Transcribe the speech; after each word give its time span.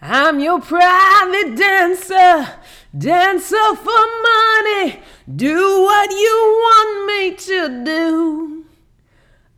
I'm 0.00 0.38
your 0.38 0.60
private 0.60 1.56
dancer, 1.56 2.54
dancer 2.96 3.74
for 3.74 4.04
money. 4.22 5.00
Do 5.34 5.82
what 5.82 6.10
you 6.12 6.56
want 6.60 7.06
me 7.06 7.34
to 7.34 7.84
do. 7.84 8.64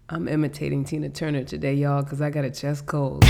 I'm 0.08 0.26
imitating 0.28 0.84
Tina 0.84 1.10
Turner 1.10 1.44
today, 1.44 1.74
y'all, 1.74 2.02
because 2.02 2.22
I 2.22 2.30
got 2.30 2.46
a 2.46 2.50
chest 2.50 2.86
cold. 2.86 3.22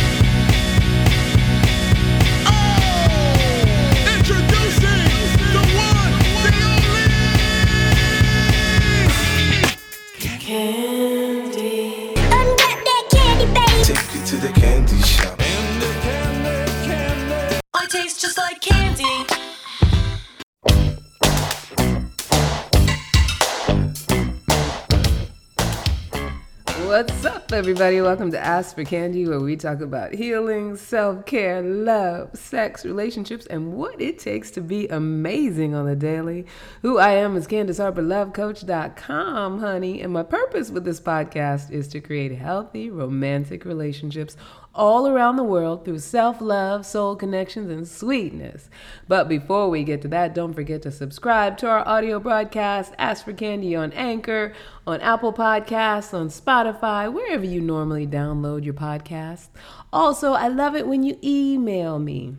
Up, 27.50 27.56
everybody? 27.56 28.00
Welcome 28.00 28.30
to 28.30 28.38
Ask 28.38 28.76
for 28.76 28.84
Candy, 28.84 29.26
where 29.26 29.40
we 29.40 29.56
talk 29.56 29.80
about 29.80 30.14
healing, 30.14 30.76
self 30.76 31.26
care, 31.26 31.60
love, 31.60 32.30
sex, 32.36 32.84
relationships, 32.84 33.44
and 33.46 33.72
what 33.72 34.00
it 34.00 34.20
takes 34.20 34.52
to 34.52 34.60
be 34.60 34.86
amazing 34.86 35.74
on 35.74 35.86
the 35.86 35.96
daily. 35.96 36.46
Who 36.82 36.98
I 36.98 37.12
am 37.12 37.36
is 37.36 37.48
Candace 37.48 37.78
Harper, 37.78 38.02
lovecoach.com, 38.02 39.58
honey. 39.58 40.00
And 40.00 40.12
my 40.12 40.22
purpose 40.22 40.70
with 40.70 40.84
this 40.84 41.00
podcast 41.00 41.72
is 41.72 41.88
to 41.88 42.00
create 42.00 42.32
healthy, 42.38 42.88
romantic 42.88 43.64
relationships 43.64 44.36
all 44.74 45.06
around 45.06 45.36
the 45.36 45.42
world 45.42 45.84
through 45.84 45.98
self 45.98 46.40
love, 46.40 46.86
soul 46.86 47.16
connections, 47.16 47.70
and 47.70 47.86
sweetness. 47.86 48.70
But 49.08 49.28
before 49.28 49.68
we 49.68 49.84
get 49.84 50.02
to 50.02 50.08
that, 50.08 50.34
don't 50.34 50.54
forget 50.54 50.82
to 50.82 50.90
subscribe 50.90 51.58
to 51.58 51.68
our 51.68 51.86
audio 51.86 52.20
broadcast, 52.20 52.94
Ask 52.98 53.24
for 53.24 53.32
Candy 53.32 53.74
on 53.74 53.92
Anchor, 53.92 54.52
on 54.86 55.00
Apple 55.00 55.32
Podcasts, 55.32 56.14
on 56.14 56.28
Spotify, 56.28 57.12
wherever 57.12 57.44
you 57.44 57.60
normally 57.60 58.06
download 58.06 58.64
your 58.64 58.74
podcasts. 58.74 59.48
Also, 59.92 60.32
I 60.32 60.48
love 60.48 60.76
it 60.76 60.86
when 60.86 61.02
you 61.02 61.18
email 61.22 61.98
me. 61.98 62.36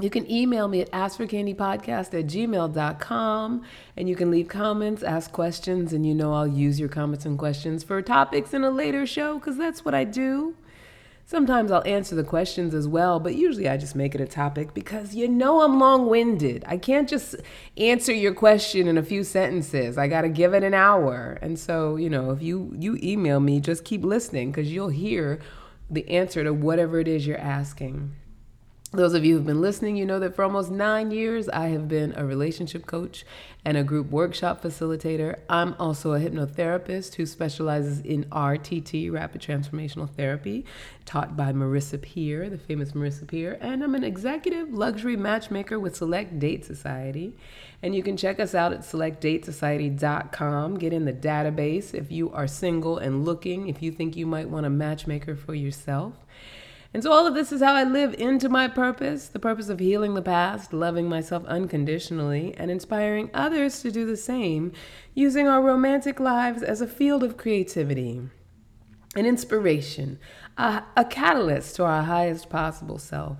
You 0.00 0.10
can 0.10 0.28
email 0.28 0.66
me 0.66 0.80
at 0.80 0.90
askforcandypodcast 0.90 2.18
at 2.18 2.26
gmail.com 2.26 3.62
and 3.96 4.08
you 4.08 4.16
can 4.16 4.30
leave 4.32 4.48
comments, 4.48 5.04
ask 5.04 5.30
questions, 5.30 5.92
and 5.92 6.04
you 6.04 6.14
know 6.16 6.34
I'll 6.34 6.48
use 6.48 6.80
your 6.80 6.88
comments 6.88 7.24
and 7.24 7.38
questions 7.38 7.84
for 7.84 8.02
topics 8.02 8.52
in 8.52 8.64
a 8.64 8.70
later 8.70 9.06
show 9.06 9.38
because 9.38 9.56
that's 9.56 9.84
what 9.84 9.94
I 9.94 10.02
do. 10.02 10.56
Sometimes 11.26 11.70
I'll 11.70 11.86
answer 11.86 12.14
the 12.14 12.22
questions 12.22 12.74
as 12.74 12.86
well, 12.86 13.18
but 13.18 13.34
usually 13.34 13.66
I 13.66 13.78
just 13.78 13.96
make 13.96 14.14
it 14.14 14.20
a 14.20 14.26
topic 14.26 14.74
because 14.74 15.14
you 15.14 15.26
know 15.26 15.62
I'm 15.62 15.78
long 15.80 16.06
winded. 16.06 16.64
I 16.66 16.76
can't 16.76 17.08
just 17.08 17.36
answer 17.78 18.12
your 18.12 18.34
question 18.34 18.86
in 18.86 18.98
a 18.98 19.02
few 19.02 19.24
sentences. 19.24 19.96
I 19.96 20.06
got 20.06 20.22
to 20.22 20.28
give 20.28 20.52
it 20.52 20.62
an 20.62 20.74
hour. 20.74 21.38
And 21.40 21.58
so, 21.58 21.96
you 21.96 22.10
know, 22.10 22.30
if 22.30 22.42
you, 22.42 22.74
you 22.78 22.98
email 23.02 23.40
me, 23.40 23.58
just 23.60 23.84
keep 23.84 24.04
listening 24.04 24.50
because 24.50 24.70
you'll 24.70 24.90
hear 24.90 25.40
the 25.88 26.06
answer 26.10 26.44
to 26.44 26.52
whatever 26.52 27.00
it 27.00 27.08
is 27.08 27.26
you're 27.26 27.38
asking. 27.38 28.14
Those 28.94 29.14
of 29.14 29.24
you 29.24 29.34
who've 29.34 29.44
been 29.44 29.60
listening, 29.60 29.96
you 29.96 30.06
know 30.06 30.20
that 30.20 30.36
for 30.36 30.44
almost 30.44 30.70
nine 30.70 31.10
years, 31.10 31.48
I 31.48 31.66
have 31.70 31.88
been 31.88 32.14
a 32.16 32.24
relationship 32.24 32.86
coach 32.86 33.26
and 33.64 33.76
a 33.76 33.82
group 33.82 34.08
workshop 34.12 34.62
facilitator. 34.62 35.40
I'm 35.48 35.74
also 35.80 36.12
a 36.12 36.20
hypnotherapist 36.20 37.16
who 37.16 37.26
specializes 37.26 37.98
in 38.02 38.26
RTT, 38.26 39.10
Rapid 39.10 39.40
Transformational 39.40 40.08
Therapy, 40.08 40.64
taught 41.06 41.36
by 41.36 41.52
Marisa 41.52 42.00
Peer, 42.00 42.48
the 42.48 42.56
famous 42.56 42.92
Marisa 42.92 43.26
Peer. 43.26 43.58
And 43.60 43.82
I'm 43.82 43.96
an 43.96 44.04
executive 44.04 44.72
luxury 44.72 45.16
matchmaker 45.16 45.80
with 45.80 45.96
Select 45.96 46.38
Date 46.38 46.64
Society. 46.64 47.36
And 47.82 47.96
you 47.96 48.02
can 48.04 48.16
check 48.16 48.38
us 48.38 48.54
out 48.54 48.72
at 48.72 48.82
selectdatesociety.com. 48.82 50.78
Get 50.78 50.92
in 50.92 51.04
the 51.04 51.12
database 51.12 51.94
if 51.94 52.12
you 52.12 52.30
are 52.30 52.46
single 52.46 52.98
and 52.98 53.24
looking, 53.24 53.68
if 53.68 53.82
you 53.82 53.90
think 53.90 54.14
you 54.16 54.26
might 54.26 54.48
want 54.48 54.66
a 54.66 54.70
matchmaker 54.70 55.34
for 55.34 55.52
yourself. 55.52 56.14
And 56.94 57.02
so, 57.02 57.12
all 57.12 57.26
of 57.26 57.34
this 57.34 57.50
is 57.50 57.60
how 57.60 57.74
I 57.74 57.82
live 57.82 58.14
into 58.14 58.48
my 58.48 58.68
purpose 58.68 59.26
the 59.26 59.40
purpose 59.40 59.68
of 59.68 59.80
healing 59.80 60.14
the 60.14 60.22
past, 60.22 60.72
loving 60.72 61.08
myself 61.08 61.44
unconditionally, 61.46 62.54
and 62.56 62.70
inspiring 62.70 63.30
others 63.34 63.82
to 63.82 63.90
do 63.90 64.06
the 64.06 64.16
same, 64.16 64.70
using 65.12 65.48
our 65.48 65.60
romantic 65.60 66.20
lives 66.20 66.62
as 66.62 66.80
a 66.80 66.86
field 66.86 67.24
of 67.24 67.36
creativity, 67.36 68.22
an 69.16 69.26
inspiration, 69.26 70.20
a, 70.56 70.84
a 70.96 71.04
catalyst 71.04 71.74
to 71.76 71.84
our 71.84 72.04
highest 72.04 72.48
possible 72.48 72.98
self. 72.98 73.38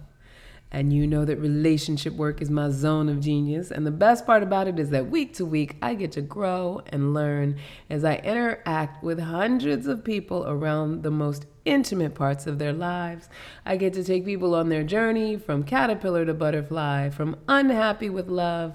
And 0.74 0.92
you 0.92 1.06
know 1.06 1.24
that 1.24 1.36
relationship 1.36 2.14
work 2.14 2.42
is 2.42 2.50
my 2.50 2.68
zone 2.68 3.08
of 3.08 3.20
genius. 3.20 3.70
And 3.70 3.86
the 3.86 3.92
best 3.92 4.26
part 4.26 4.42
about 4.42 4.66
it 4.66 4.80
is 4.80 4.90
that 4.90 5.08
week 5.08 5.32
to 5.34 5.46
week, 5.46 5.76
I 5.80 5.94
get 5.94 6.10
to 6.12 6.20
grow 6.20 6.82
and 6.88 7.14
learn 7.14 7.60
as 7.88 8.04
I 8.04 8.16
interact 8.16 9.00
with 9.00 9.20
hundreds 9.20 9.86
of 9.86 10.02
people 10.02 10.44
around 10.48 11.04
the 11.04 11.12
most 11.12 11.46
intimate 11.64 12.16
parts 12.16 12.48
of 12.48 12.58
their 12.58 12.72
lives. 12.72 13.28
I 13.64 13.76
get 13.76 13.92
to 13.92 14.02
take 14.02 14.24
people 14.24 14.52
on 14.52 14.68
their 14.68 14.82
journey 14.82 15.36
from 15.36 15.62
caterpillar 15.62 16.26
to 16.26 16.34
butterfly, 16.34 17.10
from 17.10 17.36
unhappy 17.46 18.10
with 18.10 18.26
love 18.26 18.74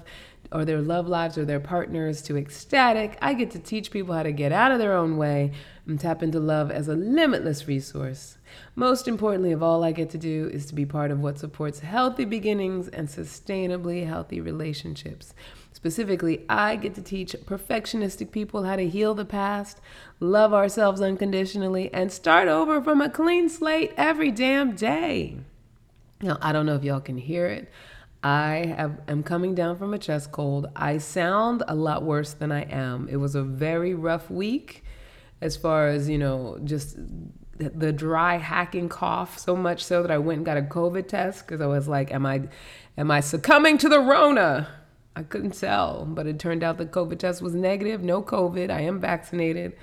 or 0.52 0.64
their 0.64 0.80
love 0.80 1.06
lives 1.06 1.36
or 1.36 1.44
their 1.44 1.60
partners 1.60 2.22
to 2.22 2.38
ecstatic. 2.38 3.18
I 3.20 3.34
get 3.34 3.50
to 3.50 3.58
teach 3.58 3.90
people 3.90 4.14
how 4.14 4.22
to 4.22 4.32
get 4.32 4.52
out 4.52 4.72
of 4.72 4.78
their 4.78 4.94
own 4.94 5.18
way 5.18 5.52
and 5.86 6.00
tap 6.00 6.22
into 6.22 6.40
love 6.40 6.70
as 6.70 6.88
a 6.88 6.94
limitless 6.94 7.68
resource. 7.68 8.38
Most 8.80 9.06
importantly 9.06 9.52
of 9.52 9.62
all, 9.62 9.84
I 9.84 9.92
get 9.92 10.08
to 10.08 10.16
do 10.16 10.48
is 10.50 10.64
to 10.64 10.74
be 10.74 10.86
part 10.86 11.10
of 11.10 11.20
what 11.20 11.38
supports 11.38 11.80
healthy 11.80 12.24
beginnings 12.24 12.88
and 12.88 13.08
sustainably 13.08 14.06
healthy 14.06 14.40
relationships. 14.40 15.34
Specifically, 15.70 16.46
I 16.48 16.76
get 16.76 16.94
to 16.94 17.02
teach 17.02 17.36
perfectionistic 17.44 18.30
people 18.30 18.64
how 18.64 18.76
to 18.76 18.88
heal 18.88 19.12
the 19.12 19.26
past, 19.26 19.82
love 20.18 20.54
ourselves 20.54 21.02
unconditionally, 21.02 21.92
and 21.92 22.10
start 22.10 22.48
over 22.48 22.80
from 22.80 23.02
a 23.02 23.10
clean 23.10 23.50
slate 23.50 23.92
every 23.98 24.30
damn 24.30 24.74
day. 24.74 25.36
Now, 26.22 26.38
I 26.40 26.52
don't 26.52 26.64
know 26.64 26.76
if 26.76 26.82
y'all 26.82 27.00
can 27.00 27.18
hear 27.18 27.44
it. 27.48 27.70
I 28.24 28.74
have, 28.78 28.98
am 29.08 29.22
coming 29.22 29.54
down 29.54 29.76
from 29.76 29.92
a 29.92 29.98
chest 29.98 30.32
cold. 30.32 30.68
I 30.74 30.96
sound 30.96 31.62
a 31.68 31.74
lot 31.74 32.02
worse 32.02 32.32
than 32.32 32.50
I 32.50 32.62
am. 32.62 33.10
It 33.10 33.16
was 33.16 33.34
a 33.34 33.42
very 33.42 33.92
rough 33.92 34.30
week 34.30 34.84
as 35.42 35.54
far 35.54 35.88
as, 35.88 36.08
you 36.08 36.16
know, 36.16 36.58
just 36.64 36.96
the 37.68 37.92
dry 37.92 38.38
hacking 38.38 38.88
cough 38.88 39.38
so 39.38 39.54
much 39.54 39.84
so 39.84 40.02
that 40.02 40.10
I 40.10 40.18
went 40.18 40.38
and 40.38 40.46
got 40.46 40.56
a 40.56 40.62
COVID 40.62 41.08
test 41.08 41.46
because 41.46 41.60
I 41.60 41.66
was 41.66 41.88
like, 41.88 42.12
am 42.12 42.24
I 42.24 42.48
am 42.96 43.10
I 43.10 43.20
succumbing 43.20 43.78
to 43.78 43.88
the 43.88 44.00
Rona? 44.00 44.68
I 45.16 45.22
couldn't 45.22 45.58
tell, 45.58 46.06
but 46.06 46.26
it 46.26 46.38
turned 46.38 46.62
out 46.62 46.78
the 46.78 46.86
COVID 46.86 47.18
test 47.18 47.42
was 47.42 47.54
negative, 47.54 48.02
no 48.02 48.22
COVID. 48.22 48.70
I 48.70 48.80
am 48.82 49.00
vaccinated. 49.00 49.76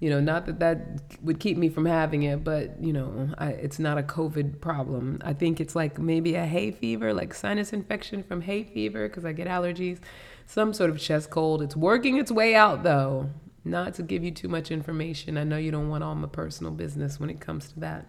You 0.00 0.10
know, 0.10 0.20
not 0.20 0.46
that 0.46 0.58
that 0.58 1.00
would 1.22 1.38
keep 1.38 1.56
me 1.56 1.68
from 1.68 1.86
having 1.86 2.24
it, 2.24 2.44
but 2.44 2.82
you 2.82 2.92
know, 2.92 3.30
I, 3.38 3.50
it's 3.50 3.78
not 3.78 3.96
a 3.96 4.02
COVID 4.02 4.60
problem. 4.60 5.20
I 5.24 5.32
think 5.32 5.60
it's 5.60 5.74
like 5.74 5.98
maybe 5.98 6.34
a 6.34 6.44
hay 6.44 6.72
fever, 6.72 7.14
like 7.14 7.32
sinus 7.32 7.72
infection 7.72 8.22
from 8.22 8.42
hay 8.42 8.64
fever 8.64 9.08
because 9.08 9.24
I 9.24 9.32
get 9.32 9.46
allergies, 9.46 10.00
some 10.46 10.74
sort 10.74 10.90
of 10.90 10.98
chest 10.98 11.30
cold. 11.30 11.62
It's 11.62 11.76
working 11.76 12.18
its 12.18 12.30
way 12.30 12.54
out 12.54 12.82
though. 12.82 13.30
Not 13.64 13.94
to 13.94 14.02
give 14.02 14.22
you 14.22 14.30
too 14.30 14.48
much 14.48 14.70
information. 14.70 15.38
I 15.38 15.44
know 15.44 15.56
you 15.56 15.70
don't 15.70 15.88
want 15.88 16.04
all 16.04 16.14
my 16.14 16.28
personal 16.28 16.72
business 16.72 17.18
when 17.18 17.30
it 17.30 17.40
comes 17.40 17.72
to 17.72 17.80
that, 17.80 18.06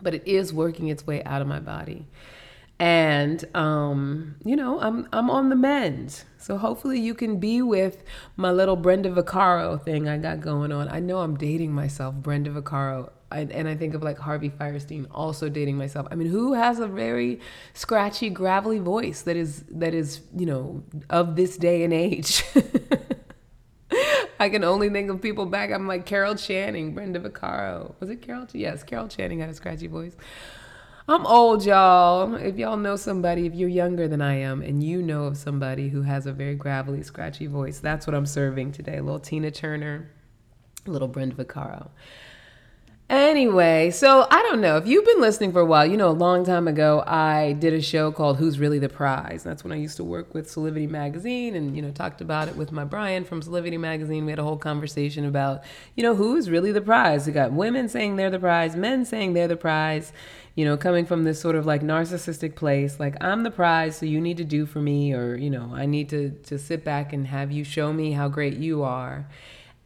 but 0.00 0.14
it 0.14 0.26
is 0.26 0.52
working 0.52 0.88
its 0.88 1.06
way 1.06 1.24
out 1.24 1.42
of 1.42 1.48
my 1.48 1.58
body. 1.58 2.06
And 2.78 3.44
um, 3.56 4.36
you 4.44 4.54
know, 4.54 4.80
I'm 4.80 5.08
I'm 5.12 5.30
on 5.30 5.48
the 5.48 5.56
mend. 5.56 6.22
So 6.38 6.56
hopefully 6.58 7.00
you 7.00 7.14
can 7.14 7.40
be 7.40 7.62
with 7.62 8.04
my 8.36 8.52
little 8.52 8.76
Brenda 8.76 9.10
Vaccaro 9.10 9.82
thing 9.82 10.08
I 10.08 10.18
got 10.18 10.40
going 10.40 10.70
on. 10.70 10.88
I 10.88 11.00
know 11.00 11.18
I'm 11.18 11.36
dating 11.36 11.72
myself, 11.72 12.14
Brenda 12.14 12.50
Vaccaro. 12.50 13.10
And 13.32 13.68
I 13.68 13.74
think 13.74 13.94
of 13.94 14.04
like 14.04 14.18
Harvey 14.18 14.50
Fierstein 14.50 15.06
also 15.10 15.48
dating 15.48 15.76
myself. 15.76 16.06
I 16.12 16.14
mean, 16.14 16.28
who 16.28 16.52
has 16.52 16.78
a 16.78 16.86
very 16.86 17.40
scratchy, 17.74 18.30
gravelly 18.30 18.78
voice 18.78 19.22
that 19.22 19.36
is 19.36 19.64
that 19.70 19.94
is, 19.94 20.20
you 20.36 20.46
know, 20.46 20.84
of 21.10 21.34
this 21.34 21.56
day 21.56 21.82
and 21.82 21.92
age? 21.92 22.44
I 24.38 24.48
can 24.48 24.64
only 24.64 24.90
think 24.90 25.10
of 25.10 25.22
people 25.22 25.46
back. 25.46 25.70
I'm 25.70 25.86
like 25.86 26.04
Carol 26.04 26.34
Channing, 26.34 26.94
Brenda 26.94 27.20
Vaccaro. 27.20 27.94
Was 28.00 28.10
it 28.10 28.22
Carol? 28.22 28.46
Yes, 28.52 28.82
Carol 28.82 29.08
Channing 29.08 29.40
had 29.40 29.48
a 29.48 29.54
scratchy 29.54 29.86
voice. 29.86 30.16
I'm 31.08 31.24
old, 31.24 31.64
y'all. 31.64 32.34
If 32.34 32.58
y'all 32.58 32.76
know 32.76 32.96
somebody, 32.96 33.46
if 33.46 33.54
you're 33.54 33.68
younger 33.68 34.08
than 34.08 34.20
I 34.20 34.34
am, 34.40 34.60
and 34.60 34.82
you 34.82 35.00
know 35.00 35.24
of 35.24 35.36
somebody 35.36 35.88
who 35.88 36.02
has 36.02 36.26
a 36.26 36.32
very 36.32 36.56
gravelly, 36.56 37.02
scratchy 37.02 37.46
voice, 37.46 37.78
that's 37.78 38.06
what 38.06 38.14
I'm 38.14 38.26
serving 38.26 38.72
today. 38.72 39.00
Little 39.00 39.20
Tina 39.20 39.52
Turner, 39.52 40.10
little 40.84 41.08
Brenda 41.08 41.36
Vaccaro. 41.36 41.90
Anyway, 43.08 43.92
so 43.92 44.26
I 44.32 44.42
don't 44.42 44.60
know 44.60 44.78
if 44.78 44.86
you've 44.88 45.04
been 45.04 45.20
listening 45.20 45.52
for 45.52 45.60
a 45.60 45.64
while. 45.64 45.86
You 45.86 45.96
know, 45.96 46.10
a 46.10 46.10
long 46.10 46.44
time 46.44 46.66
ago, 46.66 47.04
I 47.06 47.52
did 47.52 47.72
a 47.72 47.80
show 47.80 48.10
called 48.10 48.38
"Who's 48.38 48.58
Really 48.58 48.80
the 48.80 48.88
Prize." 48.88 49.44
That's 49.44 49.62
when 49.62 49.72
I 49.72 49.76
used 49.76 49.96
to 49.98 50.04
work 50.04 50.34
with 50.34 50.48
Solivity 50.48 50.88
Magazine, 50.88 51.54
and 51.54 51.76
you 51.76 51.82
know, 51.82 51.92
talked 51.92 52.20
about 52.20 52.48
it 52.48 52.56
with 52.56 52.72
my 52.72 52.82
Brian 52.84 53.22
from 53.24 53.42
Solivity 53.42 53.78
Magazine. 53.78 54.24
We 54.24 54.32
had 54.32 54.40
a 54.40 54.42
whole 54.44 54.56
conversation 54.56 55.24
about, 55.24 55.62
you 55.94 56.02
know, 56.02 56.16
who's 56.16 56.50
really 56.50 56.72
the 56.72 56.80
prize. 56.80 57.28
We 57.28 57.32
got 57.32 57.52
women 57.52 57.88
saying 57.88 58.16
they're 58.16 58.28
the 58.28 58.40
prize, 58.40 58.74
men 58.74 59.04
saying 59.04 59.34
they're 59.34 59.46
the 59.46 59.56
prize. 59.56 60.12
you 60.56 60.64
know, 60.64 60.76
coming 60.76 61.04
from 61.04 61.24
this 61.24 61.38
sort 61.38 61.54
of 61.54 61.66
like 61.66 61.82
narcissistic 61.82 62.56
place, 62.56 62.98
like 62.98 63.14
I'm 63.22 63.42
the 63.42 63.50
prize, 63.50 63.96
so 63.98 64.06
you 64.06 64.20
need 64.20 64.38
to 64.38 64.44
do 64.44 64.64
for 64.66 64.80
me, 64.80 65.12
or 65.12 65.36
you 65.36 65.50
know, 65.50 65.70
I 65.74 65.86
need 65.86 66.08
to 66.08 66.30
to 66.44 66.58
sit 66.58 66.82
back 66.82 67.12
and 67.12 67.26
have 67.28 67.52
you 67.52 67.62
show 67.62 67.92
me 67.92 68.12
how 68.12 68.28
great 68.28 68.56
you 68.56 68.82
are. 68.82 69.28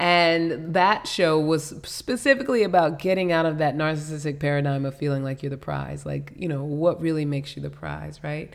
And 0.01 0.73
that 0.73 1.07
show 1.07 1.39
was 1.39 1.75
specifically 1.85 2.63
about 2.63 2.99
getting 2.99 3.33
out 3.33 3.45
of 3.45 3.59
that 3.59 3.77
narcissistic 3.77 4.41
paradigm 4.41 4.87
of 4.87 4.97
feeling 4.97 5.23
like 5.23 5.43
you're 5.43 5.51
the 5.51 5.59
prize. 5.59 6.07
Like, 6.07 6.33
you 6.35 6.49
know, 6.49 6.65
what 6.65 7.03
really 7.03 7.27
makes 7.27 7.55
you 7.55 7.61
the 7.61 7.69
prize, 7.69 8.19
right? 8.25 8.51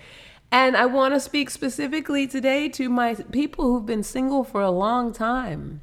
And 0.52 0.76
I 0.76 0.88
want 0.88 1.14
to 1.14 1.20
speak 1.20 1.52
specifically 1.52 2.26
today 2.26 2.68
to 2.70 2.90
my 2.90 3.14
people 3.14 3.66
who've 3.66 3.86
been 3.86 4.02
single 4.02 4.44
for 4.44 4.62
a 4.62 4.72
long 4.72 5.14
time. 5.14 5.82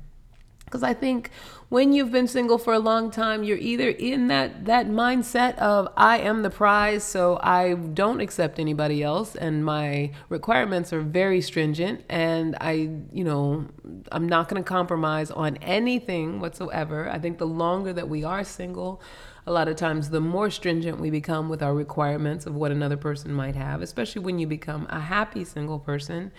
Because 0.72 0.82
I 0.82 0.94
think 0.94 1.30
when 1.69 1.92
you've 1.92 2.10
been 2.10 2.26
single 2.26 2.56
for 2.56 2.72
a 2.72 2.78
long 2.78 3.10
time, 3.10 3.44
you're 3.44 3.58
either 3.58 3.90
in 3.90 4.28
that 4.28 4.64
that 4.64 4.86
mindset 4.86 5.54
of 5.58 5.86
I 5.98 6.16
am 6.20 6.40
the 6.40 6.48
prize, 6.48 7.04
so 7.04 7.38
I 7.42 7.74
don't 7.74 8.20
accept 8.20 8.58
anybody 8.58 9.02
else, 9.02 9.36
and 9.36 9.66
my 9.66 10.12
requirements 10.30 10.90
are 10.94 11.02
very 11.02 11.42
stringent, 11.42 12.04
and 12.08 12.56
I, 12.58 12.88
you 13.12 13.22
know, 13.22 13.66
I'm 14.10 14.26
not 14.26 14.48
going 14.48 14.64
to 14.64 14.66
compromise 14.66 15.30
on 15.30 15.58
anything 15.58 16.40
whatsoever. 16.40 17.06
I 17.10 17.18
think 17.18 17.36
the 17.36 17.46
longer 17.46 17.92
that 17.92 18.08
we 18.08 18.25
are 18.25 18.44
single, 18.44 19.02
a 19.46 19.52
lot 19.52 19.68
of 19.68 19.76
times 19.76 20.08
the 20.08 20.22
more 20.22 20.48
stringent 20.48 21.00
we 21.00 21.10
become 21.10 21.50
with 21.50 21.62
our 21.62 21.75
requirements 21.75 22.46
of 22.46 22.54
what 22.54 22.72
another 22.72 22.96
person 22.96 23.34
might 23.34 23.56
have, 23.56 23.82
especially 23.82 24.22
when 24.22 24.38
you 24.38 24.46
become 24.46 24.86
a 24.88 25.00
happy 25.00 25.44
single 25.44 25.78
person. 25.78 26.32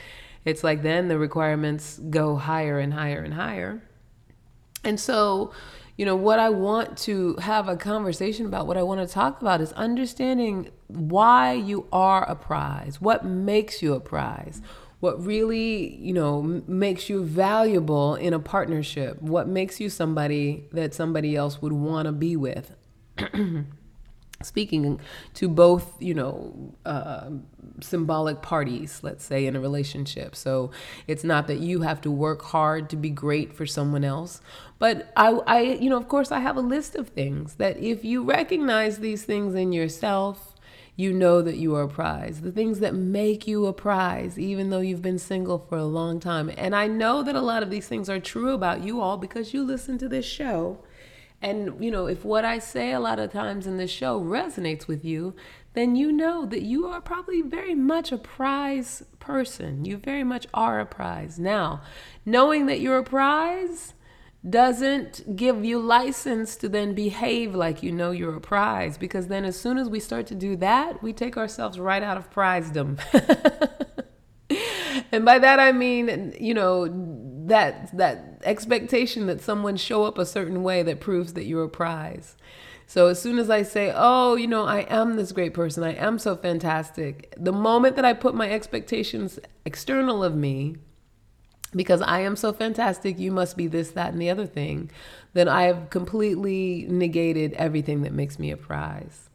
It's 0.44 0.64
like 0.64 0.82
then 0.82 1.08
the 1.08 1.20
requirements 1.20 2.00
go 2.10 2.36
higher 2.36 2.80
and 2.80 2.96
higher 2.96 3.22
and 3.22 3.36
higher. 3.36 3.84
And 4.84 5.00
so, 5.00 5.54
you 5.98 6.06
know, 6.06 6.16
what 6.16 6.40
I 6.40 6.50
want 6.50 6.98
to 7.00 7.36
have 7.36 7.68
a 7.68 7.78
conversation 7.78 8.46
about, 8.46 8.68
what 8.68 8.78
I 8.78 8.84
want 8.84 9.08
to 9.08 9.12
talk 9.12 9.42
about 9.42 9.62
is 9.62 9.72
understanding 9.74 10.70
why 10.88 11.54
you 11.54 11.88
are 11.92 12.28
a 12.30 12.36
prize, 12.36 13.00
what 13.00 13.26
makes 13.26 13.82
you 13.82 13.94
a 13.94 14.00
prize, 14.00 14.62
what 15.00 15.24
really, 15.24 15.96
you 15.96 16.14
know, 16.14 16.42
makes 16.68 17.10
you 17.10 17.24
valuable 17.24 18.16
in 18.16 18.34
a 18.34 18.40
partnership, 18.40 19.22
what 19.22 19.48
makes 19.48 19.80
you 19.80 19.90
somebody 19.90 20.66
that 20.72 20.94
somebody 20.94 21.36
else 21.36 21.62
would 21.62 21.74
want 21.74 22.08
to 22.08 22.12
be 22.12 22.36
with. 22.36 22.76
speaking 24.42 25.00
to 25.36 25.48
both, 25.48 26.02
you 26.02 26.14
know, 26.14 26.74
uh, 26.86 27.30
symbolic 27.82 28.42
parties, 28.42 29.00
let's 29.04 29.24
say, 29.24 29.46
in 29.46 29.56
a 29.56 29.60
relationship. 29.60 30.36
So 30.36 30.72
it's 31.08 31.24
not 31.24 31.48
that 31.48 31.60
you 31.60 31.82
have 31.82 32.02
to 32.02 32.12
work 32.12 32.42
hard 32.42 32.90
to 32.90 32.96
be 32.96 33.10
great 33.10 33.54
for 33.54 33.66
someone 33.66 34.04
else. 34.04 34.42
But 34.80 35.12
I, 35.16 35.30
I, 35.48 35.62
you 35.62 35.90
know, 35.90 35.98
of 35.98 36.08
course, 36.08 36.32
I 36.32 36.40
have 36.40 36.58
a 36.58 36.62
list 36.62 36.96
of 36.96 37.10
things 37.10 37.56
that 37.56 37.78
if 37.78 38.04
you 38.04 38.24
recognize 38.24 39.00
these 39.00 39.24
things 39.24 39.56
in 39.56 39.72
yourself, 39.72 40.56
you 40.96 41.12
know 41.12 41.42
that 41.42 41.58
you 41.58 41.76
are 41.76 41.84
a 41.84 41.88
prize. 41.88 42.42
The 42.42 42.52
things 42.52 42.80
that 42.80 42.94
make 42.94 43.48
you 43.48 43.66
a 43.66 43.74
prize, 43.74 44.38
even 44.38 44.70
though 44.70 44.80
you've 44.80 45.02
been 45.02 45.18
single 45.18 45.58
for 45.58 45.78
a 45.78 45.86
long 45.86 46.20
time. 46.20 46.52
And 46.56 46.76
I 46.76 46.86
know 46.88 47.24
that 47.24 47.36
a 47.36 47.42
lot 47.42 47.64
of 47.64 47.72
these 47.72 47.88
things 47.88 48.10
are 48.10 48.20
true 48.20 48.54
about 48.54 48.84
you 48.84 49.02
all 49.02 49.18
because 49.18 49.54
you 49.54 49.64
listen 49.64 49.98
to 50.00 50.08
this 50.08 50.26
show 50.26 50.78
and, 51.44 51.84
you 51.84 51.92
know, 51.92 52.08
if 52.08 52.24
what 52.24 52.46
I 52.46 52.58
say 52.58 52.94
a 52.94 53.02
lot 53.02 53.20
of 53.20 53.32
times 53.32 53.68
in 53.68 53.76
this 53.76 53.92
show 53.92 54.20
resonates 54.22 54.88
with 54.88 55.04
you, 55.04 55.36
then 55.74 55.96
you 55.96 56.10
know 56.12 56.46
that 56.46 56.62
you 56.62 56.88
are 56.88 57.02
probably 57.02 57.42
very 57.42 57.76
much 57.76 58.14
a 58.14 58.18
prize 58.18 59.04
person. 59.20 59.84
You 59.84 59.98
very 59.98 60.24
much 60.24 60.48
are 60.54 60.80
a 60.80 60.86
prize. 60.86 61.38
Now, 61.38 61.82
knowing 62.26 62.68
that 62.68 62.80
you're 62.80 62.98
a 62.98 63.04
prize 63.04 63.94
doesn't 64.50 65.36
give 65.36 65.66
you 65.66 65.80
license 65.80 66.56
to 66.58 66.70
then 66.70 66.94
behave 66.94 67.56
like 67.56 67.82
you 67.82 67.92
know 67.92 68.12
you're 68.12 68.36
a 68.36 68.42
prize 68.42 68.98
because 68.98 69.28
then 69.28 69.46
as 69.46 69.58
soon 69.60 69.78
as 69.78 69.90
we 69.90 70.00
start 70.00 70.28
to 70.28 70.36
do 70.36 70.56
that, 70.58 71.04
we 71.04 71.12
take 71.12 71.36
ourselves 71.36 71.78
right 71.78 72.04
out 72.04 72.18
of 72.18 72.30
prizedom. 72.30 73.00
and 75.12 75.26
by 75.26 75.40
that 75.40 75.60
I 75.60 75.74
mean, 75.74 76.36
you 76.40 76.54
know, 76.54 76.88
that 77.48 77.98
that 77.98 78.33
expectation 78.46 79.28
that 79.28 79.42
someone 79.42 79.78
show 79.78 80.04
up 80.04 80.18
a 80.18 80.26
certain 80.26 80.64
way 80.64 80.84
that 80.84 81.00
proves 81.00 81.34
that 81.34 81.46
you're 81.46 81.64
a 81.64 81.70
prize. 81.70 82.36
So 82.86 83.08
as 83.08 83.22
soon 83.22 83.40
as 83.40 83.50
I 83.50 83.64
say, 83.64 83.92
"Oh, 83.96 84.36
you 84.36 84.48
know, 84.48 84.66
I 84.66 84.82
am 84.82 85.16
this 85.16 85.32
great 85.32 85.54
person. 85.54 85.84
I 85.84 85.94
am 85.94 86.20
so 86.20 86.36
fantastic." 86.36 87.34
The 87.38 87.52
moment 87.52 87.96
that 87.96 88.06
I 88.06 88.14
put 88.14 88.36
my 88.36 88.50
expectations 88.50 89.40
external 89.66 90.24
of 90.24 90.36
me 90.36 90.76
because 91.76 92.02
I 92.02 92.20
am 92.20 92.36
so 92.36 92.54
fantastic, 92.54 93.18
you 93.18 93.32
must 93.32 93.58
be 93.58 93.66
this, 93.66 93.90
that, 93.92 94.14
and 94.14 94.22
the 94.22 94.30
other 94.30 94.46
thing, 94.46 94.92
then 95.34 95.48
I 95.48 95.64
have 95.64 95.90
completely 95.90 96.86
negated 96.88 97.54
everything 97.54 98.04
that 98.04 98.14
makes 98.14 98.38
me 98.38 98.52
a 98.52 98.58
prize 98.58 99.30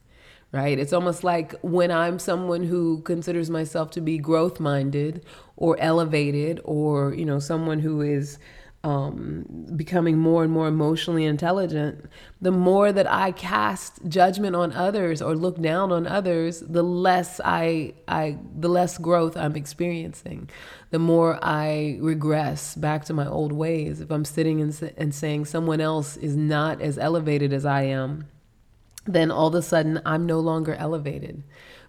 right? 0.53 0.79
It's 0.79 0.93
almost 0.93 1.25
like 1.25 1.55
when 1.61 1.91
I'm 1.91 2.19
someone 2.19 2.65
who 2.65 3.03
considers 3.03 3.51
myself 3.51 3.91
to 3.93 4.01
be 4.01 4.19
growth 4.19 4.61
minded 4.61 5.25
or 5.57 5.79
elevated 5.79 6.61
or, 6.65 7.15
you 7.15 7.25
know, 7.25 7.39
someone 7.39 7.81
who 7.81 8.01
is 8.01 8.39
um, 8.85 9.67
becoming 9.75 10.19
more 10.19 10.45
and 10.45 10.53
more 10.53 10.69
emotionally 10.69 11.25
intelligent, 11.25 12.05
the 12.41 12.53
more 12.53 12.93
that 12.93 13.11
I 13.11 13.33
cast 13.33 14.07
judgment 14.09 14.55
on 14.55 14.73
others 14.73 15.21
or 15.21 15.35
look 15.35 15.61
down 15.61 15.91
on 15.91 16.07
others, 16.07 16.61
the 16.61 16.83
less 16.85 17.41
I, 17.45 17.95
I, 18.07 18.39
the 18.57 18.69
less 18.69 18.97
growth 18.97 19.37
I'm 19.37 19.57
experiencing. 19.57 20.49
The 20.91 21.01
more 21.01 21.39
I 21.43 21.99
regress 22.01 22.77
back 22.77 23.05
to 23.07 23.15
my 23.15 23.27
old 23.27 23.53
ways. 23.53 24.01
If 24.01 24.11
I'm 24.11 24.25
sitting 24.25 24.61
and, 24.61 24.93
and 24.97 25.15
saying 25.15 25.47
someone 25.47 25.81
else 25.81 26.17
is 26.17 26.37
not 26.37 26.81
as 26.81 26.99
elevated 26.99 27.53
as 27.53 27.67
I 27.67 27.83
am, 27.83 28.29
then 29.07 29.31
all 29.31 29.49
of 29.49 29.55
a 29.55 29.63
sudden 29.63 30.01
I'm 30.07 30.25
no 30.25 30.39
longer 30.39 30.75
elevated 30.75 31.43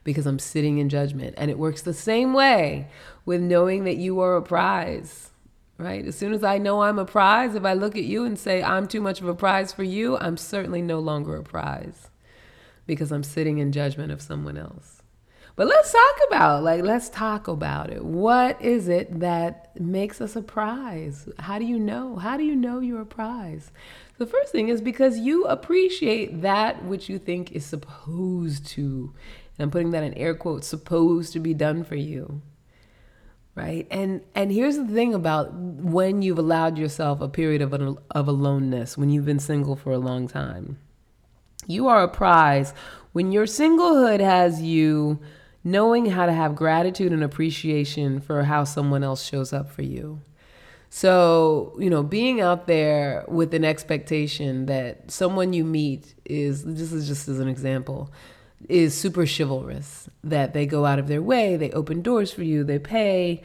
because 0.04 0.26
I'm 0.26 0.40
sitting 0.40 0.80
in 0.80 0.90
judgment. 0.90 1.36
And 1.38 1.52
it 1.52 1.60
works 1.60 1.84
the 1.84 1.94
same 1.94 2.34
way 2.34 2.88
with 3.26 3.42
knowing 3.42 3.84
that 3.84 3.98
you 3.98 4.20
are 4.22 4.38
a 4.38 4.42
prize, 4.42 5.30
right? 5.80 6.06
As 6.06 6.16
soon 6.16 6.34
as 6.34 6.44
I 6.44 6.58
know 6.58 6.82
I'm 6.82 7.00
a 7.00 7.06
prize, 7.06 7.56
if 7.56 7.64
I 7.64 7.74
look 7.74 7.96
at 7.96 8.04
you 8.04 8.26
and 8.26 8.38
say 8.38 8.62
I'm 8.62 8.88
too 8.88 9.02
much 9.02 9.22
of 9.22 9.28
a 9.28 9.34
prize 9.34 9.72
for 9.72 9.84
you, 9.84 10.18
I'm 10.18 10.38
certainly 10.38 10.82
no 10.82 11.00
longer 11.00 11.38
a 11.38 11.44
prize 11.44 12.10
because 12.86 13.12
I'm 13.12 13.24
sitting 13.24 13.60
in 13.60 13.72
judgment 13.72 14.12
of 14.12 14.22
someone 14.22 14.58
else. 14.58 15.02
But 15.56 15.68
let's 15.68 15.92
talk 15.92 16.16
about 16.28 16.64
like 16.64 16.84
let's 16.84 17.10
talk 17.10 17.48
about 17.48 17.90
it. 17.90 18.04
What 18.04 18.62
is 18.62 18.88
it 18.88 19.20
that 19.20 19.78
makes 19.80 20.22
us 20.22 20.36
a 20.36 20.42
prize? 20.42 21.28
How 21.38 21.60
do 21.60 21.66
you 21.66 21.80
know? 21.80 22.16
How 22.16 22.38
do 22.38 22.44
you 22.44 22.56
know 22.56 22.80
you're 22.80 23.02
a 23.02 23.06
prize? 23.06 23.72
The 24.18 24.26
first 24.26 24.52
thing 24.52 24.70
is 24.70 24.82
because 24.82 25.18
you 25.18 25.46
appreciate 25.46 26.42
that 26.42 26.84
which 26.86 27.10
you 27.10 27.20
think 27.20 27.52
is 27.52 27.66
supposed 27.66 28.68
to, 28.68 29.14
and 29.58 29.64
I'm 29.64 29.72
putting 29.72 29.92
that 29.92 30.04
in 30.04 30.14
air 30.14 30.34
quotes, 30.34 30.68
supposed 30.68 31.34
to 31.34 31.40
be 31.40 31.54
done 31.54 31.84
for 31.84 31.96
you. 31.96 32.42
Right? 33.60 33.88
And 33.92 34.22
and 34.36 34.52
here's 34.52 34.78
the 34.78 34.88
thing 34.88 35.14
about 35.14 35.54
when 35.54 36.22
you've 36.22 36.40
allowed 36.40 36.78
yourself 36.78 37.22
a 37.22 37.30
period 37.30 37.62
of 37.62 37.74
of 38.12 38.28
aloneness, 38.28 38.98
when 38.98 39.10
you've 39.10 39.26
been 39.26 39.40
single 39.40 39.76
for 39.76 39.92
a 39.92 40.00
long 40.00 40.28
time. 40.28 40.78
You 41.68 41.88
are 41.88 42.02
a 42.02 42.08
prize 42.08 42.74
when 43.12 43.32
your 43.32 43.46
singlehood 43.46 44.22
has 44.22 44.62
you 44.62 45.20
knowing 45.64 46.06
how 46.08 46.26
to 46.26 46.32
have 46.32 46.56
gratitude 46.56 47.12
and 47.12 47.24
appreciation 47.24 48.20
for 48.20 48.44
how 48.44 48.64
someone 48.64 49.04
else 49.04 49.24
shows 49.24 49.54
up 49.54 49.70
for 49.70 49.82
you. 49.82 50.22
So, 50.90 51.76
you 51.80 51.90
know, 51.90 52.02
being 52.02 52.42
out 52.42 52.66
there 52.66 53.24
with 53.28 53.54
an 53.54 53.64
expectation 53.64 54.66
that 54.66 55.12
someone 55.12 55.54
you 55.54 55.64
meet 55.64 56.16
is, 56.26 56.64
this 56.64 56.92
is 56.92 57.08
just 57.08 57.28
as 57.28 57.40
an 57.40 57.48
example, 57.48 58.12
is 58.68 58.96
super 58.96 59.26
chivalrous, 59.26 60.10
that 60.24 60.54
they 60.54 60.66
go 60.66 60.86
out 60.86 61.00
of 61.00 61.08
their 61.08 61.22
way, 61.22 61.56
they 61.56 61.72
open 61.72 62.02
doors 62.02 62.32
for 62.32 62.44
you, 62.44 62.64
they 62.64 62.80
pay, 62.80 63.42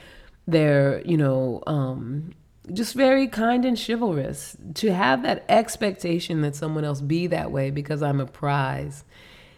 they're, 0.47 1.00
you 1.02 1.16
know, 1.16 1.62
um, 1.66 2.33
just 2.73 2.94
very 2.94 3.28
kind 3.28 3.64
and 3.64 3.78
chivalrous. 3.78 4.56
To 4.75 4.92
have 4.92 5.23
that 5.23 5.44
expectation 5.49 6.42
that 6.42 6.56
someone 6.56 6.85
else 6.85 7.00
be 7.00 7.26
that 7.28 7.50
way 7.50 7.71
because 7.71 8.02
I'm 8.02 8.21
a 8.21 8.26
prize, 8.26 9.04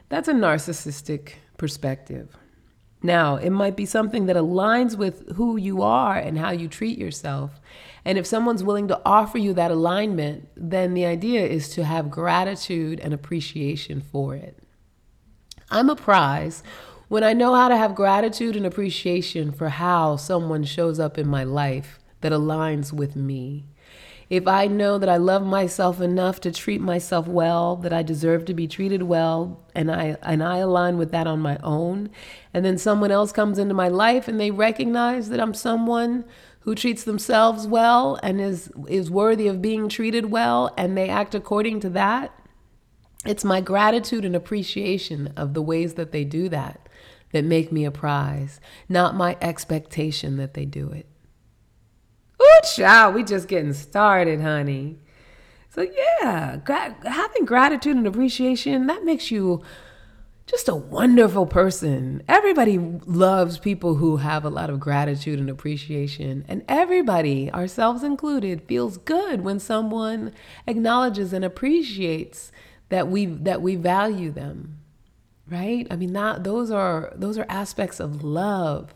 that's 0.09 0.29
a 0.29 0.35
narcissistic 0.35 1.35
perspective. 1.57 2.37
Now, 3.03 3.37
it 3.37 3.51
might 3.51 3.77
be 3.77 3.87
something 3.87 4.27
that 4.27 4.37
aligns 4.37 4.97
with 4.97 5.33
who 5.37 5.57
you 5.57 5.83
are 5.83 6.17
and 6.17 6.39
how 6.39 6.51
you 6.51 6.67
treat 6.67 6.99
yourself. 6.99 7.61
And 8.05 8.19
if 8.19 8.27
someone's 8.27 8.65
willing 8.65 8.89
to 8.89 9.01
offer 9.05 9.39
you 9.39 9.53
that 9.55 9.71
alignment, 9.71 10.49
then 10.57 10.95
the 10.95 11.07
idea 11.07 11.47
is 11.47 11.69
to 11.71 11.85
have 11.85 12.11
gratitude 12.11 12.99
and 13.01 13.13
appreciation 13.13 14.01
for 14.01 14.35
it. 14.35 14.59
I'm 15.71 15.91
a 15.91 15.97
prize 15.97 16.63
when 17.09 17.25
I 17.25 17.33
know 17.33 17.55
how 17.55 17.69
to 17.69 17.77
have 17.77 17.95
gratitude 17.95 18.57
and 18.57 18.65
appreciation 18.65 19.53
for 19.53 19.69
how 19.69 20.17
someone 20.17 20.65
shows 20.65 21.01
up 21.01 21.19
in 21.19 21.27
my 21.27 21.45
life 21.45 21.99
that 22.21 22.33
aligns 22.33 22.93
with 22.93 23.17
me. 23.17 23.65
If 24.29 24.49
I 24.49 24.67
know 24.67 24.99
that 24.99 25.09
I 25.09 25.19
love 25.19 25.45
myself 25.45 26.01
enough 26.01 26.41
to 26.41 26.51
treat 26.51 26.81
myself 26.81 27.29
well, 27.29 27.77
that 27.77 27.93
I 27.93 28.03
deserve 28.03 28.45
to 28.47 28.55
be 28.55 28.67
treated 28.67 29.05
well, 29.05 29.61
and 29.73 29.91
I 29.91 30.17
and 30.23 30.43
I 30.43 30.59
align 30.59 30.99
with 30.99 31.13
that 31.13 31.29
on 31.29 31.39
my 31.39 31.59
own, 31.63 32.11
and 32.53 32.65
then 32.65 32.77
someone 32.77 33.13
else 33.13 33.31
comes 33.31 33.57
into 33.57 33.75
my 33.75 33.87
life 33.87 34.27
and 34.27 34.41
they 34.41 34.51
recognize 34.51 35.29
that 35.29 35.39
I'm 35.39 35.55
someone 35.55 36.25
who 36.61 36.75
treats 36.75 37.05
themselves 37.05 37.69
well 37.69 38.19
and 38.21 38.41
is 38.41 38.73
is 38.89 39.13
worthy 39.13 39.47
of 39.47 39.63
being 39.63 39.89
treated 39.89 40.33
well 40.33 40.75
and 40.77 40.97
they 40.97 41.09
act 41.09 41.33
according 41.33 41.79
to 41.81 41.91
that, 41.91 42.36
It's 43.27 43.45
my 43.45 43.61
gratitude 43.61 44.25
and 44.25 44.37
appreciation 44.37 45.33
of 45.37 45.55
the 45.55 45.63
ways 45.63 45.95
that 45.95 46.13
they 46.13 46.25
do 46.25 46.49
that 46.49 46.89
that 47.33 47.45
make 47.45 47.73
me 47.73 47.85
a 47.85 47.91
prize, 47.91 48.61
not 48.89 49.15
my 49.15 49.37
expectation 49.41 50.37
that 50.37 50.55
they 50.55 50.65
do 50.65 50.91
it. 50.91 51.07
Ooh, 52.41 52.61
child, 52.77 53.15
we 53.15 53.25
just 53.25 53.49
getting 53.49 53.73
started, 53.73 54.41
honey. 54.41 54.99
So 55.71 55.83
yeah, 55.83 56.59
gra- 56.65 56.97
having 57.05 57.45
gratitude 57.45 57.97
and 57.97 58.07
appreciation 58.07 58.87
that 58.87 59.05
makes 59.05 59.31
you 59.31 59.63
just 60.47 60.69
a 60.69 60.75
wonderful 60.77 61.45
person. 61.45 62.23
Everybody 62.29 62.79
loves 62.79 63.59
people 63.59 63.97
who 63.97 64.19
have 64.19 64.45
a 64.45 64.49
lot 64.49 64.71
of 64.71 64.79
gratitude 64.79 65.41
and 65.41 65.51
appreciation. 65.51 66.45
And 66.47 66.65
everybody, 66.69 67.53
ourselves 67.53 68.05
included, 68.05 68.63
feels 68.63 68.97
good 68.97 69.43
when 69.43 69.59
someone 69.59 70.33
acknowledges 70.67 71.33
and 71.33 71.45
appreciates 71.45 72.53
that 72.89 73.09
we 73.09 73.27
that 73.27 73.63
we 73.63 73.77
value 73.77 74.31
them. 74.31 74.79
Right? 75.49 75.87
I 75.91 75.97
mean 75.97 76.13
that 76.15 76.45
those 76.45 76.71
are 76.71 77.13
those 77.15 77.39
are 77.39 77.47
aspects 77.49 78.01
of 78.01 78.25
love. 78.25 78.95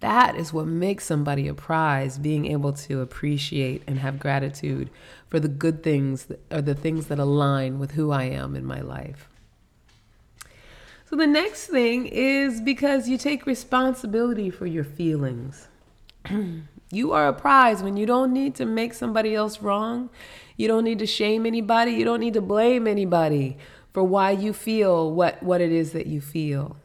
That 0.00 0.36
is 0.36 0.52
what 0.52 0.66
makes 0.66 1.04
somebody 1.04 1.48
a 1.48 1.54
prize, 1.54 2.18
being 2.18 2.46
able 2.46 2.72
to 2.74 3.00
appreciate 3.00 3.82
and 3.86 3.98
have 4.00 4.18
gratitude 4.18 4.90
for 5.28 5.40
the 5.40 5.48
good 5.48 5.82
things 5.82 6.26
or 6.50 6.60
the 6.60 6.74
things 6.74 7.06
that 7.06 7.18
align 7.18 7.78
with 7.78 7.92
who 7.92 8.10
I 8.10 8.24
am 8.24 8.54
in 8.54 8.64
my 8.64 8.80
life. 8.80 9.28
So 11.08 11.16
the 11.16 11.26
next 11.26 11.68
thing 11.68 12.06
is 12.06 12.60
because 12.60 13.08
you 13.08 13.16
take 13.16 13.46
responsibility 13.46 14.50
for 14.50 14.66
your 14.66 14.84
feelings. 14.84 15.68
you 16.90 17.12
are 17.12 17.28
a 17.28 17.32
prize 17.32 17.82
when 17.82 17.96
you 17.96 18.04
don't 18.04 18.32
need 18.32 18.54
to 18.56 18.64
make 18.64 18.94
somebody 18.94 19.34
else 19.34 19.62
wrong. 19.62 20.10
You 20.56 20.68
don't 20.68 20.84
need 20.84 20.98
to 21.00 21.06
shame 21.06 21.46
anybody. 21.46 21.92
You 21.92 22.04
don't 22.04 22.20
need 22.20 22.34
to 22.34 22.40
blame 22.40 22.86
anybody 22.86 23.58
for 23.92 24.02
why 24.02 24.32
you 24.32 24.52
feel 24.52 25.12
what, 25.12 25.42
what 25.42 25.60
it 25.60 25.72
is 25.72 25.92
that 25.92 26.06
you 26.06 26.20
feel. 26.20 26.76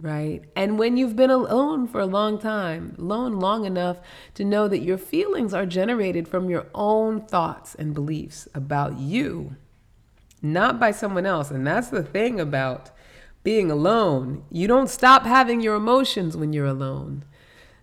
Right? 0.00 0.42
And 0.56 0.78
when 0.78 0.96
you've 0.96 1.16
been 1.16 1.30
alone 1.30 1.86
for 1.86 2.00
a 2.00 2.06
long 2.06 2.38
time, 2.38 2.94
alone 2.98 3.38
long 3.38 3.66
enough 3.66 3.98
to 4.34 4.44
know 4.44 4.66
that 4.66 4.78
your 4.78 4.96
feelings 4.96 5.52
are 5.52 5.66
generated 5.66 6.26
from 6.26 6.48
your 6.48 6.66
own 6.74 7.20
thoughts 7.20 7.74
and 7.74 7.92
beliefs 7.92 8.48
about 8.54 8.98
you, 8.98 9.56
not 10.40 10.80
by 10.80 10.90
someone 10.90 11.26
else. 11.26 11.50
And 11.50 11.66
that's 11.66 11.88
the 11.88 12.02
thing 12.02 12.40
about 12.40 12.90
being 13.42 13.70
alone. 13.70 14.42
You 14.50 14.66
don't 14.66 14.88
stop 14.88 15.26
having 15.26 15.60
your 15.60 15.74
emotions 15.74 16.34
when 16.34 16.54
you're 16.54 16.64
alone. 16.64 17.24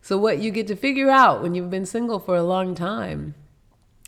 So, 0.01 0.17
what 0.17 0.39
you 0.39 0.49
get 0.49 0.67
to 0.67 0.75
figure 0.75 1.09
out 1.09 1.43
when 1.43 1.53
you've 1.53 1.69
been 1.69 1.85
single 1.85 2.19
for 2.19 2.35
a 2.35 2.43
long 2.43 2.73
time 2.73 3.35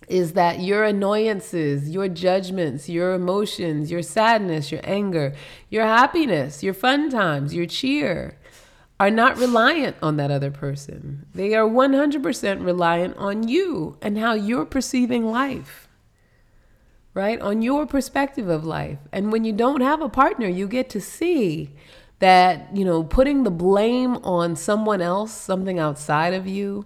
is 0.08 0.34
that 0.34 0.60
your 0.60 0.84
annoyances, 0.84 1.90
your 1.90 2.08
judgments, 2.08 2.90
your 2.90 3.14
emotions, 3.14 3.92
your 3.92 4.02
sadness, 4.02 4.72
your 4.72 4.82
anger, 4.84 5.34
your 5.70 5.84
happiness, 5.84 6.64
your 6.64 6.74
fun 6.74 7.10
times, 7.10 7.54
your 7.54 7.66
cheer 7.66 8.38
are 9.00 9.12
not 9.12 9.38
reliant 9.38 9.96
on 10.02 10.18
that 10.18 10.32
other 10.32 10.52
person. 10.52 11.26
They 11.34 11.54
are 11.54 11.68
100% 11.68 12.66
reliant 12.66 13.16
on 13.18 13.48
you 13.48 13.98
and 14.02 14.18
how 14.18 14.34
you're 14.34 14.66
perceiving 14.66 15.26
life 15.26 15.90
right? 17.14 17.42
On 17.42 17.62
your 17.62 17.86
perspective 17.86 18.50
of 18.50 18.64
life. 18.64 19.00
And 19.12 19.32
when 19.32 19.44
you 19.44 19.54
don't 19.54 19.82
have 19.82 20.02
a 20.02 20.10
partner, 20.10 20.48
you 20.48 20.68
get 20.68 20.90
to 20.92 21.02
see 21.02 21.76
that, 22.20 22.70
you 22.74 22.86
know, 22.86 23.04
putting 23.04 23.44
the 23.44 23.52
blame 23.52 24.16
on 24.18 24.56
someone 24.56 25.02
else, 25.02 25.34
something 25.34 25.80
outside 25.80 26.34
of 26.34 26.48
you, 26.48 26.86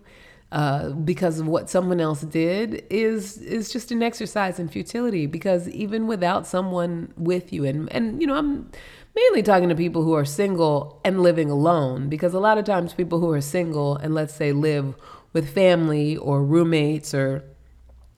uh, 0.54 0.92
because 0.92 1.40
of 1.40 1.48
what 1.48 1.68
someone 1.68 2.00
else 2.00 2.22
did 2.22 2.86
is 2.92 3.40
is 3.40 3.74
just 3.74 3.92
an 3.92 4.04
exercise 4.04 4.60
in 4.60 4.70
futility. 4.70 5.26
Because 5.26 5.68
even 5.70 6.06
without 6.06 6.46
someone 6.46 7.12
with 7.18 7.52
you 7.52 7.66
and 7.66 7.92
and 7.92 8.22
you 8.22 8.28
know 8.28 8.36
I'm 8.36 8.70
mainly 9.16 9.42
talking 9.42 9.68
to 9.70 9.76
people 9.76 10.04
who 10.04 10.14
are 10.14 10.26
single 10.26 11.02
and 11.04 11.22
living 11.22 11.50
alone 11.50 12.08
because 12.08 12.36
a 12.36 12.40
lot 12.40 12.60
of 12.60 12.66
times 12.66 12.94
people 12.94 13.20
who 13.20 13.32
are 13.32 13.42
single 13.42 13.96
and 13.98 14.14
let's 14.14 14.36
say 14.36 14.52
live 14.52 14.96
with 15.34 15.52
family 15.52 16.18
or 16.18 16.44
roommates 16.44 17.16
or 17.16 17.44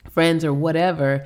friends 0.10 0.44
or 0.44 0.54
whatever 0.54 1.26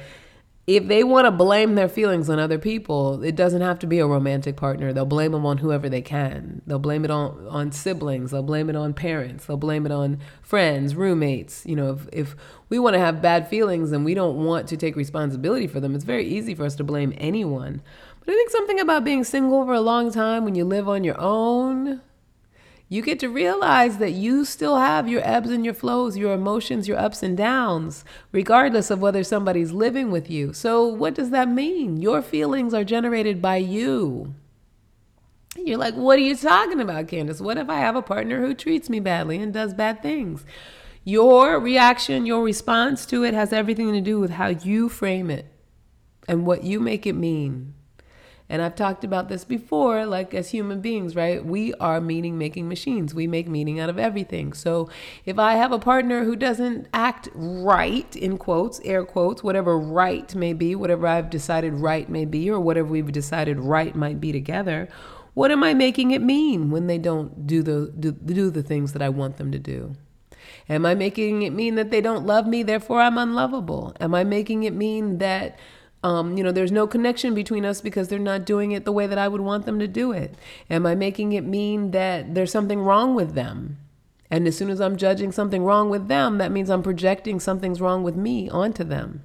if 0.69 0.87
they 0.87 1.03
want 1.03 1.25
to 1.25 1.31
blame 1.31 1.73
their 1.73 1.89
feelings 1.89 2.29
on 2.29 2.37
other 2.37 2.59
people, 2.59 3.23
it 3.23 3.35
doesn't 3.35 3.61
have 3.61 3.79
to 3.79 3.87
be 3.87 3.97
a 3.97 4.05
romantic 4.05 4.55
partner. 4.55 4.93
They'll 4.93 5.03
blame 5.03 5.31
them 5.31 5.43
on 5.43 5.57
whoever 5.57 5.89
they 5.89 6.03
can. 6.03 6.61
They'll 6.67 6.77
blame 6.77 7.03
it 7.03 7.09
on 7.09 7.47
on 7.49 7.71
siblings. 7.71 8.29
They'll 8.29 8.43
blame 8.43 8.69
it 8.69 8.75
on 8.75 8.93
parents. 8.93 9.47
They'll 9.47 9.57
blame 9.57 9.87
it 9.87 9.91
on 9.91 10.19
friends, 10.43 10.93
roommates. 10.93 11.65
You 11.65 11.75
know, 11.75 11.93
if 11.93 12.07
if 12.13 12.35
we 12.69 12.77
want 12.77 12.93
to 12.93 12.99
have 12.99 13.19
bad 13.19 13.47
feelings 13.47 13.91
and 13.91 14.05
we 14.05 14.13
don't 14.13 14.45
want 14.45 14.67
to 14.67 14.77
take 14.77 14.95
responsibility 14.95 15.65
for 15.65 15.79
them, 15.79 15.95
it's 15.95 16.03
very 16.03 16.27
easy 16.27 16.53
for 16.53 16.65
us 16.65 16.75
to 16.75 16.83
blame 16.83 17.15
anyone. 17.17 17.81
But 18.19 18.33
I 18.33 18.35
think 18.35 18.51
something 18.51 18.79
about 18.79 19.03
being 19.03 19.23
single 19.23 19.65
for 19.65 19.73
a 19.73 19.81
long 19.81 20.11
time 20.11 20.45
when 20.45 20.53
you 20.53 20.65
live 20.65 20.87
on 20.87 21.03
your 21.03 21.19
own, 21.19 22.01
you 22.91 23.03
get 23.03 23.19
to 23.19 23.29
realize 23.29 23.99
that 23.99 24.13
you 24.13 24.43
still 24.43 24.77
have 24.77 25.07
your 25.07 25.21
ebbs 25.23 25.51
and 25.51 25.63
your 25.63 25.75
flows, 25.75 26.17
your 26.17 26.33
emotions, 26.33 26.87
your 26.87 26.97
ups 26.97 27.21
and 27.21 27.37
downs, 27.37 28.03
regardless 28.31 28.89
of 28.89 28.99
whether 28.99 29.23
somebody's 29.23 29.71
living 29.71 30.09
with 30.09 30.29
you. 30.29 30.53
So, 30.53 30.87
what 30.87 31.13
does 31.13 31.29
that 31.29 31.47
mean? 31.47 31.97
Your 31.97 32.23
feelings 32.23 32.73
are 32.73 32.83
generated 32.83 33.43
by 33.43 33.57
you. 33.57 34.33
You're 35.55 35.77
like, 35.77 35.93
what 35.93 36.17
are 36.17 36.23
you 36.23 36.35
talking 36.35 36.81
about, 36.81 37.07
Candace? 37.07 37.39
What 37.39 37.57
if 37.57 37.69
I 37.69 37.79
have 37.79 37.95
a 37.95 38.01
partner 38.01 38.41
who 38.41 38.55
treats 38.55 38.89
me 38.89 38.99
badly 38.99 39.37
and 39.37 39.53
does 39.53 39.73
bad 39.73 40.01
things? 40.01 40.43
Your 41.03 41.59
reaction, 41.59 42.25
your 42.25 42.43
response 42.43 43.05
to 43.07 43.23
it 43.23 43.35
has 43.35 43.53
everything 43.53 43.93
to 43.93 44.01
do 44.01 44.19
with 44.19 44.31
how 44.31 44.47
you 44.47 44.89
frame 44.89 45.29
it 45.29 45.45
and 46.27 46.45
what 46.45 46.63
you 46.63 46.79
make 46.79 47.05
it 47.05 47.13
mean. 47.13 47.73
And 48.49 48.63
I've 48.63 48.75
talked 48.75 49.03
about 49.03 49.29
this 49.29 49.45
before, 49.45 50.07
like 50.07 50.33
as 50.33 50.49
human 50.49 50.81
beings, 50.81 51.15
right? 51.15 51.45
We 51.45 51.73
are 51.75 52.01
meaning 52.01 52.37
making 52.37 52.67
machines. 52.67 53.13
We 53.13 53.27
make 53.27 53.47
meaning 53.47 53.79
out 53.79 53.89
of 53.89 53.99
everything. 53.99 54.53
So 54.53 54.89
if 55.23 55.37
I 55.37 55.53
have 55.53 55.71
a 55.71 55.77
partner 55.77 56.23
who 56.23 56.35
doesn't 56.35 56.87
act 56.91 57.29
right, 57.35 58.15
in 58.15 58.39
quotes, 58.39 58.79
air 58.83 59.05
quotes, 59.05 59.43
whatever 59.43 59.77
right 59.77 60.33
may 60.33 60.53
be, 60.53 60.73
whatever 60.73 61.05
I've 61.05 61.29
decided 61.29 61.75
right 61.75 62.09
may 62.09 62.25
be, 62.25 62.49
or 62.49 62.59
whatever 62.59 62.87
we've 62.87 63.11
decided 63.11 63.59
right 63.59 63.95
might 63.95 64.19
be 64.19 64.31
together, 64.31 64.89
what 65.35 65.51
am 65.51 65.63
I 65.63 65.75
making 65.75 66.09
it 66.11 66.21
mean 66.21 66.71
when 66.71 66.87
they 66.87 66.97
don't 66.97 67.45
do 67.45 67.61
the 67.61 67.93
do, 67.97 68.11
do 68.11 68.49
the 68.49 68.63
things 68.63 68.93
that 68.93 69.01
I 69.01 69.09
want 69.09 69.37
them 69.37 69.51
to 69.51 69.59
do? 69.59 69.95
Am 70.67 70.85
I 70.85 70.95
making 70.95 71.43
it 71.43 71.53
mean 71.53 71.75
that 71.75 71.91
they 71.91 72.01
don't 72.01 72.25
love 72.25 72.47
me, 72.47 72.63
therefore 72.63 73.01
I'm 73.01 73.17
unlovable? 73.17 73.95
Am 73.99 74.15
I 74.15 74.23
making 74.23 74.63
it 74.63 74.73
mean 74.73 75.19
that 75.19 75.57
um, 76.03 76.37
you 76.37 76.43
know, 76.43 76.51
there's 76.51 76.71
no 76.71 76.87
connection 76.87 77.33
between 77.33 77.65
us 77.65 77.81
because 77.81 78.07
they're 78.07 78.19
not 78.19 78.45
doing 78.45 78.71
it 78.71 78.85
the 78.85 78.91
way 78.91 79.05
that 79.05 79.17
I 79.17 79.27
would 79.27 79.41
want 79.41 79.65
them 79.65 79.79
to 79.79 79.87
do 79.87 80.11
it. 80.11 80.35
Am 80.69 80.85
I 80.85 80.95
making 80.95 81.33
it 81.33 81.43
mean 81.43 81.91
that 81.91 82.35
there's 82.35 82.51
something 82.51 82.81
wrong 82.81 83.15
with 83.15 83.33
them? 83.33 83.77
And 84.31 84.47
as 84.47 84.57
soon 84.57 84.69
as 84.69 84.79
I'm 84.79 84.95
judging 84.95 85.31
something 85.31 85.63
wrong 85.63 85.89
with 85.89 86.07
them, 86.07 86.37
that 86.37 86.51
means 86.51 86.69
I'm 86.69 86.83
projecting 86.83 87.39
something's 87.39 87.81
wrong 87.81 88.03
with 88.03 88.15
me 88.15 88.49
onto 88.49 88.83
them. 88.83 89.23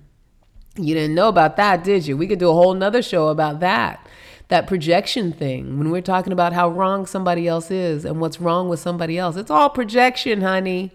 You 0.77 0.95
didn't 0.95 1.15
know 1.15 1.29
about 1.29 1.57
that, 1.57 1.85
did 1.85 2.07
you? 2.07 2.17
We 2.17 2.27
could 2.27 2.41
do 2.41 2.51
a 2.51 2.55
whole 2.55 2.75
nother 2.75 3.03
show 3.03 3.29
about 3.29 3.61
that. 3.61 4.09
That 4.49 4.67
projection 4.67 5.33
thing, 5.33 5.79
when 5.79 5.91
we're 5.91 6.01
talking 6.01 6.33
about 6.33 6.53
how 6.53 6.69
wrong 6.69 7.07
somebody 7.07 7.47
else 7.47 7.71
is 7.71 8.05
and 8.05 8.21
what's 8.21 8.41
wrong 8.41 8.69
with 8.69 8.81
somebody 8.81 9.17
else, 9.17 9.37
it's 9.37 9.51
all 9.51 9.71
projection, 9.71 10.41
honey. 10.41 10.93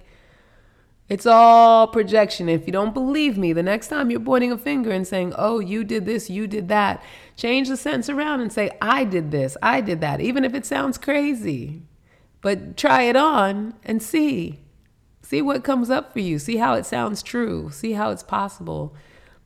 It's 1.09 1.25
all 1.25 1.87
projection. 1.87 2.47
If 2.47 2.67
you 2.67 2.71
don't 2.71 2.93
believe 2.93 3.35
me, 3.35 3.51
the 3.51 3.63
next 3.63 3.87
time 3.87 4.11
you're 4.11 4.19
pointing 4.19 4.51
a 4.51 4.57
finger 4.57 4.91
and 4.91 5.07
saying, 5.07 5.33
oh, 5.35 5.59
you 5.59 5.83
did 5.83 6.05
this, 6.05 6.29
you 6.29 6.45
did 6.45 6.67
that, 6.67 7.03
change 7.35 7.67
the 7.67 7.77
sentence 7.77 8.09
around 8.09 8.41
and 8.41 8.53
say, 8.53 8.69
I 8.79 9.05
did 9.05 9.31
this, 9.31 9.57
I 9.61 9.81
did 9.81 10.01
that, 10.01 10.21
even 10.21 10.45
if 10.45 10.53
it 10.53 10.67
sounds 10.67 10.99
crazy. 10.99 11.81
But 12.41 12.77
try 12.77 13.03
it 13.03 13.15
on 13.15 13.73
and 13.83 14.03
see. 14.03 14.59
See 15.23 15.41
what 15.41 15.63
comes 15.63 15.89
up 15.89 16.13
for 16.13 16.19
you. 16.19 16.37
See 16.37 16.57
how 16.57 16.75
it 16.75 16.85
sounds 16.85 17.23
true. 17.23 17.69
See 17.71 17.93
how 17.93 18.11
it's 18.11 18.23
possible 18.23 18.95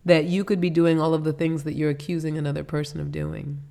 that 0.06 0.26
you 0.26 0.44
could 0.44 0.60
be 0.60 0.70
doing 0.70 1.00
all 1.00 1.14
of 1.14 1.24
the 1.24 1.34
things 1.34 1.64
that 1.64 1.74
you're 1.74 1.90
accusing 1.90 2.38
another 2.38 2.64
person 2.64 3.00
of 3.00 3.12
doing. 3.12 3.62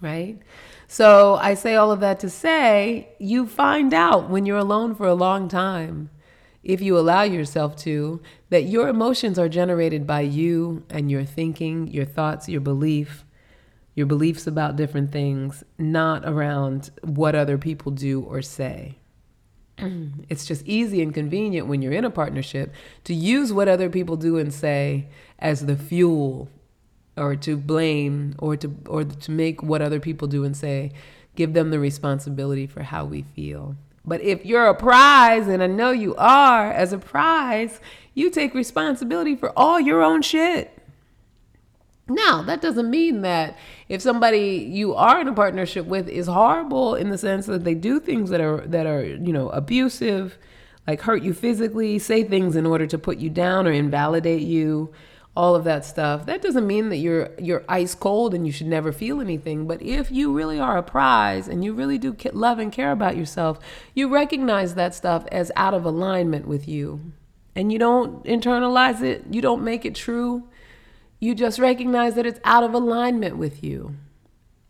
Right? 0.00 0.38
So 0.86 1.34
I 1.34 1.54
say 1.54 1.74
all 1.74 1.90
of 1.90 2.00
that 2.00 2.20
to 2.20 2.30
say 2.30 3.08
you 3.18 3.48
find 3.48 3.92
out 3.92 4.30
when 4.30 4.46
you're 4.46 4.56
alone 4.56 4.94
for 4.94 5.06
a 5.06 5.14
long 5.14 5.48
time 5.48 6.10
if 6.62 6.80
you 6.80 6.98
allow 6.98 7.22
yourself 7.22 7.76
to, 7.76 8.20
that 8.50 8.64
your 8.64 8.88
emotions 8.88 9.38
are 9.38 9.48
generated 9.48 10.06
by 10.06 10.20
you 10.20 10.84
and 10.90 11.10
your 11.10 11.24
thinking, 11.24 11.88
your 11.88 12.04
thoughts, 12.04 12.48
your 12.48 12.60
belief, 12.60 13.24
your 13.94 14.06
beliefs 14.06 14.46
about 14.46 14.76
different 14.76 15.12
things, 15.12 15.64
not 15.78 16.24
around 16.24 16.90
what 17.02 17.34
other 17.34 17.58
people 17.58 17.90
do 17.92 18.22
or 18.22 18.42
say. 18.42 18.98
it's 20.28 20.44
just 20.44 20.66
easy 20.66 21.02
and 21.02 21.14
convenient 21.14 21.66
when 21.66 21.82
you're 21.82 21.92
in 21.92 22.04
a 22.04 22.10
partnership 22.10 22.72
to 23.04 23.14
use 23.14 23.52
what 23.52 23.68
other 23.68 23.88
people 23.88 24.16
do 24.16 24.36
and 24.36 24.52
say 24.52 25.06
as 25.38 25.66
the 25.66 25.76
fuel 25.76 26.48
or 27.16 27.36
to 27.36 27.56
blame 27.56 28.34
or 28.38 28.56
to 28.56 28.74
or 28.86 29.04
to 29.04 29.30
make 29.30 29.62
what 29.62 29.82
other 29.82 30.00
people 30.00 30.28
do 30.28 30.44
and 30.44 30.56
say 30.56 30.92
give 31.36 31.52
them 31.52 31.70
the 31.70 31.78
responsibility 31.78 32.66
for 32.66 32.82
how 32.82 33.04
we 33.04 33.22
feel. 33.22 33.76
But 34.08 34.22
if 34.22 34.44
you're 34.44 34.66
a 34.66 34.74
prize, 34.74 35.46
and 35.46 35.62
I 35.62 35.66
know 35.66 35.90
you 35.90 36.14
are, 36.16 36.72
as 36.72 36.92
a 36.92 36.98
prize, 36.98 37.80
you 38.14 38.30
take 38.30 38.54
responsibility 38.54 39.36
for 39.36 39.52
all 39.56 39.78
your 39.78 40.02
own 40.02 40.22
shit. 40.22 40.74
Now, 42.08 42.42
that 42.42 42.62
doesn't 42.62 42.88
mean 42.88 43.20
that 43.20 43.58
if 43.88 44.00
somebody 44.00 44.66
you 44.70 44.94
are 44.94 45.20
in 45.20 45.28
a 45.28 45.34
partnership 45.34 45.84
with 45.84 46.08
is 46.08 46.26
horrible 46.26 46.94
in 46.94 47.10
the 47.10 47.18
sense 47.18 47.44
that 47.46 47.64
they 47.64 47.74
do 47.74 48.00
things 48.00 48.30
that 48.30 48.40
are 48.40 48.66
that 48.66 48.86
are, 48.86 49.04
you 49.04 49.32
know, 49.32 49.50
abusive, 49.50 50.38
like 50.86 51.02
hurt 51.02 51.22
you 51.22 51.34
physically, 51.34 51.98
say 51.98 52.24
things 52.24 52.56
in 52.56 52.64
order 52.64 52.86
to 52.86 52.98
put 52.98 53.18
you 53.18 53.28
down 53.28 53.66
or 53.66 53.72
invalidate 53.72 54.40
you, 54.40 54.90
all 55.36 55.54
of 55.54 55.64
that 55.64 55.84
stuff. 55.84 56.26
That 56.26 56.42
doesn't 56.42 56.66
mean 56.66 56.88
that 56.88 56.96
you're 56.96 57.30
you're 57.38 57.64
ice 57.68 57.94
cold 57.94 58.34
and 58.34 58.46
you 58.46 58.52
should 58.52 58.66
never 58.66 58.92
feel 58.92 59.20
anything, 59.20 59.66
but 59.66 59.80
if 59.82 60.10
you 60.10 60.32
really 60.32 60.58
are 60.58 60.76
a 60.76 60.82
prize 60.82 61.48
and 61.48 61.64
you 61.64 61.72
really 61.72 61.98
do 61.98 62.16
love 62.32 62.58
and 62.58 62.72
care 62.72 62.92
about 62.92 63.16
yourself, 63.16 63.58
you 63.94 64.08
recognize 64.08 64.74
that 64.74 64.94
stuff 64.94 65.26
as 65.30 65.52
out 65.56 65.74
of 65.74 65.84
alignment 65.84 66.46
with 66.46 66.68
you. 66.68 67.12
And 67.54 67.72
you 67.72 67.78
don't 67.78 68.24
internalize 68.24 69.02
it, 69.02 69.24
you 69.30 69.40
don't 69.40 69.64
make 69.64 69.84
it 69.84 69.94
true 69.94 70.48
you 71.20 71.34
just 71.34 71.58
recognize 71.58 72.14
that 72.14 72.26
it's 72.26 72.40
out 72.44 72.62
of 72.62 72.74
alignment 72.74 73.36
with 73.36 73.64
you. 73.64 73.96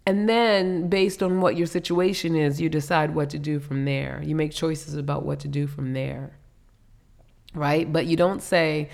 And 0.07 0.27
then, 0.29 0.89
based 0.89 1.23
on 1.23 1.43
what 1.43 1.57
your 1.57 1.67
situation 1.67 2.35
is, 2.35 2.61
you 2.61 2.71
decide 2.71 3.15
what 3.15 3.29
to 3.31 3.39
do 3.39 3.61
from 3.61 3.85
there. 3.85 4.23
You 4.25 4.35
make 4.35 4.53
choices 4.53 4.95
about 4.95 5.27
what 5.27 5.41
to 5.41 5.49
do 5.49 5.67
from 5.67 5.93
there. 5.93 6.39
Right? 7.55 7.93
But 7.93 8.07
you 8.07 8.17
don't 8.17 8.41
say, 8.41 8.89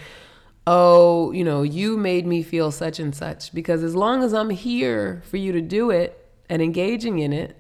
oh, 0.67 1.33
you 1.33 1.45
know, 1.45 1.63
you 1.63 1.97
made 1.97 2.27
me 2.27 2.43
feel 2.43 2.71
such 2.71 2.99
and 2.99 3.15
such. 3.15 3.53
Because 3.55 3.83
as 3.83 3.95
long 3.95 4.23
as 4.23 4.33
I'm 4.33 4.51
here 4.51 5.23
for 5.27 5.37
you 5.37 5.53
to 5.53 5.61
do 5.61 5.91
it 5.91 6.27
and 6.49 6.63
engaging 6.63 7.19
in 7.19 7.33
it, 7.33 7.57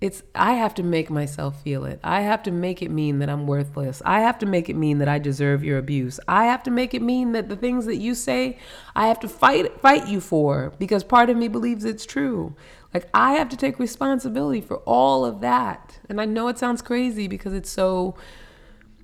it's 0.00 0.22
I 0.34 0.54
have 0.54 0.74
to 0.74 0.82
make 0.82 1.08
myself 1.08 1.62
feel 1.62 1.86
it. 1.86 1.98
I 2.04 2.20
have 2.20 2.42
to 2.42 2.50
make 2.50 2.82
it 2.82 2.90
mean 2.90 3.20
that 3.20 3.30
I'm 3.30 3.46
worthless. 3.46 4.02
I 4.04 4.20
have 4.20 4.38
to 4.40 4.46
make 4.46 4.68
it 4.68 4.76
mean 4.76 4.98
that 4.98 5.08
I 5.08 5.18
deserve 5.18 5.64
your 5.64 5.78
abuse. 5.78 6.20
I 6.28 6.44
have 6.44 6.62
to 6.64 6.70
make 6.70 6.92
it 6.92 7.00
mean 7.00 7.32
that 7.32 7.48
the 7.48 7.56
things 7.56 7.86
that 7.86 7.96
you 7.96 8.14
say, 8.14 8.58
I 8.94 9.06
have 9.06 9.18
to 9.20 9.28
fight 9.28 9.80
fight 9.80 10.06
you 10.06 10.20
for 10.20 10.74
because 10.78 11.04
part 11.04 11.30
of 11.30 11.38
me 11.38 11.48
believes 11.48 11.86
it's 11.86 12.04
true. 12.04 12.54
Like 12.92 13.08
I 13.14 13.32
have 13.32 13.48
to 13.50 13.56
take 13.56 13.78
responsibility 13.78 14.60
for 14.60 14.78
all 14.78 15.24
of 15.24 15.40
that. 15.40 15.98
And 16.08 16.20
I 16.20 16.26
know 16.26 16.48
it 16.48 16.58
sounds 16.58 16.82
crazy 16.82 17.26
because 17.26 17.54
it's 17.54 17.70
so 17.70 18.14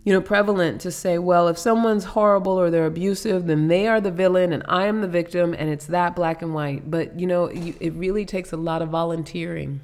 you 0.04 0.12
know 0.12 0.20
prevalent 0.20 0.80
to 0.82 0.90
say, 0.90 1.18
well, 1.18 1.48
if 1.48 1.58
someone's 1.58 2.04
horrible 2.04 2.58
or 2.58 2.70
they're 2.70 2.86
abusive, 2.86 3.46
then 3.46 3.68
they 3.68 3.86
are 3.86 4.00
the 4.00 4.10
villain 4.10 4.52
and 4.52 4.62
I 4.66 4.86
am 4.86 5.00
the 5.00 5.08
victim 5.08 5.54
and 5.56 5.68
it's 5.68 5.86
that 5.86 6.16
black 6.16 6.42
and 6.42 6.54
white. 6.54 6.90
But 6.90 7.18
you 7.18 7.26
know, 7.26 7.46
it 7.46 7.92
really 7.94 8.24
takes 8.24 8.52
a 8.52 8.56
lot 8.56 8.82
of 8.82 8.88
volunteering 8.88 9.80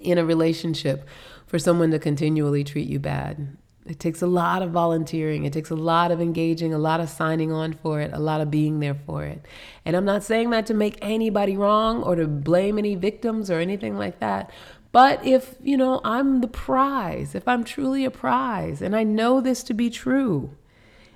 in 0.00 0.18
a 0.18 0.24
relationship 0.24 1.08
for 1.46 1.58
someone 1.58 1.90
to 1.92 1.98
continually 1.98 2.64
treat 2.64 2.88
you 2.88 2.98
bad. 2.98 3.56
It 3.84 3.98
takes 3.98 4.22
a 4.22 4.26
lot 4.28 4.62
of 4.62 4.70
volunteering. 4.70 5.44
It 5.44 5.52
takes 5.52 5.70
a 5.70 5.74
lot 5.74 6.12
of 6.12 6.20
engaging, 6.20 6.72
a 6.72 6.78
lot 6.78 7.00
of 7.00 7.08
signing 7.08 7.50
on 7.50 7.72
for 7.72 8.00
it, 8.00 8.12
a 8.12 8.18
lot 8.18 8.40
of 8.40 8.50
being 8.50 8.78
there 8.78 8.94
for 8.94 9.24
it. 9.24 9.44
And 9.84 9.96
I'm 9.96 10.04
not 10.04 10.22
saying 10.22 10.50
that 10.50 10.66
to 10.66 10.74
make 10.74 10.98
anybody 11.02 11.56
wrong 11.56 12.02
or 12.02 12.14
to 12.14 12.28
blame 12.28 12.78
any 12.78 12.94
victims 12.94 13.50
or 13.50 13.58
anything 13.58 13.98
like 13.98 14.20
that. 14.20 14.50
But 14.92 15.24
if, 15.26 15.56
you 15.62 15.78
know, 15.78 16.02
I'm 16.04 16.42
the 16.42 16.48
prize, 16.48 17.34
if 17.34 17.48
I'm 17.48 17.64
truly 17.64 18.04
a 18.04 18.10
prize, 18.10 18.82
and 18.82 18.94
I 18.94 19.04
know 19.04 19.40
this 19.40 19.62
to 19.64 19.74
be 19.74 19.88
true, 19.88 20.54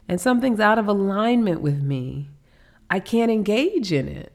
and 0.09 0.19
something's 0.19 0.61
out 0.61 0.79
of 0.79 0.89
alignment 0.89 1.61
with 1.61 1.83
me, 1.83 2.31
I 2.89 3.01
can't 3.01 3.31
engage 3.31 3.93
in 3.93 4.09
it. 4.09 4.33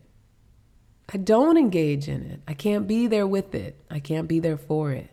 I 1.13 1.17
don't 1.17 1.57
engage 1.57 2.07
in 2.07 2.21
it. 2.23 2.41
I 2.47 2.53
can't 2.53 2.87
be 2.87 3.07
there 3.07 3.27
with 3.27 3.55
it. 3.55 3.83
I 3.89 3.99
can't 3.99 4.27
be 4.27 4.39
there 4.39 4.57
for 4.57 4.91
it. 4.91 5.09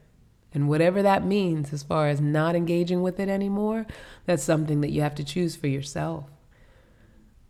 And 0.53 0.69
whatever 0.69 1.03
that 1.03 1.25
means, 1.25 1.73
as 1.73 1.83
far 1.83 2.09
as 2.09 2.21
not 2.21 2.55
engaging 2.55 3.03
with 3.03 3.19
it 3.19 3.29
anymore, 3.29 3.87
that's 4.27 4.43
something 4.43 4.81
that 4.83 4.91
you 4.91 5.03
have 5.03 5.15
to 5.17 5.25
choose 5.25 5.57
for 5.57 5.69
yourself. 5.69 6.25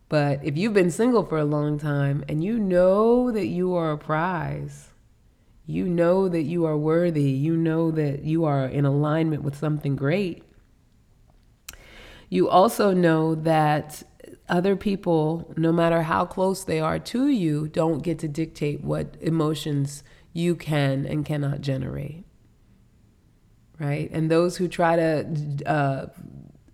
But 0.09 0.43
if 0.43 0.57
you've 0.57 0.73
been 0.73 0.91
single 0.91 1.23
for 1.23 1.37
a 1.37 1.45
long 1.45 1.77
time 1.77 2.23
and 2.27 2.43
you 2.43 2.57
know 2.57 3.31
that 3.31 3.47
you 3.47 3.75
are 3.75 3.91
a 3.91 3.97
prize, 3.97 4.88
you 5.69 5.87
know 5.87 6.27
that 6.27 6.41
you 6.41 6.65
are 6.65 6.75
worthy, 6.75 7.29
you 7.29 7.55
know 7.55 7.91
that 7.91 8.23
you 8.23 8.43
are 8.43 8.65
in 8.65 8.85
alignment 8.85 9.43
with 9.43 9.55
something 9.55 9.95
great, 9.95 10.43
you 12.27 12.49
also 12.49 12.91
know 12.91 13.35
that 13.35 14.01
other 14.47 14.75
people, 14.75 15.53
no 15.55 15.71
matter 15.71 16.01
how 16.01 16.25
close 16.25 16.63
they 16.63 16.79
are 16.79 16.97
to 16.97 17.27
you, 17.27 17.67
don't 17.67 18.01
get 18.01 18.17
to 18.19 18.27
dictate 18.27 18.83
what 18.83 19.15
emotions 19.21 20.03
you 20.33 20.55
can 20.55 21.05
and 21.05 21.23
cannot 21.23 21.61
generate. 21.61 22.25
Right? 23.79 24.09
And 24.11 24.29
those 24.29 24.57
who 24.57 24.67
try 24.67 24.95
to 24.95 25.27
uh, 25.67 26.07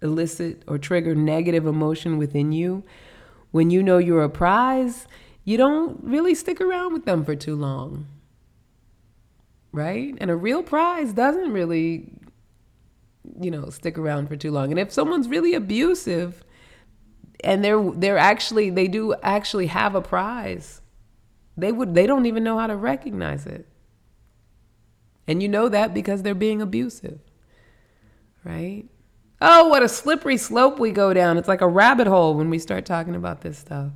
elicit 0.02 0.64
or 0.68 0.78
trigger 0.78 1.16
negative 1.16 1.68
emotion 1.68 2.18
within 2.18 2.54
you, 2.54 2.84
when 3.52 3.70
you 3.70 3.84
know 3.84 3.98
you're 3.98 4.24
a 4.24 4.30
prize, 4.30 5.06
you 5.44 5.58
don't 5.58 6.02
really 6.02 6.34
stick 6.34 6.62
around 6.62 6.94
with 6.94 7.04
them 7.04 7.26
for 7.26 7.36
too 7.36 7.56
long. 7.56 8.08
Right? 9.76 10.16
And 10.22 10.32
a 10.32 10.36
real 10.38 10.64
prize 10.64 11.12
doesn't 11.12 11.52
really, 11.52 12.14
you 13.42 13.52
know, 13.52 13.70
stick 13.70 13.98
around 13.98 14.30
for 14.30 14.38
too 14.38 14.50
long. 14.50 14.72
And 14.72 14.80
if 14.80 14.90
someone's 14.90 15.28
really 15.28 15.54
abusive, 15.54 16.46
and 17.44 17.62
they're 17.64 17.92
they're 17.92 18.18
actually 18.18 18.70
they 18.70 18.88
do 18.88 19.14
actually 19.22 19.68
have 19.68 19.94
a 19.94 20.02
prize. 20.02 20.80
They 21.58 21.74
would 21.74 21.94
they 21.94 22.08
don't 22.08 22.26
even 22.26 22.42
know 22.42 22.58
how 22.58 22.68
to 22.68 22.76
recognize 22.78 23.46
it. 23.46 23.68
And 25.28 25.44
you 25.44 25.50
know 25.50 25.68
that 25.68 25.94
because 25.94 26.24
they're 26.24 26.34
being 26.34 26.62
abusive. 26.62 27.20
Right? 28.46 28.86
Oh, 29.42 29.68
what 29.68 29.84
a 29.84 29.90
slippery 29.90 30.38
slope 30.38 30.80
we 30.80 30.92
go 30.92 31.14
down. 31.14 31.38
It's 31.38 31.50
like 31.50 31.60
a 31.60 31.68
rabbit 31.68 32.08
hole 32.08 32.36
when 32.36 32.50
we 32.50 32.60
start 32.60 32.86
talking 32.86 33.16
about 33.16 33.42
this 33.42 33.58
stuff. 33.58 33.92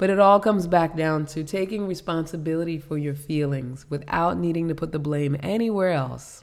But 0.00 0.08
it 0.08 0.18
all 0.18 0.40
comes 0.40 0.66
back 0.66 0.96
down 0.96 1.26
to 1.26 1.44
taking 1.44 1.86
responsibility 1.86 2.78
for 2.78 2.96
your 2.96 3.14
feelings 3.14 3.84
without 3.90 4.38
needing 4.38 4.66
to 4.68 4.74
put 4.74 4.92
the 4.92 4.98
blame 4.98 5.36
anywhere 5.42 5.90
else. 5.90 6.42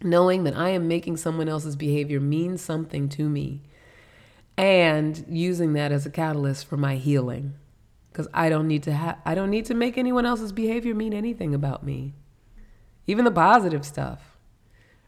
Knowing 0.00 0.44
that 0.44 0.56
I 0.56 0.68
am 0.68 0.86
making 0.86 1.16
someone 1.16 1.48
else's 1.48 1.74
behavior 1.74 2.20
mean 2.20 2.56
something 2.56 3.08
to 3.08 3.28
me 3.28 3.62
and 4.56 5.24
using 5.28 5.72
that 5.72 5.90
as 5.90 6.06
a 6.06 6.10
catalyst 6.10 6.66
for 6.66 6.76
my 6.76 6.94
healing 6.94 7.54
because 8.12 8.28
I 8.32 8.50
don't 8.50 8.68
need 8.68 8.84
to 8.84 8.92
have 8.92 9.18
I 9.26 9.34
don't 9.34 9.50
need 9.50 9.64
to 9.64 9.74
make 9.74 9.98
anyone 9.98 10.24
else's 10.24 10.52
behavior 10.52 10.94
mean 10.94 11.12
anything 11.12 11.56
about 11.56 11.84
me. 11.84 12.14
Even 13.08 13.24
the 13.24 13.32
positive 13.32 13.84
stuff. 13.84 14.38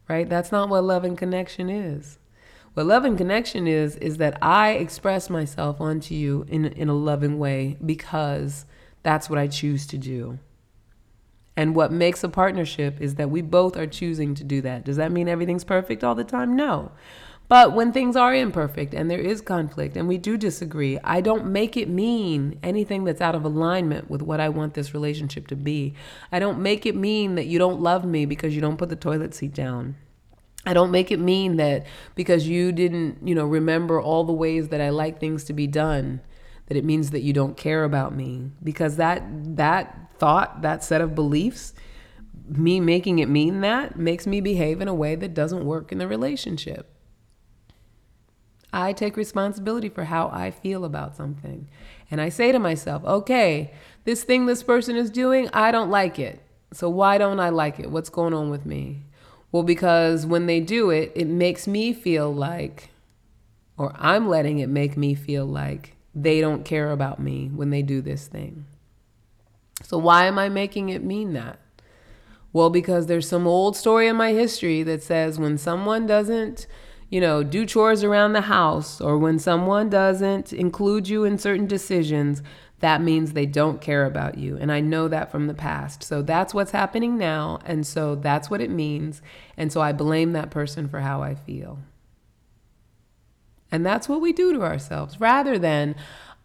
Right? 0.08 0.28
That's 0.28 0.50
not 0.50 0.68
what 0.68 0.82
love 0.82 1.04
and 1.04 1.16
connection 1.16 1.70
is. 1.70 2.18
What 2.76 2.84
love 2.84 3.06
and 3.06 3.16
connection 3.16 3.66
is 3.66 3.96
is 3.96 4.18
that 4.18 4.36
I 4.42 4.72
express 4.72 5.30
myself 5.30 5.80
onto 5.80 6.14
you 6.14 6.44
in 6.46 6.66
in 6.66 6.90
a 6.90 6.94
loving 6.94 7.38
way 7.38 7.78
because 7.82 8.66
that's 9.02 9.30
what 9.30 9.38
I 9.38 9.46
choose 9.46 9.86
to 9.86 9.96
do. 9.96 10.38
And 11.56 11.74
what 11.74 11.90
makes 11.90 12.22
a 12.22 12.28
partnership 12.28 13.00
is 13.00 13.14
that 13.14 13.30
we 13.30 13.40
both 13.40 13.78
are 13.78 13.86
choosing 13.86 14.34
to 14.34 14.44
do 14.44 14.60
that. 14.60 14.84
Does 14.84 14.98
that 14.98 15.10
mean 15.10 15.26
everything's 15.26 15.64
perfect 15.64 16.04
all 16.04 16.14
the 16.14 16.22
time? 16.22 16.54
No. 16.54 16.92
But 17.48 17.72
when 17.72 17.92
things 17.92 18.14
are 18.14 18.34
imperfect 18.34 18.92
and 18.92 19.10
there 19.10 19.20
is 19.20 19.40
conflict 19.40 19.96
and 19.96 20.06
we 20.06 20.18
do 20.18 20.36
disagree, 20.36 20.98
I 21.02 21.22
don't 21.22 21.46
make 21.46 21.78
it 21.78 21.88
mean 21.88 22.58
anything 22.62 23.04
that's 23.04 23.22
out 23.22 23.34
of 23.34 23.46
alignment 23.46 24.10
with 24.10 24.20
what 24.20 24.38
I 24.38 24.50
want 24.50 24.74
this 24.74 24.92
relationship 24.92 25.46
to 25.46 25.56
be. 25.56 25.94
I 26.30 26.38
don't 26.40 26.58
make 26.58 26.84
it 26.84 26.94
mean 26.94 27.36
that 27.36 27.46
you 27.46 27.58
don't 27.58 27.80
love 27.80 28.04
me 28.04 28.26
because 28.26 28.54
you 28.54 28.60
don't 28.60 28.76
put 28.76 28.90
the 28.90 28.96
toilet 28.96 29.34
seat 29.34 29.54
down. 29.54 29.96
I 30.66 30.74
don't 30.74 30.90
make 30.90 31.12
it 31.12 31.20
mean 31.20 31.56
that 31.56 31.86
because 32.16 32.48
you 32.48 32.72
didn't, 32.72 33.26
you 33.26 33.34
know, 33.34 33.46
remember 33.46 34.00
all 34.00 34.24
the 34.24 34.32
ways 34.32 34.68
that 34.68 34.80
I 34.80 34.90
like 34.90 35.20
things 35.20 35.44
to 35.44 35.52
be 35.52 35.68
done, 35.68 36.20
that 36.66 36.76
it 36.76 36.84
means 36.84 37.10
that 37.10 37.22
you 37.22 37.32
don't 37.32 37.56
care 37.56 37.84
about 37.84 38.14
me. 38.14 38.50
Because 38.62 38.96
that 38.96 39.22
that 39.56 40.10
thought, 40.18 40.62
that 40.62 40.82
set 40.82 41.00
of 41.00 41.14
beliefs, 41.14 41.72
me 42.48 42.80
making 42.80 43.20
it 43.20 43.28
mean 43.28 43.60
that 43.60 43.96
makes 43.96 44.26
me 44.26 44.40
behave 44.40 44.80
in 44.80 44.88
a 44.88 44.94
way 44.94 45.14
that 45.14 45.34
doesn't 45.34 45.64
work 45.64 45.92
in 45.92 45.98
the 45.98 46.08
relationship. 46.08 46.92
I 48.72 48.92
take 48.92 49.16
responsibility 49.16 49.88
for 49.88 50.04
how 50.04 50.28
I 50.28 50.50
feel 50.50 50.84
about 50.84 51.16
something. 51.16 51.68
And 52.10 52.20
I 52.20 52.28
say 52.28 52.52
to 52.52 52.58
myself, 52.58 53.04
okay, 53.04 53.72
this 54.04 54.22
thing 54.24 54.46
this 54.46 54.62
person 54.62 54.96
is 54.96 55.10
doing, 55.10 55.48
I 55.52 55.70
don't 55.70 55.90
like 55.90 56.18
it. 56.18 56.42
So 56.72 56.90
why 56.90 57.16
don't 57.18 57.40
I 57.40 57.48
like 57.48 57.78
it? 57.80 57.90
What's 57.90 58.10
going 58.10 58.34
on 58.34 58.50
with 58.50 58.66
me? 58.66 59.04
Well, 59.56 59.62
because 59.62 60.26
when 60.26 60.44
they 60.44 60.60
do 60.60 60.90
it, 60.90 61.12
it 61.14 61.28
makes 61.28 61.66
me 61.66 61.94
feel 61.94 62.30
like, 62.30 62.90
or 63.78 63.90
I'm 63.96 64.28
letting 64.28 64.58
it 64.58 64.68
make 64.68 64.98
me 64.98 65.14
feel 65.14 65.46
like 65.46 65.96
they 66.14 66.42
don't 66.42 66.62
care 66.62 66.90
about 66.90 67.20
me 67.20 67.48
when 67.48 67.70
they 67.70 67.80
do 67.80 68.02
this 68.02 68.26
thing. 68.26 68.66
So 69.82 69.96
why 69.96 70.26
am 70.26 70.38
I 70.38 70.50
making 70.50 70.90
it 70.90 71.02
mean 71.02 71.32
that? 71.32 71.58
Well, 72.52 72.68
because 72.68 73.06
there's 73.06 73.26
some 73.26 73.46
old 73.46 73.78
story 73.78 74.08
in 74.08 74.16
my 74.16 74.32
history 74.32 74.82
that 74.82 75.02
says 75.02 75.38
when 75.38 75.56
someone 75.56 76.06
doesn't 76.06 76.66
you 77.08 77.20
know, 77.20 77.42
do 77.42 77.64
chores 77.64 78.02
around 78.02 78.32
the 78.32 78.42
house, 78.42 79.00
or 79.00 79.16
when 79.16 79.38
someone 79.38 79.88
doesn't 79.88 80.52
include 80.52 81.08
you 81.08 81.24
in 81.24 81.38
certain 81.38 81.66
decisions, 81.66 82.42
that 82.80 83.00
means 83.00 83.32
they 83.32 83.46
don't 83.46 83.80
care 83.80 84.04
about 84.04 84.36
you. 84.36 84.58
And 84.58 84.70
I 84.70 84.80
know 84.80 85.08
that 85.08 85.30
from 85.30 85.46
the 85.46 85.54
past. 85.54 86.02
So 86.02 86.20
that's 86.22 86.52
what's 86.52 86.72
happening 86.72 87.16
now. 87.16 87.58
And 87.64 87.86
so 87.86 88.14
that's 88.14 88.50
what 88.50 88.60
it 88.60 88.70
means. 88.70 89.22
And 89.56 89.72
so 89.72 89.80
I 89.80 89.92
blame 89.92 90.32
that 90.32 90.50
person 90.50 90.88
for 90.88 91.00
how 91.00 91.22
I 91.22 91.34
feel. 91.34 91.78
And 93.72 93.84
that's 93.84 94.08
what 94.08 94.20
we 94.20 94.32
do 94.32 94.52
to 94.52 94.62
ourselves 94.62 95.20
rather 95.20 95.58
than 95.58 95.96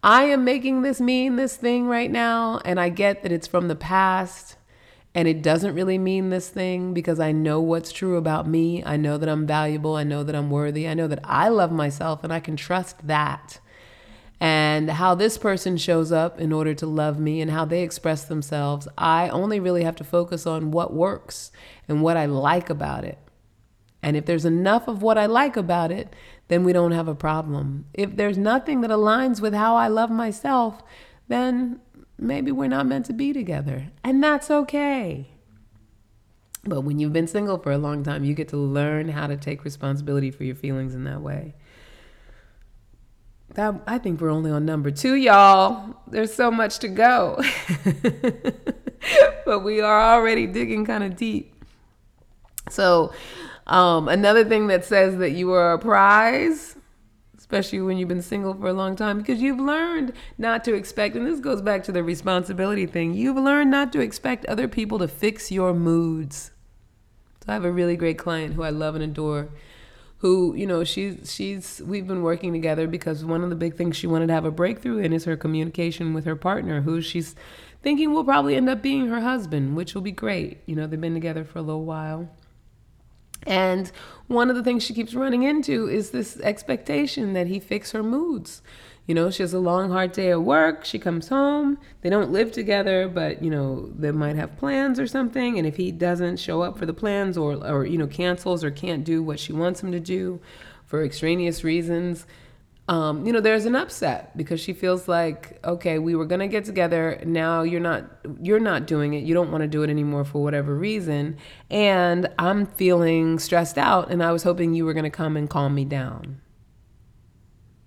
I 0.04 0.24
am 0.24 0.44
making 0.44 0.82
this 0.82 1.00
mean 1.00 1.36
this 1.36 1.56
thing 1.56 1.86
right 1.86 2.10
now, 2.10 2.60
and 2.66 2.80
I 2.80 2.90
get 2.90 3.22
that 3.22 3.32
it's 3.32 3.46
from 3.46 3.68
the 3.68 3.76
past 3.76 4.56
and 5.14 5.28
it 5.28 5.44
doesn't 5.44 5.76
really 5.76 5.98
mean 5.98 6.30
this 6.30 6.50
thing 6.50 6.94
because 6.94 7.20
I 7.20 7.32
know 7.32 7.60
what's 7.60 7.92
true 7.92 8.16
about 8.16 8.48
me. 8.48 8.84
I 8.84 8.96
know 8.98 9.18
that 9.18 9.30
I'm 9.30 9.46
valuable. 9.46 9.96
I 9.96 10.04
know 10.04 10.24
that 10.24 10.36
I'm 10.36 10.50
worthy. 10.50 10.88
I 10.88 10.94
know 10.94 11.08
that 11.08 11.20
I 11.24 11.50
love 11.50 11.72
myself 11.72 12.24
and 12.24 12.32
I 12.32 12.40
can 12.40 12.56
trust 12.56 13.06
that. 13.08 13.60
And 14.42 14.90
how 14.90 15.14
this 15.14 15.38
person 15.38 15.78
shows 15.78 16.12
up 16.12 16.42
in 16.42 16.52
order 16.52 16.74
to 16.74 16.88
love 16.88 17.20
me 17.20 17.42
and 17.42 17.52
how 17.52 17.64
they 17.64 17.84
express 17.84 18.26
themselves, 18.26 18.88
I 18.98 19.30
only 19.30 19.60
really 19.60 19.84
have 19.84 19.96
to 19.98 20.04
focus 20.04 20.48
on 20.48 20.72
what 20.72 20.96
works 20.96 21.52
and 21.88 22.02
what 22.02 22.18
I 22.18 22.26
like 22.26 22.68
about 22.72 23.04
it. 23.04 23.20
And 24.02 24.18
if 24.18 24.26
there's 24.26 24.44
enough 24.44 24.88
of 24.88 25.04
what 25.04 25.20
I 25.20 25.28
like 25.28 25.56
about 25.56 25.92
it, 25.92 26.16
then 26.48 26.64
we 26.64 26.74
don't 26.74 26.92
have 26.92 27.08
a 27.08 27.14
problem. 27.14 27.86
If 27.94 28.16
there's 28.16 28.36
nothing 28.36 28.82
that 28.82 28.90
aligns 28.90 29.42
with 29.42 29.54
how 29.54 29.76
I 29.76 29.88
love 29.88 30.10
myself, 30.10 30.82
then 31.28 31.80
maybe 32.18 32.52
we're 32.52 32.68
not 32.68 32.88
meant 32.88 33.06
to 33.06 33.14
be 33.14 33.34
together. 33.34 33.92
And 34.04 34.24
that's 34.24 34.50
okay. 34.50 35.28
But 36.64 36.82
when 36.82 36.98
you've 36.98 37.14
been 37.14 37.28
single 37.28 37.60
for 37.60 37.72
a 37.72 37.78
long 37.78 38.04
time, 38.04 38.24
you 38.24 38.34
get 38.34 38.50
to 38.50 38.58
learn 38.58 39.10
how 39.10 39.28
to 39.28 39.38
take 39.38 39.64
responsibility 39.64 40.32
for 40.32 40.46
your 40.46 40.56
feelings 40.56 40.96
in 40.96 41.04
that 41.04 41.22
way. 41.22 41.54
That, 43.56 43.82
I 43.86 43.98
think 43.98 44.22
we're 44.22 44.30
only 44.30 44.52
on 44.52 44.66
number 44.66 44.92
two, 44.92 45.16
y'all. 45.16 45.96
There's 46.08 46.34
so 46.34 46.50
much 46.52 46.80
to 46.80 46.88
go. 46.88 47.42
but 49.46 49.60
we 49.60 49.82
are 49.82 50.14
already 50.14 50.48
digging 50.48 50.86
kind 50.86 51.04
of 51.04 51.18
deep. 51.18 51.54
So, 52.70 53.14
um, 53.68 54.08
another 54.08 54.46
thing 54.46 54.68
that 54.68 54.86
says 54.86 55.18
that 55.18 55.32
you 55.32 55.52
are 55.52 55.74
a 55.74 55.80
prize 55.80 56.78
especially 57.52 57.82
when 57.82 57.98
you've 57.98 58.08
been 58.08 58.22
single 58.22 58.54
for 58.54 58.70
a 58.70 58.74
long 58.74 58.96
time, 58.96 59.18
because 59.18 59.42
you've 59.42 59.60
learned 59.60 60.14
not 60.38 60.64
to 60.64 60.74
expect, 60.74 61.18
and 61.18 61.28
this 61.28 61.42
goes 61.42 61.62
back 61.62 61.84
to 61.84 61.92
the 61.92 62.02
responsibility 62.02 62.86
thing, 62.86 63.14
you've 63.14 63.36
learned 63.36 63.70
not 63.70 63.92
to 63.92 64.00
expect 64.00 64.46
other 64.46 64.70
people 64.70 64.98
to 64.98 65.06
fix 65.06 65.52
your 65.52 65.74
moods. 65.74 66.52
So 67.42 67.52
I 67.52 67.54
have 67.54 67.66
a 67.66 67.72
really 67.72 67.98
great 67.98 68.18
client 68.18 68.54
who 68.54 68.64
I 68.64 68.70
love 68.70 68.96
and 68.96 69.04
adore 69.04 69.50
who 70.22 70.54
you 70.56 70.68
know 70.68 70.84
she's 70.84 71.34
she's 71.34 71.82
we've 71.86 72.08
been 72.08 72.22
working 72.22 72.54
together 72.54 72.88
because 72.88 73.26
one 73.26 73.44
of 73.44 73.50
the 73.50 73.56
big 73.56 73.76
things 73.76 73.98
she 73.98 74.08
wanted 74.08 74.28
to 74.28 74.34
have 74.34 74.46
a 74.46 74.52
breakthrough 74.52 74.98
in 74.98 75.12
is 75.12 75.26
her 75.26 75.36
communication 75.36 76.14
with 76.14 76.26
her 76.26 76.36
partner 76.36 76.82
who 76.82 77.02
she's 77.02 77.36
thinking 77.82 78.14
will 78.14 78.24
probably 78.24 78.56
end 78.56 78.70
up 78.70 78.82
being 78.82 79.08
her 79.08 79.22
husband 79.22 79.76
which 79.76 79.96
will 79.96 80.02
be 80.02 80.12
great 80.12 80.60
you 80.68 80.76
know 80.76 80.86
they've 80.86 81.02
been 81.02 81.16
together 81.16 81.44
for 81.44 81.58
a 81.58 81.64
little 81.64 81.86
while 81.86 82.30
and 83.48 83.92
one 84.28 84.50
of 84.50 84.56
the 84.56 84.64
things 84.64 84.84
she 84.84 84.94
keeps 84.94 85.14
running 85.14 85.44
into 85.44 85.90
is 85.90 86.12
this 86.12 86.40
expectation 86.42 87.34
that 87.34 87.48
he 87.48 87.60
fix 87.60 87.92
her 87.92 88.04
moods. 88.04 88.62
You 89.08 89.16
know, 89.16 89.30
she 89.30 89.44
has 89.44 89.54
a 89.54 89.60
long, 89.60 89.90
hard 89.90 90.12
day 90.12 90.32
at 90.32 90.42
work. 90.42 90.86
She 90.86 91.00
comes 91.00 91.28
home. 91.28 91.78
They 92.02 92.10
don't 92.10 92.32
live 92.32 92.52
together, 92.52 93.08
but, 93.08 93.44
you 93.44 93.50
know, 93.50 93.92
they 93.98 94.12
might 94.12 94.36
have 94.36 94.58
plans 94.58 95.00
or 95.00 95.08
something. 95.08 95.58
And 95.58 95.68
if 95.68 95.76
he 95.76 95.92
doesn't 95.92 96.38
show 96.38 96.62
up 96.62 96.78
for 96.78 96.86
the 96.86 96.94
plans 96.94 97.38
or, 97.38 97.56
or 97.68 97.86
you 97.86 97.98
know, 97.98 98.08
cancels 98.08 98.64
or 98.64 98.72
can't 98.72 99.04
do 99.04 99.22
what 99.22 99.40
she 99.40 99.54
wants 99.54 99.82
him 99.82 99.92
to 99.92 100.00
do 100.00 100.40
for 100.86 101.04
extraneous 101.04 101.64
reasons, 101.64 102.26
um, 102.88 103.26
you 103.26 103.32
know, 103.32 103.40
there's 103.40 103.66
an 103.66 103.76
upset 103.76 104.36
because 104.36 104.60
she 104.60 104.74
feels 104.74 105.08
like, 105.08 105.60
okay, 105.64 105.98
we 105.98 106.14
were 106.16 106.26
gonna 106.26 106.48
get 106.48 106.66
together. 106.66 107.22
Now 107.26 107.62
you're 107.62 107.80
not, 107.80 108.04
you're 108.42 108.60
not 108.60 108.86
doing 108.86 109.14
it. 109.14 109.24
You 109.24 109.34
don't 109.34 109.52
want 109.52 109.62
to 109.62 109.68
do 109.68 109.84
it 109.84 109.90
anymore 109.90 110.26
for 110.26 110.44
whatever 110.44 110.76
reason, 110.76 111.38
and 111.70 112.28
I'm 112.38 112.66
feeling 112.66 113.40
stressed 113.40 113.78
out. 113.78 114.12
And 114.12 114.22
I 114.22 114.34
was 114.34 114.44
hoping 114.44 114.74
you 114.74 114.84
were 114.84 114.94
gonna 114.94 115.10
come 115.10 115.38
and 115.38 115.50
calm 115.50 115.74
me 115.74 115.86
down. 115.86 116.42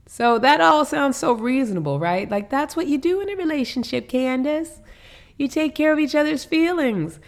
So 0.06 0.38
that 0.38 0.60
all 0.60 0.84
sounds 0.84 1.16
so 1.16 1.32
reasonable, 1.32 1.98
right? 1.98 2.30
Like 2.30 2.50
that's 2.50 2.76
what 2.76 2.86
you 2.86 2.98
do 2.98 3.20
in 3.20 3.30
a 3.30 3.36
relationship, 3.36 4.08
Candace. 4.08 4.80
You 5.36 5.48
take 5.48 5.74
care 5.74 5.92
of 5.92 5.98
each 5.98 6.14
other's 6.14 6.44
feelings. 6.44 7.18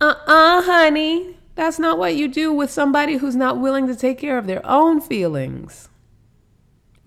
Uh-uh, 0.00 0.62
honey. 0.62 1.36
That's 1.54 1.78
not 1.78 1.98
what 1.98 2.14
you 2.14 2.28
do 2.28 2.52
with 2.52 2.70
somebody 2.70 3.16
who's 3.16 3.34
not 3.34 3.58
willing 3.58 3.86
to 3.88 3.96
take 3.96 4.18
care 4.18 4.38
of 4.38 4.46
their 4.46 4.64
own 4.64 5.00
feelings 5.00 5.88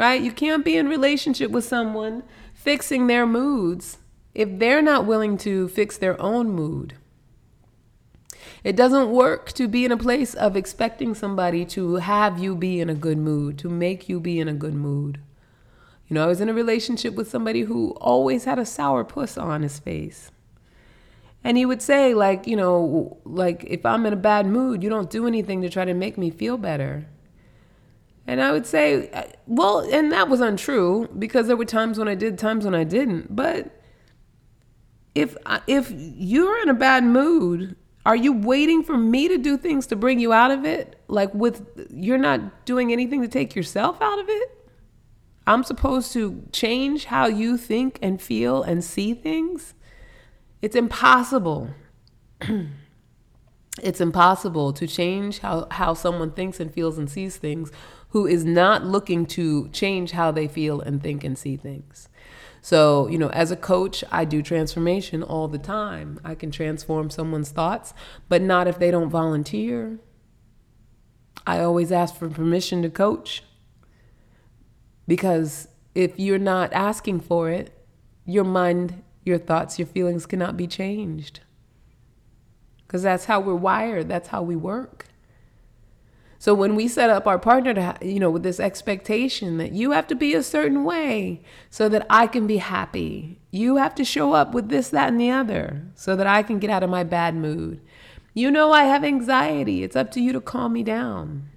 right? 0.01 0.23
You 0.23 0.31
can't 0.31 0.65
be 0.65 0.77
in 0.77 0.89
relationship 0.89 1.51
with 1.51 1.63
someone 1.63 2.23
fixing 2.55 3.05
their 3.05 3.27
moods 3.27 3.99
if 4.33 4.57
they're 4.57 4.81
not 4.81 5.05
willing 5.05 5.37
to 5.37 5.67
fix 5.67 5.95
their 5.95 6.19
own 6.19 6.49
mood. 6.49 6.95
It 8.63 8.75
doesn't 8.75 9.09
work 9.09 9.51
to 9.53 9.67
be 9.67 9.85
in 9.85 9.91
a 9.91 9.97
place 9.97 10.35
of 10.35 10.55
expecting 10.55 11.15
somebody 11.15 11.65
to 11.65 11.95
have 11.95 12.37
you 12.37 12.55
be 12.55 12.79
in 12.79 12.89
a 12.89 12.95
good 12.95 13.17
mood, 13.17 13.57
to 13.59 13.69
make 13.69 14.07
you 14.07 14.19
be 14.19 14.39
in 14.39 14.47
a 14.47 14.53
good 14.53 14.75
mood. 14.75 15.19
You 16.07 16.15
know, 16.15 16.23
I 16.23 16.27
was 16.27 16.41
in 16.41 16.49
a 16.49 16.53
relationship 16.53 17.15
with 17.15 17.29
somebody 17.29 17.61
who 17.61 17.91
always 18.01 18.43
had 18.45 18.59
a 18.59 18.65
sour 18.65 19.03
puss 19.03 19.37
on 19.37 19.63
his 19.63 19.79
face. 19.79 20.29
And 21.43 21.57
he 21.57 21.65
would 21.65 21.81
say, 21.81 22.13
like, 22.13 22.45
you 22.45 22.55
know, 22.55 23.17
like, 23.23 23.63
if 23.63 23.83
I'm 23.83 24.05
in 24.05 24.13
a 24.13 24.17
bad 24.17 24.45
mood, 24.45 24.83
you 24.83 24.89
don't 24.89 25.09
do 25.09 25.25
anything 25.25 25.61
to 25.63 25.69
try 25.69 25.85
to 25.85 25.93
make 25.95 26.17
me 26.17 26.29
feel 26.29 26.57
better. 26.57 27.07
And 28.27 28.41
I 28.41 28.51
would 28.51 28.67
say, 28.67 29.09
uh, 29.09 29.23
well, 29.47 29.79
and 29.79 30.11
that 30.11 30.29
was 30.29 30.39
untrue 30.39 31.09
because 31.17 31.47
there 31.47 31.57
were 31.57 31.65
times 31.65 31.97
when 31.97 32.07
I 32.07 32.13
did, 32.13 32.37
times 32.37 32.65
when 32.65 32.75
I 32.75 32.83
didn't. 32.83 33.35
But 33.35 33.81
if 35.15 35.35
if 35.65 35.91
you're 35.91 36.61
in 36.61 36.69
a 36.69 36.73
bad 36.75 37.03
mood, 37.03 37.75
are 38.05 38.15
you 38.15 38.33
waiting 38.33 38.83
for 38.83 38.97
me 38.97 39.27
to 39.27 39.37
do 39.37 39.57
things 39.57 39.87
to 39.87 39.95
bring 39.95 40.19
you 40.19 40.33
out 40.33 40.51
of 40.51 40.65
it? 40.65 40.99
Like 41.07 41.33
with 41.33 41.87
you're 41.91 42.17
not 42.17 42.65
doing 42.65 42.91
anything 42.91 43.21
to 43.21 43.27
take 43.27 43.55
yourself 43.55 44.01
out 44.01 44.19
of 44.19 44.27
it? 44.27 44.57
I'm 45.45 45.63
supposed 45.63 46.13
to 46.13 46.43
change 46.51 47.05
how 47.05 47.27
you 47.27 47.57
think 47.57 47.99
and 48.01 48.21
feel 48.21 48.63
and 48.63 48.83
see 48.83 49.13
things? 49.13 49.73
It's 50.61 50.75
impossible. 50.75 51.71
it's 53.81 54.01
impossible 54.01 54.73
to 54.73 54.87
change 54.87 55.39
how, 55.39 55.67
how 55.71 55.93
someone 55.93 56.31
thinks 56.31 56.59
and 56.59 56.73
feels 56.73 56.97
and 56.97 57.09
sees 57.09 57.37
things 57.37 57.71
who 58.09 58.27
is 58.27 58.45
not 58.45 58.85
looking 58.85 59.25
to 59.25 59.69
change 59.69 60.11
how 60.11 60.31
they 60.31 60.47
feel 60.47 60.81
and 60.81 61.01
think 61.01 61.23
and 61.23 61.37
see 61.37 61.57
things. 61.57 62.09
So, 62.61 63.07
you 63.07 63.17
know, 63.17 63.29
as 63.29 63.49
a 63.49 63.55
coach, 63.55 64.03
I 64.11 64.23
do 64.23 64.43
transformation 64.43 65.23
all 65.23 65.47
the 65.47 65.57
time. 65.57 66.19
I 66.23 66.35
can 66.35 66.51
transform 66.51 67.09
someone's 67.09 67.49
thoughts, 67.49 67.93
but 68.29 68.41
not 68.41 68.67
if 68.67 68.77
they 68.77 68.91
don't 68.91 69.09
volunteer. 69.09 69.99
I 71.45 71.61
always 71.61 71.91
ask 71.91 72.15
for 72.15 72.29
permission 72.29 72.83
to 72.83 72.89
coach 72.89 73.43
because 75.07 75.67
if 75.95 76.19
you're 76.19 76.37
not 76.37 76.71
asking 76.71 77.21
for 77.21 77.49
it, 77.49 77.75
your 78.25 78.43
mind, 78.43 79.01
your 79.23 79.39
thoughts, 79.39 79.79
your 79.79 79.87
feelings 79.87 80.27
cannot 80.27 80.55
be 80.55 80.67
changed. 80.67 81.39
Because 82.85 83.01
that's 83.01 83.25
how 83.25 83.39
we're 83.39 83.55
wired, 83.55 84.07
that's 84.07 84.27
how 84.27 84.43
we 84.43 84.55
work. 84.55 85.07
So 86.41 86.55
when 86.55 86.75
we 86.75 86.87
set 86.87 87.11
up 87.11 87.27
our 87.27 87.37
partner 87.37 87.71
to, 87.75 87.97
you 88.01 88.19
know, 88.19 88.31
with 88.31 88.41
this 88.41 88.59
expectation 88.59 89.59
that 89.59 89.73
you 89.73 89.91
have 89.91 90.07
to 90.07 90.15
be 90.15 90.33
a 90.33 90.41
certain 90.41 90.83
way 90.83 91.43
so 91.69 91.87
that 91.87 92.07
I 92.09 92.25
can 92.25 92.47
be 92.47 92.57
happy, 92.57 93.39
you 93.51 93.75
have 93.75 93.93
to 93.93 94.03
show 94.03 94.33
up 94.33 94.51
with 94.51 94.69
this, 94.69 94.89
that, 94.89 95.09
and 95.09 95.21
the 95.21 95.29
other 95.29 95.83
so 95.93 96.15
that 96.15 96.25
I 96.25 96.41
can 96.41 96.57
get 96.57 96.71
out 96.71 96.81
of 96.81 96.89
my 96.89 97.03
bad 97.03 97.35
mood. 97.35 97.79
You 98.33 98.49
know, 98.49 98.71
I 98.71 98.85
have 98.85 99.03
anxiety. 99.03 99.83
It's 99.83 99.95
up 99.95 100.09
to 100.13 100.19
you 100.19 100.33
to 100.33 100.41
calm 100.41 100.73
me 100.73 100.81
down. 100.81 101.47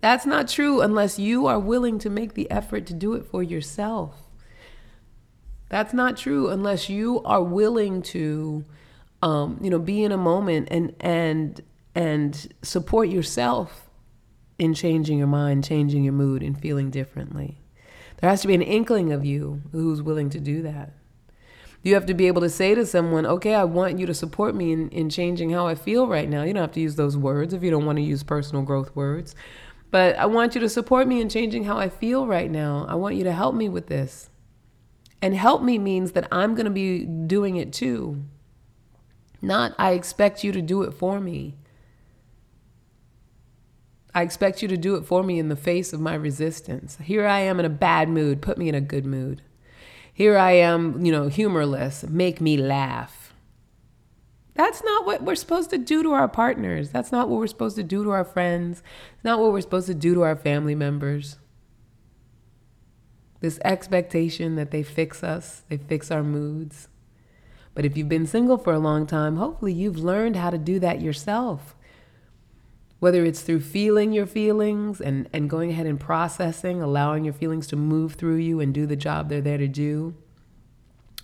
That's 0.00 0.26
not 0.26 0.48
true 0.48 0.80
unless 0.80 1.20
you 1.20 1.46
are 1.46 1.60
willing 1.60 2.00
to 2.00 2.10
make 2.10 2.34
the 2.34 2.50
effort 2.50 2.84
to 2.86 2.94
do 2.94 3.12
it 3.12 3.26
for 3.26 3.44
yourself. 3.44 4.22
That's 5.68 5.94
not 5.94 6.16
true 6.16 6.48
unless 6.48 6.88
you 6.88 7.22
are 7.22 7.44
willing 7.44 8.02
to, 8.02 8.64
um, 9.22 9.60
you 9.62 9.70
know, 9.70 9.78
be 9.78 10.02
in 10.02 10.10
a 10.10 10.16
moment 10.16 10.66
and 10.72 10.92
and 10.98 11.62
and 11.96 12.52
support 12.60 13.08
yourself 13.08 13.88
in 14.58 14.74
changing 14.74 15.16
your 15.16 15.26
mind, 15.26 15.64
changing 15.64 16.04
your 16.04 16.12
mood, 16.12 16.42
and 16.42 16.60
feeling 16.60 16.90
differently. 16.90 17.58
There 18.18 18.28
has 18.28 18.42
to 18.42 18.48
be 18.48 18.54
an 18.54 18.62
inkling 18.62 19.12
of 19.12 19.24
you 19.24 19.62
who's 19.72 20.02
willing 20.02 20.28
to 20.30 20.38
do 20.38 20.60
that. 20.62 20.92
You 21.82 21.94
have 21.94 22.04
to 22.06 22.14
be 22.14 22.26
able 22.26 22.42
to 22.42 22.50
say 22.50 22.74
to 22.74 22.84
someone, 22.84 23.24
okay, 23.24 23.54
I 23.54 23.64
want 23.64 23.98
you 23.98 24.04
to 24.06 24.14
support 24.14 24.54
me 24.54 24.72
in, 24.72 24.90
in 24.90 25.08
changing 25.08 25.50
how 25.50 25.66
I 25.66 25.74
feel 25.74 26.06
right 26.06 26.28
now. 26.28 26.42
You 26.42 26.52
don't 26.52 26.62
have 26.62 26.72
to 26.72 26.80
use 26.80 26.96
those 26.96 27.16
words 27.16 27.54
if 27.54 27.62
you 27.62 27.70
don't 27.70 27.86
want 27.86 27.96
to 27.96 28.02
use 28.02 28.22
personal 28.22 28.62
growth 28.62 28.94
words. 28.94 29.34
But 29.90 30.18
I 30.18 30.26
want 30.26 30.54
you 30.54 30.60
to 30.60 30.68
support 30.68 31.08
me 31.08 31.22
in 31.22 31.30
changing 31.30 31.64
how 31.64 31.78
I 31.78 31.88
feel 31.88 32.26
right 32.26 32.50
now. 32.50 32.84
I 32.88 32.94
want 32.96 33.14
you 33.14 33.24
to 33.24 33.32
help 33.32 33.54
me 33.54 33.70
with 33.70 33.86
this. 33.86 34.28
And 35.22 35.34
help 35.34 35.62
me 35.62 35.78
means 35.78 36.12
that 36.12 36.28
I'm 36.30 36.54
going 36.54 36.66
to 36.66 36.70
be 36.70 37.06
doing 37.06 37.56
it 37.56 37.72
too. 37.72 38.22
Not 39.40 39.74
I 39.78 39.92
expect 39.92 40.44
you 40.44 40.52
to 40.52 40.60
do 40.60 40.82
it 40.82 40.92
for 40.92 41.20
me. 41.20 41.56
I 44.16 44.22
expect 44.22 44.62
you 44.62 44.68
to 44.68 44.78
do 44.78 44.94
it 44.94 45.04
for 45.04 45.22
me 45.22 45.38
in 45.38 45.50
the 45.50 45.56
face 45.56 45.92
of 45.92 46.00
my 46.00 46.14
resistance. 46.14 46.96
Here 47.02 47.26
I 47.26 47.40
am 47.40 47.60
in 47.60 47.66
a 47.66 47.68
bad 47.68 48.08
mood, 48.08 48.40
put 48.40 48.56
me 48.56 48.66
in 48.66 48.74
a 48.74 48.80
good 48.80 49.04
mood. 49.04 49.42
Here 50.10 50.38
I 50.38 50.52
am, 50.52 51.04
you 51.04 51.12
know, 51.12 51.28
humorless, 51.28 52.02
make 52.08 52.40
me 52.40 52.56
laugh. 52.56 53.34
That's 54.54 54.82
not 54.82 55.04
what 55.04 55.22
we're 55.22 55.34
supposed 55.34 55.68
to 55.68 55.76
do 55.76 56.02
to 56.02 56.12
our 56.12 56.28
partners. 56.28 56.88
That's 56.88 57.12
not 57.12 57.28
what 57.28 57.40
we're 57.40 57.46
supposed 57.46 57.76
to 57.76 57.82
do 57.82 58.04
to 58.04 58.10
our 58.10 58.24
friends. 58.24 58.82
It's 59.16 59.24
not 59.24 59.38
what 59.38 59.52
we're 59.52 59.60
supposed 59.60 59.88
to 59.88 59.94
do 59.94 60.14
to 60.14 60.22
our 60.22 60.34
family 60.34 60.74
members. 60.74 61.36
this 63.40 63.60
expectation 63.66 64.56
that 64.56 64.70
they 64.70 64.82
fix 64.82 65.22
us, 65.22 65.62
they 65.68 65.76
fix 65.76 66.10
our 66.10 66.24
moods. 66.24 66.88
But 67.74 67.84
if 67.84 67.98
you've 67.98 68.08
been 68.08 68.26
single 68.26 68.56
for 68.56 68.72
a 68.72 68.78
long 68.78 69.06
time, 69.06 69.36
hopefully 69.36 69.74
you've 69.74 69.98
learned 69.98 70.36
how 70.36 70.48
to 70.48 70.56
do 70.56 70.78
that 70.80 71.02
yourself. 71.02 71.76
Whether 72.98 73.24
it's 73.24 73.42
through 73.42 73.60
feeling 73.60 74.12
your 74.12 74.26
feelings 74.26 75.00
and, 75.00 75.28
and 75.32 75.50
going 75.50 75.70
ahead 75.70 75.86
and 75.86 76.00
processing, 76.00 76.80
allowing 76.80 77.24
your 77.24 77.34
feelings 77.34 77.66
to 77.68 77.76
move 77.76 78.14
through 78.14 78.36
you 78.36 78.60
and 78.60 78.72
do 78.72 78.86
the 78.86 78.96
job 78.96 79.28
they're 79.28 79.40
there 79.40 79.58
to 79.58 79.68
do, 79.68 80.14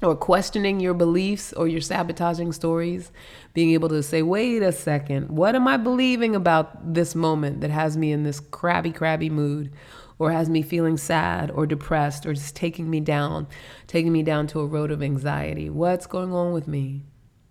or 0.02 0.16
questioning 0.16 0.80
your 0.80 0.94
beliefs 0.94 1.52
or 1.52 1.68
your 1.68 1.80
sabotaging 1.80 2.52
stories, 2.52 3.12
being 3.54 3.70
able 3.70 3.88
to 3.88 4.02
say, 4.02 4.20
wait 4.20 4.62
a 4.62 4.72
second, 4.72 5.30
what 5.30 5.54
am 5.54 5.68
I 5.68 5.76
believing 5.76 6.34
about 6.34 6.92
this 6.92 7.14
moment 7.14 7.60
that 7.60 7.70
has 7.70 7.96
me 7.96 8.12
in 8.12 8.24
this 8.24 8.40
crabby, 8.40 8.90
crabby 8.90 9.30
mood? 9.30 9.72
Or 10.18 10.30
has 10.30 10.48
me 10.48 10.62
feeling 10.62 10.98
sad 10.98 11.50
or 11.50 11.66
depressed 11.66 12.26
or 12.26 12.34
just 12.34 12.54
taking 12.54 12.88
me 12.88 13.00
down, 13.00 13.48
taking 13.88 14.12
me 14.12 14.22
down 14.22 14.46
to 14.48 14.60
a 14.60 14.66
road 14.66 14.92
of 14.92 15.02
anxiety. 15.02 15.68
What's 15.68 16.06
going 16.06 16.32
on 16.32 16.52
with 16.52 16.68
me? 16.68 17.02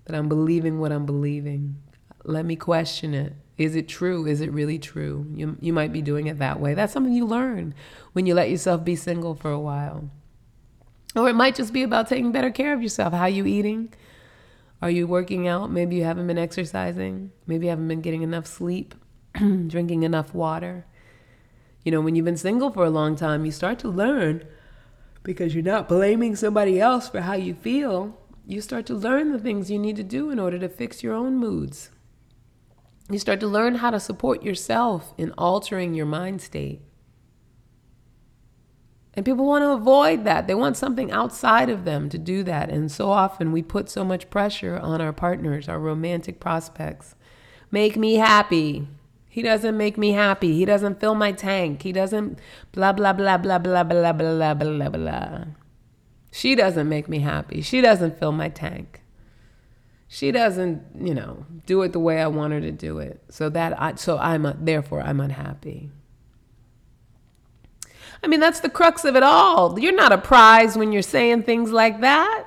That 0.06 0.16
I'm 0.16 0.30
believing 0.30 0.80
what 0.80 0.94
I'm 0.94 1.06
believing. 1.06 1.76
Let 2.24 2.46
me 2.46 2.56
question 2.56 3.14
it. 3.14 3.34
Is 3.58 3.76
it 3.76 3.88
true? 3.88 4.26
Is 4.26 4.42
it 4.42 4.52
really 4.52 4.80
true? 4.80 5.28
You, 5.34 5.58
you 5.60 5.74
might 5.74 5.94
be 5.94 6.02
doing 6.02 6.28
it 6.28 6.40
that 6.40 6.60
way. 6.60 6.74
That's 6.74 6.94
something 6.94 7.14
you 7.14 7.26
learn 7.26 7.74
when 8.14 8.26
you 8.26 8.34
let 8.34 8.50
yourself 8.50 8.84
be 8.84 8.96
single 8.96 9.36
for 9.36 9.52
a 9.52 9.60
while. 9.60 10.10
Or 11.16 11.30
it 11.30 11.36
might 11.36 11.56
just 11.56 11.74
be 11.74 11.84
about 11.84 12.08
taking 12.08 12.32
better 12.32 12.52
care 12.52 12.74
of 12.74 12.82
yourself. 12.82 13.14
How 13.14 13.24
are 13.24 13.30
you 13.30 13.46
eating? 13.46 13.94
Are 14.82 14.90
you 14.90 15.06
working 15.06 15.48
out? 15.48 15.70
Maybe 15.70 15.98
you 15.98 16.04
haven't 16.04 16.28
been 16.28 16.38
exercising. 16.38 17.32
Maybe 17.46 17.66
you 17.66 17.70
haven't 17.70 17.88
been 17.88 18.02
getting 18.02 18.24
enough 18.24 18.48
sleep, 18.48 18.96
drinking 19.68 20.04
enough 20.04 20.34
water. 20.34 20.86
You 21.84 21.92
know, 21.92 22.02
when 22.02 22.16
you've 22.16 22.26
been 22.26 22.38
single 22.38 22.72
for 22.72 22.86
a 22.86 22.90
long 22.90 23.16
time, 23.16 23.46
you 23.46 23.52
start 23.52 23.78
to 23.80 23.90
learn 23.90 24.46
because 25.24 25.54
you're 25.54 25.64
not 25.64 25.88
blaming 25.88 26.36
somebody 26.36 26.80
else 26.80 27.10
for 27.10 27.22
how 27.22 27.34
you 27.34 27.54
feel. 27.54 28.18
You 28.48 28.62
start 28.62 28.86
to 28.88 28.96
learn 28.96 29.32
the 29.32 29.40
things 29.40 29.70
you 29.70 29.78
need 29.78 29.98
to 29.98 30.04
do 30.04 30.32
in 30.32 30.40
order 30.40 30.58
to 30.60 30.70
fix 30.70 31.04
your 31.04 31.14
own 31.14 31.38
moods. 31.38 31.90
You 33.12 33.19
start 33.19 33.39
to 33.41 33.47
learn 33.47 33.76
how 33.76 33.89
to 33.89 34.00
support 34.00 34.41
yourself 34.41 35.13
in 35.17 35.34
altering 35.38 35.93
your 35.93 36.06
mind 36.06 36.41
state. 36.41 36.82
And 39.13 39.26
people 39.26 39.45
want 39.45 39.63
to 39.63 39.71
avoid 39.71 40.24
that. 40.24 40.47
They 40.47 40.56
want 40.56 40.78
something 40.78 41.12
outside 41.12 41.69
of 41.69 41.84
them 41.84 42.08
to 42.10 42.17
do 42.17 42.43
that. 42.43 42.69
And 42.69 42.89
so 42.89 43.12
often 43.12 43.52
we 43.52 43.62
put 43.62 43.89
so 43.89 44.06
much 44.06 44.30
pressure 44.30 44.78
on 44.78 45.02
our 45.02 45.12
partners, 45.12 45.67
our 45.67 45.80
romantic 45.80 46.39
prospects. 46.39 47.15
Make 47.69 47.97
me 47.97 48.15
happy. 48.15 48.88
He 49.28 49.41
doesn't 49.41 49.76
make 49.78 49.97
me 49.97 50.13
happy. 50.13 50.56
He 50.56 50.63
doesn't 50.63 51.02
fill 51.02 51.15
my 51.15 51.34
tank. 51.34 51.82
He 51.82 51.91
doesn't 51.91 52.39
blah, 52.71 52.93
blah, 52.93 53.12
blah, 53.12 53.38
blah, 53.38 53.60
blah, 53.60 53.84
blah, 53.84 54.13
blah, 54.13 54.54
blah, 54.54 54.54
blah, 54.54 54.89
blah. 54.89 55.43
She 56.32 56.56
doesn't 56.56 56.88
make 56.88 57.10
me 57.10 57.19
happy. 57.19 57.62
She 57.62 57.82
doesn't 57.82 58.17
fill 58.17 58.32
my 58.32 58.47
tank. 58.47 59.01
She 60.13 60.34
doesn't, 60.34 60.84
you 61.00 61.15
know, 61.15 61.45
do 61.65 61.84
it 61.84 61.93
the 61.93 62.00
way 62.00 62.21
I 62.21 62.28
want 62.28 62.52
her 62.52 62.60
to 62.60 62.71
do 62.74 62.97
it. 62.97 63.21
So 63.30 63.47
that 63.47 63.82
I, 63.82 63.95
so 63.95 64.17
I'm, 64.17 64.45
uh, 64.45 64.56
therefore 64.60 65.00
I'm 65.00 65.21
unhappy. 65.21 65.89
I 68.21 68.28
mean, 68.28 68.41
that's 68.41 68.60
the 68.60 68.69
crux 68.69 69.06
of 69.06 69.15
it 69.15 69.24
all. 69.24 69.80
You're 69.80 69.95
not 69.95 70.12
a 70.12 70.17
prize 70.17 70.76
when 70.76 70.91
you're 70.91 71.02
saying 71.02 71.43
things 71.43 71.71
like 71.71 72.02
that. 72.02 72.45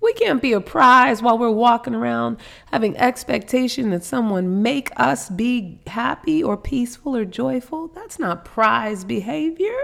We 0.00 0.14
can't 0.14 0.42
be 0.42 0.52
a 0.52 0.60
prize 0.60 1.22
while 1.22 1.38
we're 1.38 1.48
walking 1.48 1.94
around 1.94 2.38
having 2.72 2.96
expectation 2.96 3.90
that 3.90 4.02
someone 4.02 4.60
make 4.62 4.90
us 4.96 5.28
be 5.30 5.80
happy 5.86 6.42
or 6.42 6.56
peaceful 6.56 7.14
or 7.14 7.24
joyful. 7.24 7.86
That's 7.86 8.18
not 8.18 8.44
prize 8.44 9.04
behavior. 9.04 9.78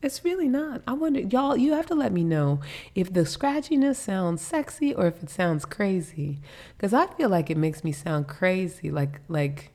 It's 0.00 0.24
really 0.24 0.48
not. 0.48 0.82
I 0.86 0.92
wonder, 0.92 1.20
y'all, 1.20 1.56
you 1.56 1.72
have 1.72 1.86
to 1.86 1.94
let 1.94 2.12
me 2.12 2.22
know 2.22 2.60
if 2.94 3.12
the 3.12 3.22
scratchiness 3.22 3.96
sounds 3.96 4.42
sexy 4.42 4.94
or 4.94 5.06
if 5.06 5.22
it 5.22 5.30
sounds 5.30 5.64
crazy. 5.64 6.38
Because 6.76 6.94
I 6.94 7.06
feel 7.06 7.28
like 7.28 7.50
it 7.50 7.56
makes 7.56 7.82
me 7.82 7.90
sound 7.90 8.28
crazy, 8.28 8.90
like 8.90 9.20
like 9.28 9.72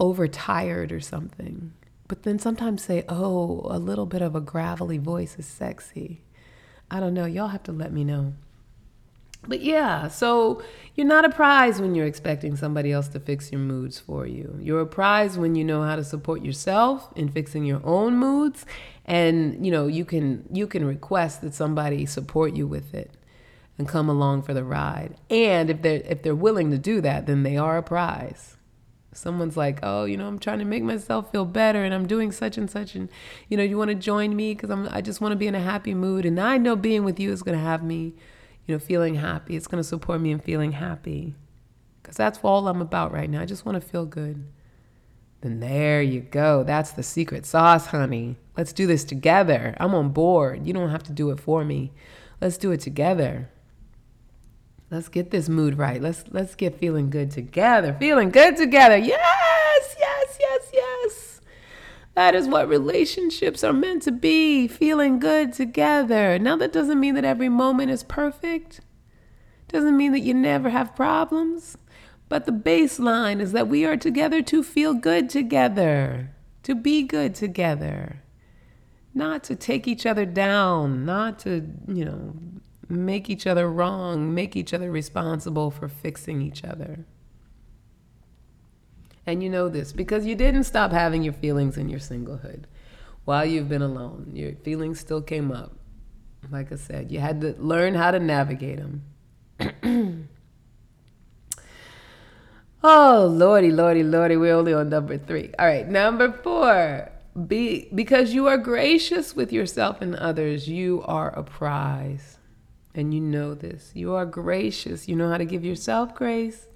overtired 0.00 0.90
or 0.90 1.00
something. 1.00 1.72
But 2.08 2.24
then 2.24 2.40
sometimes 2.40 2.82
say, 2.82 3.04
oh, 3.08 3.62
a 3.70 3.78
little 3.78 4.06
bit 4.06 4.22
of 4.22 4.34
a 4.34 4.40
gravelly 4.40 4.98
voice 4.98 5.36
is 5.38 5.46
sexy. 5.46 6.22
I 6.90 6.98
don't 6.98 7.14
know. 7.14 7.24
Y'all 7.24 7.48
have 7.48 7.62
to 7.64 7.72
let 7.72 7.92
me 7.92 8.02
know. 8.02 8.34
But 9.46 9.60
yeah, 9.60 10.08
so 10.08 10.62
you're 10.94 11.06
not 11.06 11.24
a 11.24 11.30
prize 11.30 11.80
when 11.80 11.94
you're 11.94 12.06
expecting 12.06 12.54
somebody 12.54 12.92
else 12.92 13.08
to 13.08 13.20
fix 13.20 13.50
your 13.50 13.60
moods 13.60 13.98
for 13.98 14.24
you. 14.26 14.56
You're 14.60 14.80
a 14.80 14.86
prize 14.86 15.36
when 15.36 15.54
you 15.56 15.64
know 15.64 15.82
how 15.82 15.96
to 15.96 16.04
support 16.04 16.44
yourself 16.44 17.12
in 17.16 17.28
fixing 17.28 17.64
your 17.64 17.80
own 17.82 18.16
moods 18.16 18.64
and 19.04 19.64
you 19.64 19.72
know, 19.72 19.86
you 19.86 20.04
can 20.04 20.48
you 20.52 20.66
can 20.66 20.84
request 20.84 21.40
that 21.42 21.54
somebody 21.54 22.06
support 22.06 22.54
you 22.54 22.66
with 22.66 22.94
it 22.94 23.10
and 23.78 23.88
come 23.88 24.08
along 24.08 24.42
for 24.42 24.54
the 24.54 24.64
ride. 24.64 25.16
And 25.30 25.70
if 25.70 25.82
they're 25.82 26.02
if 26.04 26.22
they're 26.22 26.34
willing 26.34 26.70
to 26.70 26.78
do 26.78 27.00
that, 27.00 27.26
then 27.26 27.42
they 27.42 27.56
are 27.56 27.76
a 27.78 27.82
prize 27.82 28.56
someone's 29.12 29.56
like, 29.56 29.78
"Oh, 29.82 30.04
you 30.04 30.16
know, 30.16 30.26
I'm 30.26 30.38
trying 30.38 30.58
to 30.58 30.64
make 30.64 30.82
myself 30.82 31.30
feel 31.30 31.44
better 31.44 31.84
and 31.84 31.94
I'm 31.94 32.06
doing 32.06 32.32
such 32.32 32.58
and 32.58 32.70
such 32.70 32.94
and 32.94 33.08
you 33.48 33.56
know, 33.56 33.62
you 33.62 33.78
want 33.78 33.90
to 33.90 33.94
join 33.94 34.34
me 34.34 34.54
cuz 34.54 34.70
I'm 34.70 34.88
I 34.90 35.00
just 35.00 35.20
want 35.20 35.32
to 35.32 35.36
be 35.36 35.46
in 35.46 35.54
a 35.54 35.60
happy 35.60 35.94
mood 35.94 36.24
and 36.24 36.40
I 36.40 36.58
know 36.58 36.76
being 36.76 37.04
with 37.04 37.20
you 37.20 37.30
is 37.30 37.42
going 37.42 37.56
to 37.56 37.64
have 37.64 37.82
me, 37.82 38.14
you 38.66 38.74
know, 38.74 38.78
feeling 38.78 39.16
happy. 39.16 39.56
It's 39.56 39.66
going 39.66 39.82
to 39.82 39.88
support 39.88 40.20
me 40.20 40.30
in 40.30 40.38
feeling 40.38 40.72
happy. 40.72 41.34
Cuz 42.02 42.16
that's 42.16 42.38
all 42.42 42.68
I'm 42.68 42.80
about 42.80 43.12
right 43.12 43.30
now. 43.30 43.40
I 43.42 43.46
just 43.46 43.64
want 43.66 43.80
to 43.80 43.86
feel 43.86 44.06
good." 44.06 44.44
Then 45.42 45.58
there 45.58 46.00
you 46.00 46.20
go. 46.20 46.62
That's 46.62 46.92
the 46.92 47.02
secret 47.02 47.44
sauce, 47.44 47.86
honey. 47.86 48.36
Let's 48.56 48.72
do 48.72 48.86
this 48.86 49.04
together. 49.04 49.76
I'm 49.78 49.94
on 49.94 50.10
board. 50.10 50.66
You 50.66 50.72
don't 50.72 50.90
have 50.90 51.02
to 51.04 51.12
do 51.12 51.30
it 51.30 51.40
for 51.40 51.64
me. 51.64 51.92
Let's 52.40 52.56
do 52.56 52.70
it 52.70 52.80
together. 52.80 53.50
Let's 54.90 55.08
get 55.08 55.30
this 55.30 55.48
mood 55.48 55.78
right. 55.78 56.00
Let's 56.00 56.24
let's 56.30 56.54
get 56.54 56.78
feeling 56.78 57.10
good 57.10 57.30
together. 57.30 57.96
Feeling 57.98 58.30
good 58.30 58.56
together. 58.56 58.96
Yes, 58.96 59.96
yes, 59.98 60.38
yes, 60.38 60.70
yes. 60.72 61.40
That 62.14 62.34
is 62.34 62.46
what 62.46 62.68
relationships 62.68 63.64
are 63.64 63.72
meant 63.72 64.02
to 64.02 64.12
be. 64.12 64.68
Feeling 64.68 65.18
good 65.18 65.52
together. 65.54 66.38
Now 66.38 66.56
that 66.56 66.72
doesn't 66.72 67.00
mean 67.00 67.14
that 67.14 67.24
every 67.24 67.48
moment 67.48 67.90
is 67.90 68.04
perfect. 68.04 68.80
Doesn't 69.68 69.96
mean 69.96 70.12
that 70.12 70.20
you 70.20 70.34
never 70.34 70.68
have 70.68 70.94
problems. 70.94 71.78
But 72.32 72.46
the 72.46 72.52
baseline 72.52 73.40
is 73.42 73.52
that 73.52 73.68
we 73.68 73.84
are 73.84 73.98
together 73.98 74.40
to 74.40 74.62
feel 74.62 74.94
good 74.94 75.28
together, 75.28 76.30
to 76.62 76.74
be 76.74 77.02
good 77.02 77.34
together, 77.34 78.22
not 79.12 79.44
to 79.44 79.54
take 79.54 79.86
each 79.86 80.06
other 80.06 80.24
down, 80.24 81.04
not 81.04 81.38
to, 81.40 81.68
you 81.86 82.06
know, 82.06 82.34
make 82.88 83.28
each 83.28 83.46
other 83.46 83.70
wrong, 83.70 84.32
make 84.32 84.56
each 84.56 84.72
other 84.72 84.90
responsible 84.90 85.70
for 85.70 85.90
fixing 85.90 86.40
each 86.40 86.64
other. 86.64 87.04
And 89.26 89.42
you 89.42 89.50
know 89.50 89.68
this 89.68 89.92
because 89.92 90.24
you 90.24 90.34
didn't 90.34 90.64
stop 90.64 90.90
having 90.90 91.22
your 91.22 91.34
feelings 91.34 91.76
in 91.76 91.90
your 91.90 92.00
singlehood 92.00 92.64
while 93.26 93.44
you've 93.44 93.68
been 93.68 93.82
alone. 93.82 94.30
Your 94.32 94.54
feelings 94.54 94.98
still 94.98 95.20
came 95.20 95.52
up. 95.52 95.76
Like 96.50 96.72
I 96.72 96.76
said, 96.76 97.12
you 97.12 97.20
had 97.20 97.42
to 97.42 97.54
learn 97.58 97.92
how 97.92 98.10
to 98.10 98.18
navigate 98.18 98.78
them. 98.78 99.02
oh, 102.82 103.28
lordy, 103.32 103.70
lordy, 103.70 104.02
lordy, 104.02 104.36
we're 104.36 104.54
only 104.54 104.72
on 104.74 104.88
number 104.88 105.18
three. 105.18 105.50
All 105.58 105.66
right, 105.66 105.88
number 105.88 106.32
four. 106.32 107.10
Be 107.46 107.88
because 107.94 108.34
you 108.34 108.46
are 108.46 108.58
gracious 108.58 109.34
with 109.34 109.52
yourself 109.52 110.02
and 110.02 110.14
others, 110.14 110.68
you 110.68 111.02
are 111.06 111.30
a 111.30 111.42
prize. 111.42 112.38
And 112.94 113.14
you 113.14 113.20
know 113.20 113.54
this. 113.54 113.90
You 113.94 114.14
are 114.14 114.26
gracious. 114.26 115.08
You 115.08 115.16
know 115.16 115.30
how 115.30 115.38
to 115.38 115.46
give 115.46 115.64
yourself 115.64 116.14
grace. 116.14 116.66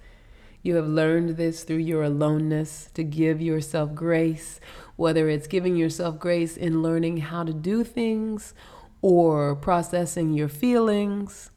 You 0.63 0.75
have 0.75 0.87
learned 0.87 1.37
this 1.37 1.63
through 1.63 1.77
your 1.77 2.03
aloneness 2.03 2.89
to 2.95 3.03
give 3.03 3.39
yourself 3.39 3.93
grace, 3.93 4.59
whether 4.95 5.29
it's 5.29 5.47
giving 5.47 5.75
yourself 5.75 6.17
grace 6.17 6.57
in 6.57 6.81
learning 6.81 7.17
how 7.17 7.43
to 7.43 7.53
do 7.53 7.83
things 7.83 8.55
or 9.01 9.55
processing 9.55 10.33
your 10.33 10.49
feelings 10.49 11.51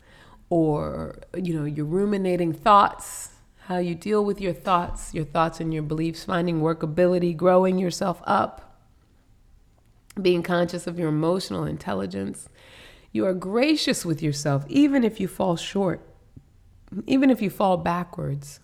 or 0.50 1.18
you 1.34 1.54
know, 1.54 1.64
your 1.64 1.86
ruminating 1.86 2.52
thoughts, 2.52 3.30
how 3.70 3.78
you 3.78 3.94
deal 3.94 4.22
with 4.22 4.40
your 4.40 4.52
thoughts, 4.52 5.14
your 5.14 5.24
thoughts 5.24 5.60
and 5.60 5.72
your 5.72 5.82
beliefs, 5.82 6.24
finding 6.24 6.60
workability, 6.60 7.34
growing 7.34 7.78
yourself 7.78 8.20
up, 8.24 8.76
being 10.20 10.42
conscious 10.42 10.86
of 10.86 10.98
your 10.98 11.08
emotional 11.08 11.64
intelligence 11.64 12.50
you 13.12 13.26
are 13.26 13.34
gracious 13.34 14.04
with 14.04 14.22
yourself, 14.22 14.64
even 14.68 15.02
if 15.02 15.20
you 15.20 15.26
fall 15.26 15.56
short, 15.56 16.00
even 17.06 17.30
if 17.30 17.42
you 17.42 17.50
fall 17.50 17.76
backwards. 17.76 18.60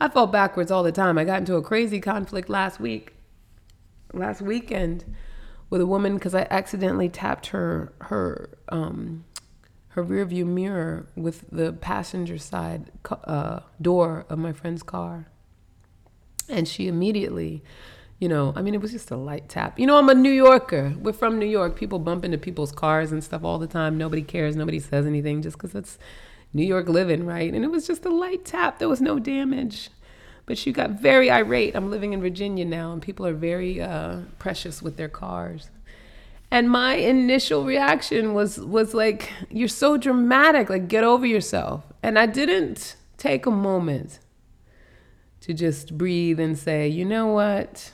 I 0.00 0.08
fall 0.08 0.26
backwards 0.26 0.70
all 0.70 0.82
the 0.82 0.92
time. 0.92 1.18
I 1.18 1.24
got 1.24 1.40
into 1.40 1.56
a 1.56 1.62
crazy 1.62 2.00
conflict 2.00 2.48
last 2.48 2.80
week, 2.80 3.12
last 4.14 4.40
weekend, 4.40 5.04
with 5.68 5.82
a 5.82 5.86
woman 5.86 6.14
because 6.14 6.34
I 6.34 6.46
accidentally 6.50 7.10
tapped 7.10 7.48
her 7.48 7.92
her 8.02 8.58
um, 8.70 9.24
her 9.90 10.04
rearview 10.04 10.46
mirror 10.46 11.08
with 11.16 11.44
the 11.50 11.72
passenger 11.72 12.38
side 12.38 12.90
uh, 13.24 13.60
door 13.80 14.26
of 14.28 14.38
my 14.38 14.52
friend's 14.52 14.82
car, 14.82 15.26
and 16.48 16.66
she 16.66 16.88
immediately 16.88 17.62
you 18.20 18.28
know, 18.28 18.52
I 18.54 18.60
mean, 18.60 18.74
it 18.74 18.82
was 18.82 18.92
just 18.92 19.10
a 19.10 19.16
light 19.16 19.48
tap. 19.48 19.80
You 19.80 19.86
know, 19.86 19.96
I'm 19.96 20.10
a 20.10 20.14
New 20.14 20.30
Yorker. 20.30 20.94
We're 21.00 21.14
from 21.14 21.38
New 21.38 21.46
York. 21.46 21.74
People 21.74 21.98
bump 21.98 22.22
into 22.22 22.36
people's 22.36 22.70
cars 22.70 23.12
and 23.12 23.24
stuff 23.24 23.42
all 23.42 23.58
the 23.58 23.66
time. 23.66 23.96
Nobody 23.96 24.20
cares. 24.20 24.54
Nobody 24.54 24.78
says 24.78 25.06
anything 25.06 25.40
just 25.40 25.56
because 25.56 25.74
it's 25.74 25.98
New 26.52 26.64
York 26.64 26.86
living, 26.86 27.24
right? 27.24 27.52
And 27.52 27.64
it 27.64 27.70
was 27.70 27.86
just 27.86 28.04
a 28.04 28.10
light 28.10 28.44
tap. 28.44 28.78
There 28.78 28.90
was 28.90 29.00
no 29.00 29.18
damage. 29.18 29.88
But 30.44 30.58
she 30.58 30.70
got 30.70 31.00
very 31.00 31.30
irate. 31.30 31.74
I'm 31.74 31.90
living 31.90 32.12
in 32.12 32.20
Virginia 32.20 32.66
now, 32.66 32.92
and 32.92 33.00
people 33.00 33.26
are 33.26 33.32
very 33.32 33.80
uh, 33.80 34.18
precious 34.38 34.82
with 34.82 34.98
their 34.98 35.08
cars. 35.08 35.70
And 36.50 36.68
my 36.68 36.94
initial 36.94 37.64
reaction 37.64 38.34
was 38.34 38.58
was 38.58 38.92
like, 38.94 39.32
"You're 39.50 39.68
so 39.68 39.96
dramatic. 39.96 40.68
Like, 40.68 40.88
get 40.88 41.04
over 41.04 41.26
yourself." 41.26 41.84
And 42.02 42.18
I 42.18 42.26
didn't 42.26 42.96
take 43.16 43.46
a 43.46 43.50
moment 43.50 44.18
to 45.42 45.54
just 45.54 45.96
breathe 45.96 46.40
and 46.40 46.58
say, 46.58 46.88
"You 46.88 47.04
know 47.04 47.28
what? 47.28 47.92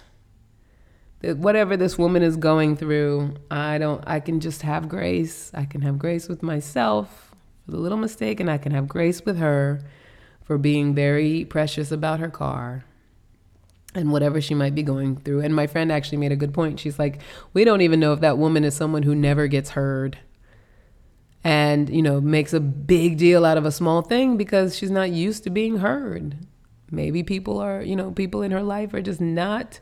whatever 1.23 1.77
this 1.77 1.99
woman 1.99 2.23
is 2.23 2.37
going 2.37 2.77
through, 2.77 3.35
I 3.51 3.79
don't 3.79 4.03
I 4.07 4.21
can 4.21 4.40
just 4.40 4.62
have 4.62 4.88
grace. 4.88 5.51
I 5.55 5.64
can 5.64 5.83
have 5.83 5.99
grace 5.99 6.29
with 6.29 6.42
myself 6.42 7.35
for 7.64 7.73
the 7.73 7.79
little 7.79 7.99
mistake 7.99 8.38
and 8.38 8.51
I 8.51 8.59
can 8.59 8.73
have 8.73 8.87
grace 8.87 9.25
with 9.25 9.38
her 9.38 9.81
for 10.45 10.59
being 10.59 10.95
very 10.95 11.45
precious 11.45 11.90
about 11.90 12.21
her 12.21 12.31
car 12.31 12.85
and 13.96 14.12
whatever 14.12 14.40
she 14.40 14.54
might 14.54 14.74
be 14.74 14.82
going 14.82 15.16
through. 15.16 15.40
And 15.40 15.54
my 15.54 15.66
friend 15.66 15.90
actually 15.90 16.18
made 16.18 16.32
a 16.32 16.37
good 16.37 16.54
point. 16.54 16.78
She's 16.78 16.98
like, 16.98 17.20
"We 17.52 17.64
don't 17.64 17.80
even 17.80 17.98
know 17.98 18.12
if 18.12 18.20
that 18.20 18.38
woman 18.38 18.64
is 18.64 18.74
someone 18.74 19.02
who 19.02 19.14
never 19.14 19.48
gets 19.48 19.70
heard." 19.70 20.18
And, 21.42 21.88
you 21.88 22.02
know, 22.02 22.20
makes 22.20 22.52
a 22.52 22.61
big 22.61 23.18
deal 23.18 23.44
out 23.44 23.56
of 23.56 23.64
a 23.64 23.70
small 23.70 24.02
thing 24.02 24.37
because 24.37 24.76
she's 24.76 24.90
not 24.90 25.11
used 25.11 25.44
to 25.44 25.50
being 25.50 25.78
heard. 25.78 26.38
Maybe 26.90 27.22
people 27.22 27.59
are, 27.59 27.82
you 27.82 27.94
know, 27.94 28.11
people 28.11 28.42
in 28.42 28.50
her 28.50 28.62
life 28.62 28.92
are 28.94 29.02
just 29.02 29.20
not 29.20 29.80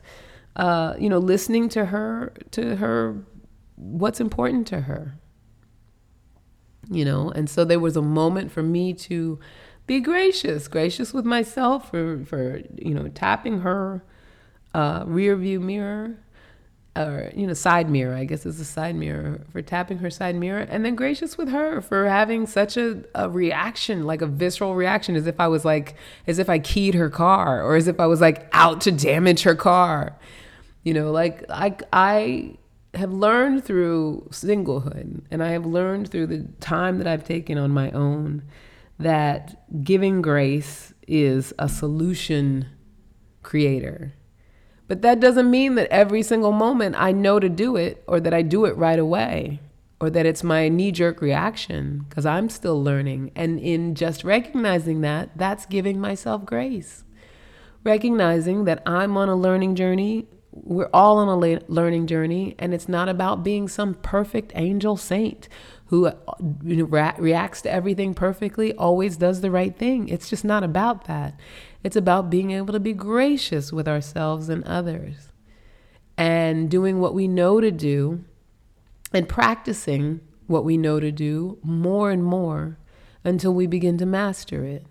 uh, 0.55 0.95
you 0.97 1.09
know, 1.09 1.17
listening 1.17 1.69
to 1.69 1.85
her, 1.85 2.33
to 2.51 2.77
her, 2.77 3.23
what's 3.75 4.21
important 4.21 4.67
to 4.67 4.81
her. 4.81 5.17
You 6.89 7.03
know, 7.03 7.31
and 7.31 7.49
so 7.49 7.65
there 7.65 7.79
was 7.79 7.97
a 7.97 8.01
moment 8.01 8.51
for 8.51 8.61
me 8.61 8.93
to 8.93 9.39
be 9.87 9.99
gracious, 9.99 10.67
gracious 10.67 11.13
with 11.13 11.25
myself 11.25 11.89
for, 11.91 12.23
for 12.25 12.61
you 12.75 12.93
know, 12.93 13.07
tapping 13.09 13.61
her 13.61 14.03
uh, 14.73 15.03
rear 15.05 15.35
view 15.35 15.59
mirror 15.59 16.17
or 16.97 17.29
you 17.35 17.45
know 17.45 17.53
side 17.53 17.89
mirror 17.89 18.15
i 18.15 18.23
guess 18.23 18.45
it's 18.45 18.57
a 18.57 18.63
side 18.63 18.95
mirror 18.95 19.41
for 19.51 19.61
tapping 19.61 19.97
her 19.97 20.09
side 20.09 20.33
mirror 20.33 20.61
and 20.69 20.85
then 20.85 20.95
gracious 20.95 21.37
with 21.37 21.49
her 21.49 21.81
for 21.81 22.07
having 22.07 22.47
such 22.47 22.77
a, 22.77 23.03
a 23.15 23.29
reaction 23.29 24.05
like 24.05 24.21
a 24.21 24.25
visceral 24.25 24.75
reaction 24.75 25.13
as 25.13 25.27
if 25.27 25.37
i 25.37 25.45
was 25.45 25.65
like 25.65 25.95
as 26.25 26.39
if 26.39 26.49
i 26.49 26.57
keyed 26.57 26.93
her 26.93 27.09
car 27.09 27.61
or 27.61 27.75
as 27.75 27.89
if 27.89 27.99
i 27.99 28.05
was 28.05 28.21
like 28.21 28.47
out 28.65 28.81
to 28.81 28.91
damage 28.91 29.43
her 29.43 29.55
car. 29.55 30.17
You 30.83 30.93
know, 30.93 31.11
like 31.11 31.43
I 31.49 31.77
I 31.93 32.57
have 32.95 33.11
learned 33.11 33.63
through 33.65 34.27
singlehood 34.31 35.21
and 35.29 35.43
I 35.43 35.49
have 35.49 35.65
learned 35.65 36.09
through 36.09 36.27
the 36.27 36.47
time 36.61 36.97
that 36.99 37.07
I've 37.07 37.25
taken 37.25 37.57
on 37.57 37.71
my 37.71 37.91
own 37.91 38.43
that 38.99 39.83
giving 39.83 40.21
grace 40.21 40.93
is 41.07 41.53
a 41.59 41.69
solution 41.69 42.67
creator. 43.43 44.13
But 44.87 45.01
that 45.01 45.19
doesn't 45.19 45.49
mean 45.49 45.75
that 45.75 45.87
every 45.91 46.21
single 46.23 46.51
moment 46.51 46.95
I 46.97 47.11
know 47.11 47.39
to 47.39 47.49
do 47.49 47.75
it 47.75 48.03
or 48.07 48.19
that 48.19 48.33
I 48.33 48.41
do 48.41 48.65
it 48.65 48.77
right 48.77 48.99
away 48.99 49.59
or 49.99 50.09
that 50.09 50.25
it's 50.25 50.43
my 50.43 50.69
knee 50.69 50.91
jerk 50.91 51.21
reaction 51.21 52.05
because 52.07 52.25
I'm 52.25 52.49
still 52.49 52.81
learning. 52.81 53.31
And 53.35 53.59
in 53.59 53.95
just 53.95 54.23
recognizing 54.23 55.01
that, 55.01 55.31
that's 55.35 55.65
giving 55.65 55.99
myself 55.99 56.45
grace. 56.45 57.03
Recognizing 57.83 58.65
that 58.65 58.83
I'm 58.85 59.17
on 59.17 59.29
a 59.29 59.35
learning 59.35 59.75
journey 59.75 60.27
we're 60.55 60.89
all 60.93 61.17
on 61.17 61.27
a 61.27 61.59
learning 61.67 62.07
journey, 62.07 62.55
and 62.57 62.73
it's 62.73 62.87
not 62.87 63.09
about 63.09 63.43
being 63.43 63.67
some 63.67 63.93
perfect 63.93 64.53
angel 64.55 64.95
saint 64.95 65.49
who 65.87 66.07
uh, 66.07 66.15
know, 66.63 66.85
re- 66.85 67.13
reacts 67.17 67.61
to 67.61 67.71
everything 67.71 68.13
perfectly, 68.13 68.73
always 68.73 69.17
does 69.17 69.41
the 69.41 69.51
right 69.51 69.77
thing. 69.77 70.09
It's 70.09 70.29
just 70.29 70.43
not 70.43 70.63
about 70.63 71.05
that. 71.05 71.39
It's 71.83 71.95
about 71.95 72.29
being 72.29 72.51
able 72.51 72.73
to 72.73 72.79
be 72.79 72.93
gracious 72.93 73.71
with 73.71 73.87
ourselves 73.87 74.49
and 74.49 74.63
others 74.63 75.31
and 76.17 76.69
doing 76.69 76.99
what 76.99 77.13
we 77.13 77.27
know 77.27 77.59
to 77.61 77.71
do 77.71 78.23
and 79.13 79.29
practicing 79.29 80.21
what 80.47 80.63
we 80.63 80.77
know 80.77 80.99
to 80.99 81.11
do 81.11 81.59
more 81.63 82.11
and 82.11 82.23
more 82.23 82.77
until 83.23 83.53
we 83.53 83.67
begin 83.67 83.97
to 83.97 84.05
master 84.05 84.63
it. 84.63 84.85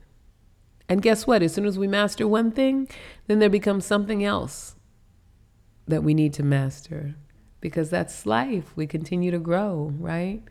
And 0.88 1.02
guess 1.02 1.26
what? 1.26 1.42
As 1.42 1.54
soon 1.54 1.66
as 1.66 1.78
we 1.78 1.88
master 1.88 2.28
one 2.28 2.52
thing, 2.52 2.88
then 3.26 3.38
there 3.38 3.48
becomes 3.48 3.86
something 3.86 4.22
else 4.24 4.76
that 5.86 6.02
we 6.02 6.14
need 6.14 6.32
to 6.34 6.42
master 6.42 7.14
because 7.60 7.88
that's 7.90 8.26
life. 8.26 8.72
We 8.76 8.86
continue 8.86 9.30
to 9.30 9.38
grow, 9.38 9.92
right? 9.98 10.42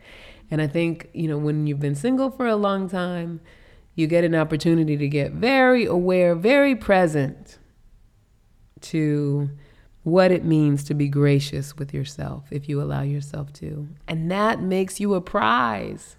And 0.53 0.61
I 0.61 0.67
think, 0.67 1.09
you 1.13 1.27
know, 1.27 1.39
when 1.39 1.65
you've 1.65 1.79
been 1.79 1.95
single 1.95 2.29
for 2.29 2.45
a 2.45 2.55
long 2.55 2.87
time, 2.87 3.41
you 3.95 4.05
get 4.05 4.23
an 4.23 4.35
opportunity 4.35 4.95
to 4.95 5.07
get 5.09 5.31
very 5.31 5.83
aware, 5.83 6.35
very 6.35 6.75
present 6.75 7.57
to 8.81 9.49
what 10.03 10.31
it 10.31 10.45
means 10.45 10.83
to 10.83 10.93
be 10.93 11.07
gracious 11.07 11.75
with 11.75 11.91
yourself 11.91 12.43
if 12.51 12.69
you 12.69 12.79
allow 12.79 13.01
yourself 13.01 13.51
to. 13.53 13.87
And 14.07 14.29
that 14.29 14.61
makes 14.61 14.99
you 14.99 15.15
a 15.15 15.21
prize. 15.21 16.17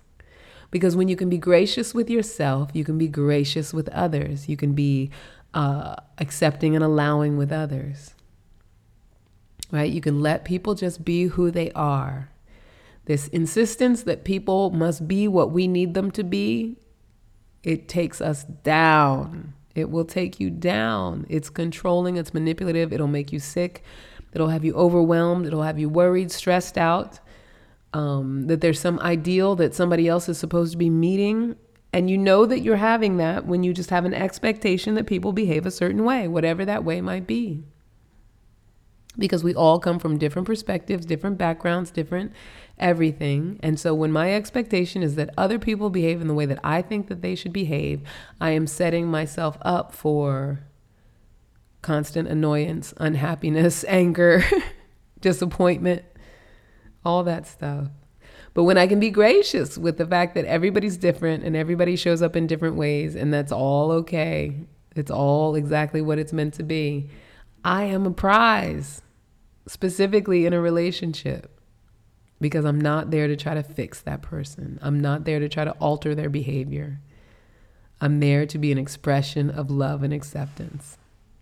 Because 0.72 0.96
when 0.96 1.06
you 1.06 1.14
can 1.14 1.28
be 1.28 1.38
gracious 1.38 1.94
with 1.94 2.10
yourself, 2.10 2.70
you 2.72 2.82
can 2.82 2.98
be 2.98 3.06
gracious 3.06 3.72
with 3.72 3.88
others. 3.90 4.48
You 4.48 4.56
can 4.56 4.72
be 4.72 5.12
uh, 5.54 5.94
accepting 6.18 6.74
and 6.74 6.82
allowing 6.82 7.36
with 7.36 7.52
others 7.52 8.14
right? 9.74 9.90
You 9.90 10.00
can 10.00 10.20
let 10.20 10.44
people 10.44 10.74
just 10.74 11.04
be 11.04 11.24
who 11.24 11.50
they 11.50 11.72
are. 11.72 12.30
This 13.06 13.28
insistence 13.28 14.02
that 14.04 14.24
people 14.24 14.70
must 14.70 15.06
be 15.06 15.28
what 15.28 15.50
we 15.50 15.68
need 15.68 15.94
them 15.94 16.10
to 16.12 16.24
be, 16.24 16.78
it 17.62 17.88
takes 17.88 18.20
us 18.20 18.44
down. 18.44 19.54
It 19.74 19.90
will 19.90 20.04
take 20.04 20.40
you 20.40 20.50
down. 20.50 21.26
It's 21.28 21.50
controlling, 21.50 22.16
it's 22.16 22.32
manipulative, 22.32 22.92
it'll 22.92 23.06
make 23.06 23.32
you 23.32 23.40
sick, 23.40 23.82
it'll 24.32 24.48
have 24.48 24.64
you 24.64 24.74
overwhelmed, 24.74 25.46
it'll 25.46 25.62
have 25.62 25.78
you 25.78 25.88
worried, 25.88 26.30
stressed 26.30 26.78
out. 26.78 27.20
Um, 27.92 28.48
that 28.48 28.60
there's 28.60 28.80
some 28.80 28.98
ideal 29.00 29.54
that 29.56 29.74
somebody 29.74 30.08
else 30.08 30.28
is 30.28 30.36
supposed 30.36 30.72
to 30.72 30.78
be 30.78 30.90
meeting. 30.90 31.54
And 31.92 32.10
you 32.10 32.18
know 32.18 32.44
that 32.44 32.60
you're 32.60 32.76
having 32.76 33.18
that 33.18 33.46
when 33.46 33.62
you 33.62 33.72
just 33.72 33.90
have 33.90 34.04
an 34.04 34.14
expectation 34.14 34.96
that 34.96 35.06
people 35.06 35.32
behave 35.32 35.64
a 35.64 35.70
certain 35.70 36.04
way, 36.04 36.26
whatever 36.26 36.64
that 36.64 36.84
way 36.84 37.00
might 37.00 37.26
be 37.26 37.62
because 39.18 39.44
we 39.44 39.54
all 39.54 39.78
come 39.78 39.98
from 39.98 40.18
different 40.18 40.46
perspectives, 40.46 41.06
different 41.06 41.38
backgrounds, 41.38 41.90
different 41.90 42.32
everything. 42.78 43.58
And 43.62 43.78
so 43.78 43.94
when 43.94 44.10
my 44.12 44.34
expectation 44.34 45.02
is 45.02 45.14
that 45.14 45.32
other 45.38 45.58
people 45.58 45.90
behave 45.90 46.20
in 46.20 46.28
the 46.28 46.34
way 46.34 46.46
that 46.46 46.58
I 46.64 46.82
think 46.82 47.08
that 47.08 47.22
they 47.22 47.34
should 47.34 47.52
behave, 47.52 48.02
I 48.40 48.50
am 48.50 48.66
setting 48.66 49.06
myself 49.06 49.56
up 49.62 49.92
for 49.92 50.60
constant 51.82 52.28
annoyance, 52.28 52.94
unhappiness, 52.96 53.84
anger, 53.88 54.44
disappointment, 55.20 56.04
all 57.04 57.22
that 57.24 57.46
stuff. 57.46 57.88
But 58.54 58.64
when 58.64 58.78
I 58.78 58.86
can 58.86 59.00
be 59.00 59.10
gracious 59.10 59.76
with 59.76 59.98
the 59.98 60.06
fact 60.06 60.34
that 60.36 60.44
everybody's 60.44 60.96
different 60.96 61.42
and 61.44 61.56
everybody 61.56 61.96
shows 61.96 62.22
up 62.22 62.36
in 62.36 62.46
different 62.46 62.76
ways 62.76 63.16
and 63.16 63.34
that's 63.34 63.50
all 63.50 63.90
okay, 63.90 64.56
it's 64.94 65.10
all 65.10 65.56
exactly 65.56 66.00
what 66.00 66.18
it's 66.18 66.32
meant 66.32 66.54
to 66.54 66.62
be. 66.62 67.10
I 67.64 67.84
am 67.84 68.06
a 68.06 68.10
prize 68.10 69.02
specifically 69.66 70.44
in 70.44 70.52
a 70.52 70.60
relationship 70.60 71.58
because 72.40 72.64
I'm 72.64 72.80
not 72.80 73.10
there 73.10 73.26
to 73.26 73.36
try 73.36 73.54
to 73.54 73.62
fix 73.62 74.02
that 74.02 74.20
person. 74.20 74.78
I'm 74.82 75.00
not 75.00 75.24
there 75.24 75.40
to 75.40 75.48
try 75.48 75.64
to 75.64 75.72
alter 75.72 76.14
their 76.14 76.28
behavior. 76.28 77.00
I'm 78.00 78.20
there 78.20 78.44
to 78.44 78.58
be 78.58 78.70
an 78.70 78.76
expression 78.76 79.48
of 79.48 79.70
love 79.70 80.02
and 80.02 80.12
acceptance. 80.12 80.98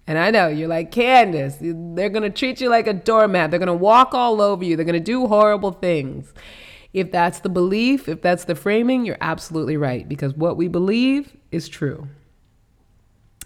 And 0.07 0.19
I 0.19 0.31
know 0.31 0.49
you're 0.49 0.69
like, 0.69 0.93
Candace, 0.93 1.57
they're 1.61 2.11
going 2.11 2.23
to 2.23 2.31
treat 2.31 2.61
you 2.61 2.69
like 2.69 2.87
a 2.87 2.93
doormat. 2.93 3.51
They're 3.51 3.59
going 3.59 3.67
to 3.67 3.75
walk 3.75 4.15
all 4.15 4.41
over 4.41 4.65
you. 4.65 4.77
They're 4.77 4.85
going 4.85 4.95
to 4.95 5.01
do 5.01 5.27
horrible 5.27 5.73
things. 5.73 6.33
If 6.93 7.11
that's 7.11 7.41
the 7.41 7.49
belief, 7.49 8.09
if 8.09 8.21
that's 8.21 8.45
the 8.45 8.55
framing, 8.55 9.05
you're 9.05 9.17
absolutely 9.21 9.77
right 9.77 10.09
because 10.09 10.35
what 10.35 10.57
we 10.57 10.69
believe 10.69 11.37
is 11.51 11.69
true. 11.69 12.09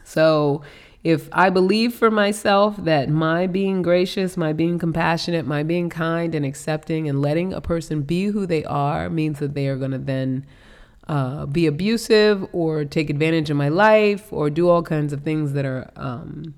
So 0.05 0.63
if 1.07 1.29
I 1.31 1.51
believe 1.51 1.95
for 1.95 2.11
myself 2.11 2.77
that 2.79 3.09
my 3.09 3.47
being 3.47 3.81
gracious, 3.81 4.37
my 4.37 4.53
being 4.53 4.77
compassionate, 4.77 5.47
my 5.47 5.63
being 5.63 5.89
kind 5.89 6.35
and 6.35 6.45
accepting 6.45 7.09
and 7.09 7.23
letting 7.23 7.53
a 7.53 7.61
person 7.61 8.03
be 8.03 8.25
who 8.25 8.45
they 8.45 8.65
are 8.65 9.09
means 9.09 9.39
that 9.39 9.55
they 9.55 9.69
are 9.69 9.77
going 9.77 9.93
to 9.93 9.99
then 9.99 10.45
uh, 11.07 11.47
be 11.47 11.69
abusive 11.69 12.45
or 12.53 12.85
take 12.85 13.09
advantage 13.09 13.51
of 13.51 13.57
my 13.57 13.69
life 13.69 14.33
or 14.33 14.51
do 14.51 14.69
all 14.69 14.83
kinds 14.83 15.13
of 15.13 15.23
things 15.23 15.53
that 15.53 15.65
are 15.65 15.93
um, 15.95 16.57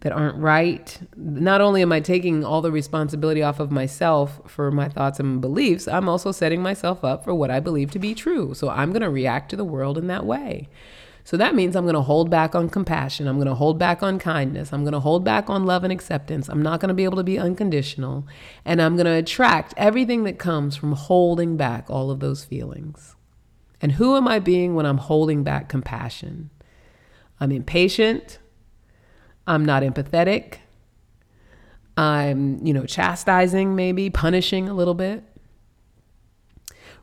that 0.00 0.10
aren't 0.10 0.38
right. 0.38 0.98
Not 1.16 1.60
only 1.60 1.80
am 1.80 1.92
I 1.92 2.00
taking 2.00 2.44
all 2.44 2.62
the 2.62 2.72
responsibility 2.72 3.44
off 3.44 3.60
of 3.60 3.70
myself 3.70 4.40
for 4.50 4.72
my 4.72 4.88
thoughts 4.88 5.20
and 5.20 5.40
beliefs, 5.40 5.86
I'm 5.86 6.08
also 6.08 6.32
setting 6.32 6.60
myself 6.60 7.04
up 7.04 7.22
for 7.22 7.32
what 7.32 7.52
I 7.52 7.60
believe 7.60 7.92
to 7.92 8.00
be 8.00 8.12
true. 8.12 8.54
So 8.54 8.70
I'm 8.70 8.90
going 8.90 9.02
to 9.02 9.08
react 9.08 9.50
to 9.50 9.56
the 9.56 9.64
world 9.64 9.96
in 9.96 10.08
that 10.08 10.26
way. 10.26 10.68
So 11.26 11.38
that 11.38 11.54
means 11.54 11.74
I'm 11.74 11.84
going 11.84 11.94
to 11.94 12.02
hold 12.02 12.28
back 12.28 12.54
on 12.54 12.68
compassion. 12.68 13.26
I'm 13.26 13.36
going 13.36 13.48
to 13.48 13.54
hold 13.54 13.78
back 13.78 14.02
on 14.02 14.18
kindness. 14.18 14.74
I'm 14.74 14.82
going 14.82 14.92
to 14.92 15.00
hold 15.00 15.24
back 15.24 15.48
on 15.48 15.64
love 15.64 15.82
and 15.82 15.92
acceptance. 15.92 16.50
I'm 16.50 16.60
not 16.60 16.80
going 16.80 16.88
to 16.88 16.94
be 16.94 17.04
able 17.04 17.16
to 17.16 17.24
be 17.24 17.38
unconditional. 17.38 18.26
And 18.62 18.80
I'm 18.80 18.94
going 18.94 19.06
to 19.06 19.12
attract 19.12 19.72
everything 19.78 20.24
that 20.24 20.38
comes 20.38 20.76
from 20.76 20.92
holding 20.92 21.56
back 21.56 21.88
all 21.88 22.10
of 22.10 22.20
those 22.20 22.44
feelings. 22.44 23.16
And 23.80 23.92
who 23.92 24.16
am 24.16 24.28
I 24.28 24.38
being 24.38 24.74
when 24.74 24.84
I'm 24.84 24.98
holding 24.98 25.42
back 25.42 25.70
compassion? 25.70 26.50
I'm 27.40 27.50
impatient. 27.50 28.38
I'm 29.46 29.64
not 29.64 29.82
empathetic. 29.82 30.58
I'm, 31.96 32.64
you 32.64 32.74
know, 32.74 32.84
chastising, 32.84 33.74
maybe 33.74 34.10
punishing 34.10 34.68
a 34.68 34.74
little 34.74 34.94
bit. 34.94 35.24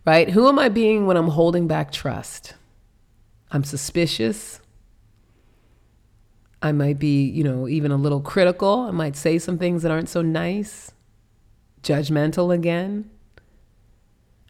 Right? 0.05 0.29
Who 0.29 0.47
am 0.47 0.59
I 0.59 0.69
being 0.69 1.07
when 1.07 1.17
I'm 1.17 1.29
holding 1.29 1.67
back 1.67 1.91
trust? 1.91 2.53
I'm 3.51 3.63
suspicious. 3.63 4.61
I 6.61 6.71
might 6.71 6.99
be, 6.99 7.25
you 7.25 7.43
know, 7.43 7.67
even 7.67 7.91
a 7.91 7.97
little 7.97 8.21
critical. 8.21 8.81
I 8.81 8.91
might 8.91 9.15
say 9.15 9.39
some 9.39 9.57
things 9.57 9.83
that 9.83 9.91
aren't 9.91 10.09
so 10.09 10.21
nice, 10.21 10.91
judgmental 11.83 12.53
again. 12.53 13.09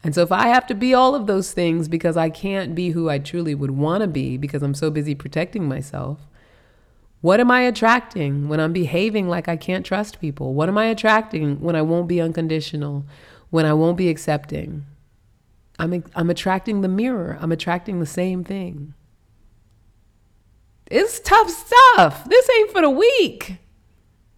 And 0.04 0.14
so, 0.14 0.22
if 0.22 0.32
I 0.32 0.48
have 0.48 0.66
to 0.66 0.74
be 0.74 0.94
all 0.94 1.14
of 1.14 1.26
those 1.26 1.52
things 1.52 1.88
because 1.88 2.16
I 2.16 2.28
can't 2.28 2.74
be 2.74 2.90
who 2.90 3.08
I 3.08 3.18
truly 3.18 3.54
would 3.54 3.70
want 3.70 4.02
to 4.02 4.08
be 4.08 4.36
because 4.36 4.62
I'm 4.62 4.74
so 4.74 4.90
busy 4.90 5.14
protecting 5.14 5.68
myself, 5.68 6.18
what 7.20 7.38
am 7.38 7.52
I 7.52 7.62
attracting 7.62 8.48
when 8.48 8.58
I'm 8.58 8.72
behaving 8.72 9.28
like 9.28 9.48
I 9.48 9.56
can't 9.56 9.86
trust 9.86 10.20
people? 10.20 10.54
What 10.54 10.68
am 10.68 10.76
I 10.76 10.86
attracting 10.86 11.60
when 11.60 11.76
I 11.76 11.82
won't 11.82 12.08
be 12.08 12.20
unconditional, 12.20 13.04
when 13.50 13.64
I 13.64 13.74
won't 13.74 13.96
be 13.96 14.08
accepting? 14.08 14.84
I'm, 15.78 16.04
I'm 16.14 16.30
attracting 16.30 16.80
the 16.80 16.88
mirror. 16.88 17.38
I'm 17.40 17.52
attracting 17.52 18.00
the 18.00 18.06
same 18.06 18.44
thing. 18.44 18.94
It's 20.86 21.20
tough 21.20 21.48
stuff. 21.48 22.24
This 22.28 22.48
ain't 22.58 22.70
for 22.70 22.82
the 22.82 22.90
weak. 22.90 23.58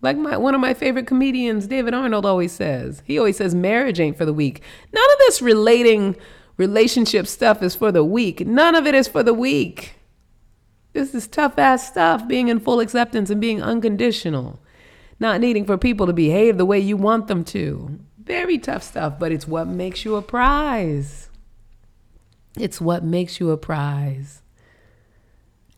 Like 0.01 0.17
my 0.17 0.37
one 0.37 0.55
of 0.55 0.61
my 0.61 0.75
favorite 0.75 1.07
comedians, 1.07 1.67
David 1.67 1.95
Arnold, 1.95 2.27
always 2.27 2.53
says. 2.53 3.03
He 3.07 3.19
always 3.19 3.39
says 3.39 3.55
marriage 3.55 3.99
ain't 3.99 4.19
for 4.19 4.27
the 4.27 4.35
weak. 4.35 4.63
None 4.93 5.13
of 5.13 5.19
this 5.19 5.41
relating 5.41 6.15
relationship 6.57 7.27
stuff 7.27 7.63
is 7.63 7.75
for 7.75 7.91
the 7.91 8.05
weak. 8.05 8.47
None 8.47 8.75
of 8.75 8.87
it 8.87 8.95
is 8.95 9.09
for 9.09 9.23
the 9.23 9.35
weak. 9.35 9.95
This 10.93 11.15
is 11.15 11.27
tough 11.27 11.59
ass 11.59 11.89
stuff, 11.89 12.29
being 12.29 12.49
in 12.49 12.61
full 12.61 12.81
acceptance 12.81 13.31
and 13.31 13.41
being 13.41 13.63
unconditional. 13.63 14.61
Not 15.19 15.41
needing 15.41 15.65
for 15.65 15.79
people 15.79 16.07
to 16.07 16.13
behave 16.13 16.57
the 16.59 16.67
way 16.67 16.79
you 16.79 16.97
want 16.97 17.27
them 17.27 17.43
to. 17.47 17.99
Very 18.25 18.59
tough 18.59 18.83
stuff, 18.83 19.19
but 19.19 19.33
it's 19.33 19.47
what 19.47 19.67
makes 19.67 20.05
you 20.05 20.17
a 20.17 20.23
prize. 20.23 21.29
It's 22.59 22.81
what 22.81 23.05
makes 23.05 23.41
you 23.41 23.51
a 23.51 23.57
prize. 23.57 24.43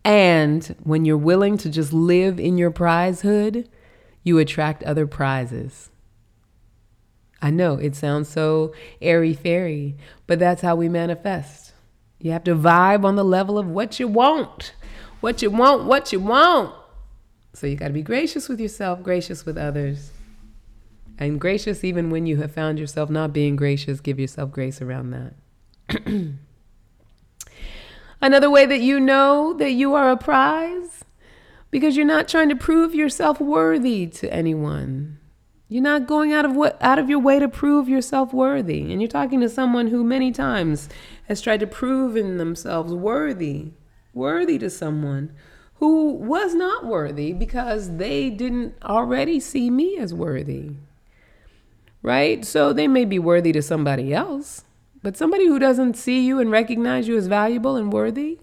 And 0.05 0.77
when 0.85 1.05
you're 1.05 1.17
willing 1.17 1.59
to 1.59 1.69
just 1.69 1.93
live 1.93 2.39
in 2.39 2.59
your 2.59 2.71
prizehood, 2.71 3.69
you 4.23 4.39
attract 4.39 4.85
other 4.85 5.07
prizes. 5.07 5.91
I 7.43 7.51
know 7.51 7.75
it 7.75 7.97
sounds 7.97 8.29
so 8.29 8.73
airy 9.03 9.35
fairy, 9.35 9.97
but 10.27 10.39
that's 10.39 10.63
how 10.63 10.77
we 10.77 10.89
manifest. 10.89 11.73
You 12.19 12.31
have 12.33 12.45
to 12.45 12.55
vibe 12.55 13.05
on 13.05 13.17
the 13.17 13.25
level 13.25 13.59
of 13.59 13.67
what 13.67 13.99
you 13.99 14.09
want, 14.09 14.75
what 15.21 15.43
you 15.43 15.51
want, 15.51 15.85
what 15.85 16.13
you 16.13 16.21
want. 16.21 16.75
So 17.53 17.67
you 17.67 17.77
got 17.77 17.89
to 17.89 17.93
be 17.93 18.03
gracious 18.03 18.49
with 18.49 18.61
yourself, 18.61 19.03
gracious 19.03 19.45
with 19.45 19.59
others. 19.59 20.13
And 21.19 21.41
gracious 21.41 21.83
even 21.83 22.11
when 22.11 22.27
you 22.27 22.37
have 22.39 22.53
found 22.53 22.79
yourself 22.79 23.09
not 23.09 23.33
being 23.33 23.57
gracious, 23.57 24.01
give 24.01 24.19
yourself 24.19 24.51
grace 24.51 24.83
around 24.83 25.11
that. 25.11 25.35
Another 28.21 28.51
way 28.51 28.67
that 28.67 28.81
you 28.81 28.99
know 28.99 29.55
that 29.55 29.73
you 29.73 29.95
are 29.95 30.11
a 30.11 30.17
prize 30.17 31.05
because 31.71 31.97
you're 31.97 32.07
not 32.07 32.29
trying 32.29 32.49
to 32.49 32.57
prove 32.57 32.95
yourself 32.95 33.41
worthy 33.41 34.07
to 34.07 34.33
anyone. 34.33 35.19
You're 35.69 35.83
not 35.83 36.07
going 36.07 36.33
out 36.33 36.45
of 36.45 36.55
what 36.55 36.81
out 36.81 36.99
of 36.99 37.11
your 37.11 37.19
way 37.19 37.39
to 37.41 37.49
prove 37.49 37.89
yourself 37.89 38.33
worthy. 38.33 38.93
And 38.93 39.01
you're 39.01 39.09
talking 39.09 39.41
to 39.41 39.49
someone 39.49 39.89
who 39.89 40.05
many 40.05 40.31
times 40.31 40.89
has 41.29 41.41
tried 41.41 41.61
to 41.61 41.67
prove 41.67 42.17
in 42.17 42.37
themselves 42.37 42.93
worthy, 42.93 43.73
worthy 44.15 44.59
to 44.59 44.71
someone 44.71 45.33
who 45.75 46.13
was 46.13 46.55
not 46.55 46.87
worthy 46.87 47.33
because 47.33 47.97
they 47.97 48.31
didn't 48.31 48.75
already 48.83 49.41
see 49.41 49.71
me 49.71 49.99
as 49.99 50.15
worthy. 50.15 50.77
Right? 52.07 52.45
So 52.45 52.73
they 52.73 52.87
may 52.87 53.05
be 53.05 53.19
worthy 53.19 53.51
to 53.51 53.61
somebody 53.61 54.15
else, 54.15 54.63
but 55.03 55.17
somebody 55.17 55.49
who 55.49 55.59
doesn't 55.59 55.97
see 55.97 56.25
you 56.25 56.39
and 56.39 56.53
recognize 56.53 57.09
you 57.09 57.17
as 57.17 57.27
valuable 57.27 57.75
and 57.75 57.93
worthy, 57.93 58.39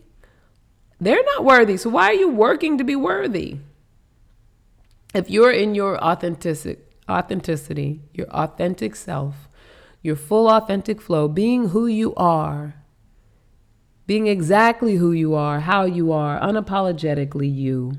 they're 0.99 1.24
not 1.24 1.45
worthy. 1.45 1.78
So 1.78 1.89
why 1.89 2.07
are 2.07 2.14
you 2.14 2.28
working 2.28 2.78
to 2.78 2.84
be 2.84 2.97
worthy? 2.97 3.59
If 5.16 5.30
you're 5.30 5.53
in 5.53 5.76
your 5.76 5.97
authentic 5.97 6.91
authenticity, 7.09 8.01
your 8.14 8.28
authentic 8.28 8.97
self, 8.97 9.47
your 10.01 10.18
full 10.18 10.49
authentic 10.49 10.99
flow, 10.99 11.30
being 11.30 11.70
who 11.70 11.88
you 11.88 12.14
are, 12.16 12.76
being 14.05 14.28
exactly 14.28 14.95
who 14.97 15.14
you 15.14 15.36
are, 15.36 15.61
how 15.61 15.86
you 15.86 16.11
are, 16.11 16.38
unapologetically 16.41 17.53
you. 17.53 17.93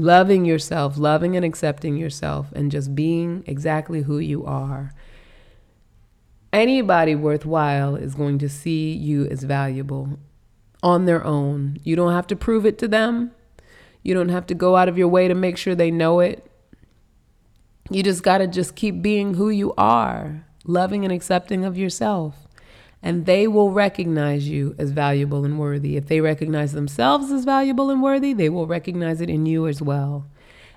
Loving 0.00 0.44
yourself, 0.44 0.96
loving 0.96 1.36
and 1.36 1.44
accepting 1.44 1.96
yourself, 1.96 2.50
and 2.52 2.70
just 2.70 2.94
being 2.94 3.44
exactly 3.46 4.02
who 4.02 4.18
you 4.18 4.44
are 4.44 4.94
anybody 6.52 7.14
worthwhile 7.14 7.96
is 7.96 8.14
going 8.14 8.38
to 8.38 8.48
see 8.48 8.92
you 8.92 9.26
as 9.26 9.42
valuable 9.42 10.18
on 10.82 11.04
their 11.04 11.24
own. 11.24 11.78
You 11.84 11.96
don't 11.96 12.12
have 12.12 12.26
to 12.28 12.36
prove 12.36 12.66
it 12.66 12.78
to 12.78 12.88
them. 12.88 13.32
You 14.02 14.14
don't 14.14 14.30
have 14.30 14.46
to 14.46 14.54
go 14.54 14.76
out 14.76 14.88
of 14.88 14.96
your 14.96 15.08
way 15.08 15.28
to 15.28 15.34
make 15.34 15.56
sure 15.56 15.74
they 15.74 15.90
know 15.90 16.20
it. 16.20 16.46
You 17.90 18.02
just 18.02 18.22
got 18.22 18.38
to 18.38 18.46
just 18.46 18.76
keep 18.76 19.02
being 19.02 19.34
who 19.34 19.50
you 19.50 19.74
are, 19.76 20.46
loving 20.64 21.04
and 21.04 21.12
accepting 21.12 21.64
of 21.64 21.76
yourself. 21.76 22.46
And 23.02 23.24
they 23.24 23.46
will 23.46 23.70
recognize 23.70 24.48
you 24.48 24.74
as 24.78 24.90
valuable 24.90 25.44
and 25.44 25.58
worthy. 25.58 25.96
If 25.96 26.06
they 26.06 26.20
recognize 26.20 26.72
themselves 26.72 27.30
as 27.30 27.44
valuable 27.44 27.88
and 27.88 28.02
worthy, 28.02 28.34
they 28.34 28.48
will 28.50 28.66
recognize 28.66 29.20
it 29.20 29.30
in 29.30 29.46
you 29.46 29.66
as 29.66 29.80
well. 29.80 30.26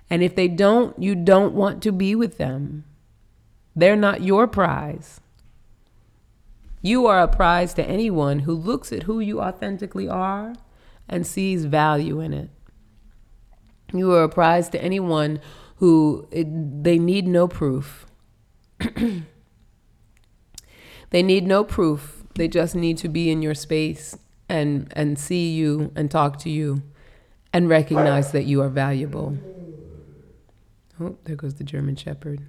And 0.09 0.23
if 0.23 0.35
they 0.35 0.47
don't, 0.47 0.97
you 1.01 1.15
don't 1.15 1.53
want 1.53 1.83
to 1.83 1.91
be 1.91 2.15
with 2.15 2.37
them. 2.37 2.85
They're 3.75 3.95
not 3.95 4.21
your 4.21 4.47
prize. 4.47 5.19
You 6.81 7.07
are 7.07 7.21
a 7.21 7.27
prize 7.27 7.73
to 7.75 7.85
anyone 7.85 8.39
who 8.39 8.53
looks 8.53 8.91
at 8.91 9.03
who 9.03 9.19
you 9.19 9.41
authentically 9.41 10.07
are 10.07 10.53
and 11.07 11.25
sees 11.25 11.65
value 11.65 12.19
in 12.19 12.33
it. 12.33 12.49
You 13.93 14.11
are 14.13 14.23
a 14.23 14.29
prize 14.29 14.69
to 14.69 14.83
anyone 14.83 15.39
who 15.77 16.27
it, 16.31 16.83
they 16.83 16.99
need 16.99 17.27
no 17.27 17.47
proof. 17.47 18.05
they 21.13 21.21
need 21.21 21.45
no 21.45 21.63
proof. 21.63 22.23
They 22.33 22.47
just 22.47 22.73
need 22.73 22.97
to 22.97 23.07
be 23.07 23.29
in 23.29 23.43
your 23.43 23.53
space 23.53 24.17
and 24.49 24.91
and 24.95 25.17
see 25.17 25.53
you 25.53 25.91
and 25.95 26.09
talk 26.09 26.39
to 26.39 26.49
you 26.49 26.81
and 27.53 27.69
recognize 27.69 28.31
that 28.31 28.45
you 28.45 28.61
are 28.63 28.67
valuable. 28.67 29.37
Oh, 30.99 31.17
there 31.25 31.35
goes 31.35 31.55
the 31.55 31.63
German 31.63 31.95
shepherd. 31.95 32.41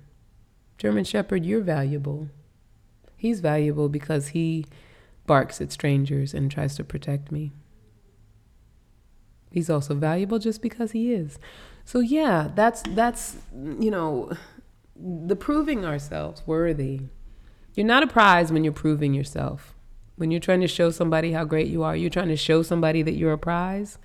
German 0.79 1.05
shepherd, 1.05 1.45
you're 1.45 1.61
valuable. 1.61 2.31
He's 3.19 3.41
valuable 3.41 3.91
because 3.91 4.29
he 4.29 4.65
barks 5.27 5.61
at 5.61 5.71
strangers 5.71 6.33
and 6.33 6.51
tries 6.51 6.75
to 6.77 6.85
protect 6.85 7.31
me. 7.31 7.53
He's 9.51 9.69
also 9.69 9.95
valuable 9.95 10.39
just 10.39 10.63
because 10.63 10.93
he 10.93 11.13
is. 11.13 11.39
So 11.85 12.01
yeah, 12.01 12.49
that's 12.55 12.83
that's 12.95 13.37
you 13.53 13.91
know, 13.91 14.33
the 14.97 15.37
proving 15.37 15.85
ourselves 15.85 16.43
worthy. 16.47 17.03
You're 17.75 17.87
not 17.87 18.03
a 18.03 18.07
prize 18.07 18.53
when 18.53 18.65
you're 18.65 18.73
proving 18.73 19.15
yourself. 19.15 19.75
When 20.17 20.31
you're 20.31 20.41
trying 20.41 20.61
to 20.61 20.69
show 20.69 20.91
somebody 20.91 21.33
how 21.33 21.45
great 21.45 21.67
you 21.67 21.83
are, 21.83 21.97
you're 21.97 22.11
trying 22.11 22.29
to 22.29 22.37
show 22.37 22.63
somebody 22.63 23.03
that 23.03 23.15
you're 23.15 23.33
a 23.33 23.39
prize. 23.39 23.99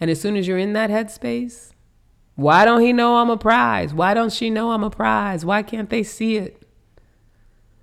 And 0.00 0.10
as 0.10 0.20
soon 0.20 0.36
as 0.36 0.48
you're 0.48 0.58
in 0.58 0.72
that 0.72 0.90
headspace, 0.90 1.72
why 2.34 2.64
don't 2.64 2.80
he 2.80 2.92
know 2.92 3.16
I'm 3.16 3.28
a 3.28 3.36
prize? 3.36 3.92
Why 3.92 4.14
don't 4.14 4.32
she 4.32 4.48
know 4.48 4.70
I'm 4.70 4.82
a 4.82 4.90
prize? 4.90 5.44
Why 5.44 5.62
can't 5.62 5.90
they 5.90 6.02
see 6.02 6.38
it? 6.38 6.66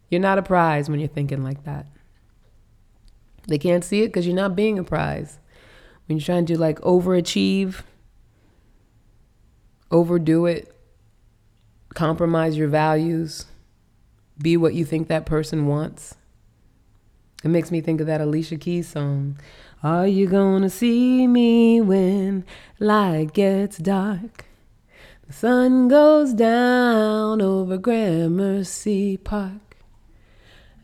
You're 0.10 0.22
not 0.22 0.40
a 0.40 0.44
prize 0.44 0.90
when 0.90 1.00
you're 1.00 1.08
thinking 1.08 1.44
like 1.44 1.64
that. 1.66 1.86
They 3.48 3.60
can't 3.60 3.84
see 3.84 4.02
it 4.02 4.08
because 4.08 4.26
you're 4.26 4.36
not 4.36 4.56
being 4.56 4.80
a 4.80 4.84
prize. 4.84 5.40
When 6.08 6.18
you're 6.18 6.26
trying 6.26 6.48
to 6.48 6.60
like 6.60 6.80
overachieve, 6.82 7.84
overdo 9.92 10.48
it, 10.48 10.76
compromise 11.94 12.58
your 12.58 12.68
values, 12.68 13.46
be 14.42 14.58
what 14.58 14.74
you 14.74 14.86
think 14.86 15.08
that 15.08 15.26
person 15.26 15.68
wants. 15.68 16.16
It 17.44 17.50
makes 17.50 17.72
me 17.72 17.82
think 17.82 18.02
of 18.02 18.08
that 18.08 18.22
Alicia 18.22 18.58
Keys 18.58 18.88
song. 18.88 19.38
Are 19.82 20.08
you 20.08 20.28
gonna 20.28 20.70
see 20.70 21.26
me 21.28 21.80
when 21.80 22.44
light 22.80 23.34
gets 23.34 23.78
dark? 23.78 24.46
The 25.28 25.34
sun 25.34 25.88
goes 25.88 26.34
down 26.34 27.42
over 27.42 27.78
Gramercy 27.78 29.16
Park. 29.18 29.78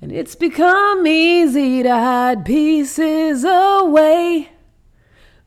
And 0.01 0.11
it's 0.11 0.35
become 0.35 1.07
easy 1.07 1.81
to 1.83 1.89
hide 1.89 2.45
pieces 2.45 3.43
away. 3.43 4.49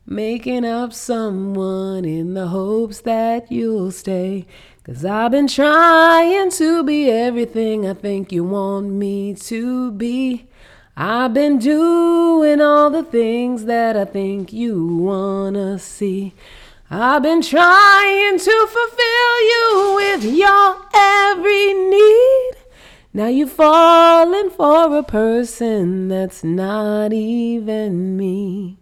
making 0.09 0.65
up 0.65 0.91
someone 0.91 2.03
in 2.03 2.33
the 2.33 2.47
hopes 2.47 3.01
that 3.01 3.51
you'll 3.51 3.91
stay. 3.91 4.43
Cause 4.89 5.05
I've 5.05 5.29
been 5.29 5.47
trying 5.47 6.49
to 6.49 6.83
be 6.83 7.11
everything 7.11 7.87
I 7.87 7.93
think 7.93 8.31
you 8.31 8.43
want 8.43 8.87
me 8.87 9.35
to 9.35 9.91
be. 9.91 10.47
I've 10.97 11.31
been 11.31 11.59
doing 11.59 12.59
all 12.59 12.89
the 12.89 13.03
things 13.03 13.65
that 13.65 13.95
I 13.95 14.05
think 14.05 14.51
you 14.51 14.97
wanna 14.97 15.77
see. 15.77 16.33
I've 16.89 17.21
been 17.21 17.43
trying 17.43 18.39
to 18.39 18.67
fulfill 18.67 19.41
you 19.51 19.93
with 19.95 20.23
your 20.23 20.77
every 20.95 21.71
need. 21.75 22.51
Now 23.13 23.27
you've 23.27 23.51
fallen 23.51 24.49
for 24.49 24.97
a 24.97 25.03
person 25.03 26.07
that's 26.07 26.43
not 26.43 27.13
even 27.13 28.17
me. 28.17 28.79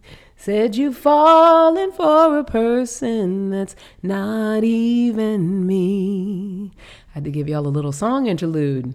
Said 0.48 0.76
you've 0.76 0.96
fallen 0.96 1.92
for 1.92 2.38
a 2.38 2.42
person 2.42 3.50
that's 3.50 3.76
not 4.02 4.64
even 4.64 5.66
me. 5.66 6.72
I 7.10 7.12
had 7.12 7.24
to 7.24 7.30
give 7.30 7.50
y'all 7.50 7.66
a 7.66 7.68
little 7.68 7.92
song 7.92 8.26
interlude. 8.26 8.94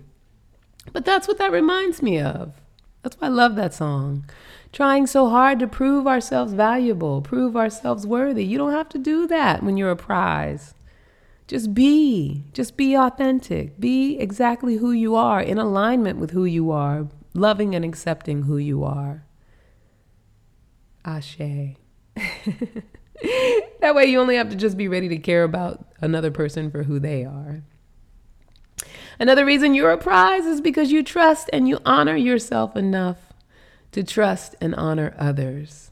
But 0.93 1.05
that's 1.05 1.27
what 1.27 1.37
that 1.37 1.51
reminds 1.51 2.01
me 2.01 2.19
of. 2.19 2.59
That's 3.03 3.17
why 3.21 3.27
I 3.27 3.29
love 3.29 3.55
that 3.55 3.75
song. 3.75 4.27
Trying 4.71 5.05
so 5.05 5.29
hard 5.29 5.59
to 5.59 5.67
prove 5.67 6.07
ourselves 6.07 6.53
valuable, 6.53 7.21
prove 7.21 7.55
ourselves 7.55 8.07
worthy. 8.07 8.43
You 8.43 8.57
don't 8.57 8.73
have 8.73 8.89
to 8.89 8.97
do 8.97 9.27
that 9.27 9.61
when 9.61 9.77
you're 9.77 9.91
a 9.91 9.95
prize. 9.95 10.73
Just 11.47 11.75
be, 11.75 12.45
just 12.53 12.75
be 12.75 12.95
authentic. 12.95 13.79
Be 13.79 14.17
exactly 14.17 14.77
who 14.77 14.91
you 14.91 15.15
are, 15.15 15.39
in 15.39 15.59
alignment 15.59 16.17
with 16.17 16.31
who 16.31 16.45
you 16.45 16.71
are, 16.71 17.09
loving 17.35 17.75
and 17.75 17.85
accepting 17.85 18.41
who 18.41 18.57
you 18.57 18.83
are. 18.83 19.23
Ashe. 21.05 21.37
that 23.81 23.95
way 23.95 24.05
you 24.05 24.19
only 24.19 24.35
have 24.35 24.49
to 24.49 24.55
just 24.55 24.77
be 24.77 24.87
ready 24.87 25.09
to 25.09 25.17
care 25.17 25.43
about 25.43 25.85
another 26.01 26.31
person 26.31 26.71
for 26.71 26.83
who 26.83 26.99
they 26.99 27.25
are. 27.25 27.63
Another 29.19 29.45
reason 29.45 29.73
you're 29.73 29.91
a 29.91 29.97
prize 29.97 30.45
is 30.45 30.61
because 30.61 30.91
you 30.91 31.03
trust 31.03 31.49
and 31.53 31.67
you 31.67 31.79
honor 31.85 32.15
yourself 32.15 32.75
enough 32.75 33.33
to 33.91 34.03
trust 34.03 34.55
and 34.59 34.73
honor 34.75 35.15
others. 35.17 35.91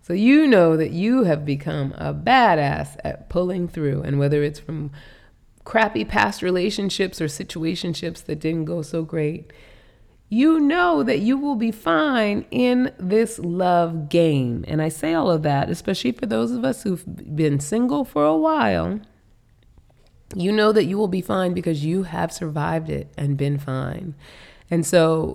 So 0.00 0.12
you 0.12 0.46
know 0.46 0.76
that 0.76 0.90
you 0.90 1.24
have 1.24 1.44
become 1.44 1.92
a 1.96 2.12
badass 2.12 2.96
at 3.04 3.28
pulling 3.28 3.68
through, 3.68 4.02
and 4.02 4.18
whether 4.18 4.42
it's 4.42 4.58
from 4.58 4.90
crappy 5.64 6.04
past 6.04 6.42
relationships 6.42 7.20
or 7.20 7.26
situationships 7.26 8.24
that 8.24 8.40
didn't 8.40 8.64
go 8.64 8.82
so 8.82 9.02
great, 9.02 9.52
you 10.32 10.58
know 10.58 11.02
that 11.02 11.18
you 11.18 11.36
will 11.36 11.56
be 11.56 11.70
fine 11.70 12.46
in 12.50 12.90
this 12.98 13.38
love 13.38 14.08
game. 14.08 14.64
And 14.66 14.80
I 14.80 14.88
say 14.88 15.12
all 15.12 15.30
of 15.30 15.42
that, 15.42 15.68
especially 15.68 16.12
for 16.12 16.24
those 16.24 16.52
of 16.52 16.64
us 16.64 16.84
who've 16.84 17.04
been 17.36 17.60
single 17.60 18.06
for 18.06 18.24
a 18.24 18.34
while. 18.34 18.98
You 20.34 20.50
know 20.50 20.72
that 20.72 20.84
you 20.84 20.96
will 20.96 21.06
be 21.06 21.20
fine 21.20 21.52
because 21.52 21.84
you 21.84 22.04
have 22.04 22.32
survived 22.32 22.88
it 22.88 23.12
and 23.18 23.36
been 23.36 23.58
fine. 23.58 24.14
And 24.70 24.86
so, 24.86 25.34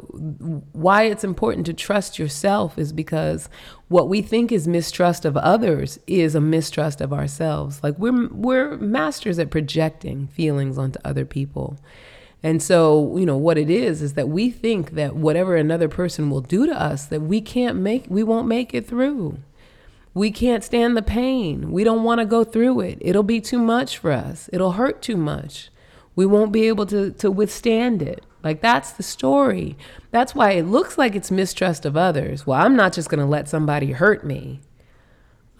why 0.71 1.03
it's 1.03 1.23
important 1.23 1.67
to 1.67 1.75
trust 1.75 2.17
yourself 2.17 2.79
is 2.79 2.91
because 2.91 3.49
what 3.89 4.09
we 4.09 4.23
think 4.23 4.51
is 4.51 4.67
mistrust 4.67 5.25
of 5.25 5.37
others 5.37 5.99
is 6.07 6.33
a 6.33 6.41
mistrust 6.41 7.01
of 7.01 7.13
ourselves. 7.13 7.83
Like 7.83 7.99
we're 7.99 8.29
we're 8.29 8.77
masters 8.77 9.37
at 9.37 9.51
projecting 9.51 10.25
feelings 10.25 10.79
onto 10.79 10.99
other 11.05 11.23
people. 11.23 11.77
And 12.43 12.61
so, 12.61 13.17
you 13.17 13.25
know, 13.25 13.37
what 13.37 13.57
it 13.57 13.69
is 13.69 14.01
is 14.01 14.13
that 14.13 14.29
we 14.29 14.49
think 14.51 14.91
that 14.91 15.15
whatever 15.15 15.55
another 15.55 15.89
person 15.89 16.29
will 16.29 16.41
do 16.41 16.65
to 16.67 16.79
us, 16.79 17.05
that 17.05 17.21
we 17.21 17.41
can't 17.41 17.77
make, 17.77 18.05
we 18.09 18.23
won't 18.23 18.47
make 18.47 18.73
it 18.73 18.87
through. 18.87 19.39
We 20.13 20.31
can't 20.31 20.63
stand 20.63 20.95
the 20.95 21.01
pain. 21.01 21.71
We 21.71 21.83
don't 21.83 22.03
want 22.03 22.19
to 22.19 22.25
go 22.25 22.43
through 22.43 22.79
it. 22.81 22.97
It'll 23.01 23.23
be 23.23 23.41
too 23.41 23.59
much 23.59 23.97
for 23.97 24.11
us. 24.11 24.49
It'll 24.53 24.73
hurt 24.73 25.01
too 25.01 25.17
much. 25.17 25.69
We 26.15 26.25
won't 26.25 26.51
be 26.51 26.67
able 26.67 26.85
to, 26.87 27.11
to 27.11 27.29
withstand 27.29 28.01
it. 28.01 28.23
Like, 28.43 28.61
that's 28.61 28.91
the 28.91 29.03
story. 29.03 29.77
That's 30.11 30.33
why 30.33 30.51
it 30.51 30.63
looks 30.63 30.97
like 30.97 31.15
it's 31.15 31.29
mistrust 31.29 31.85
of 31.85 31.97
others. 31.97 32.47
Well, 32.47 32.59
I'm 32.59 32.75
not 32.75 32.93
just 32.93 33.09
going 33.09 33.19
to 33.19 33.25
let 33.25 33.49
somebody 33.49 33.91
hurt 33.91 34.23
me. 34.23 34.61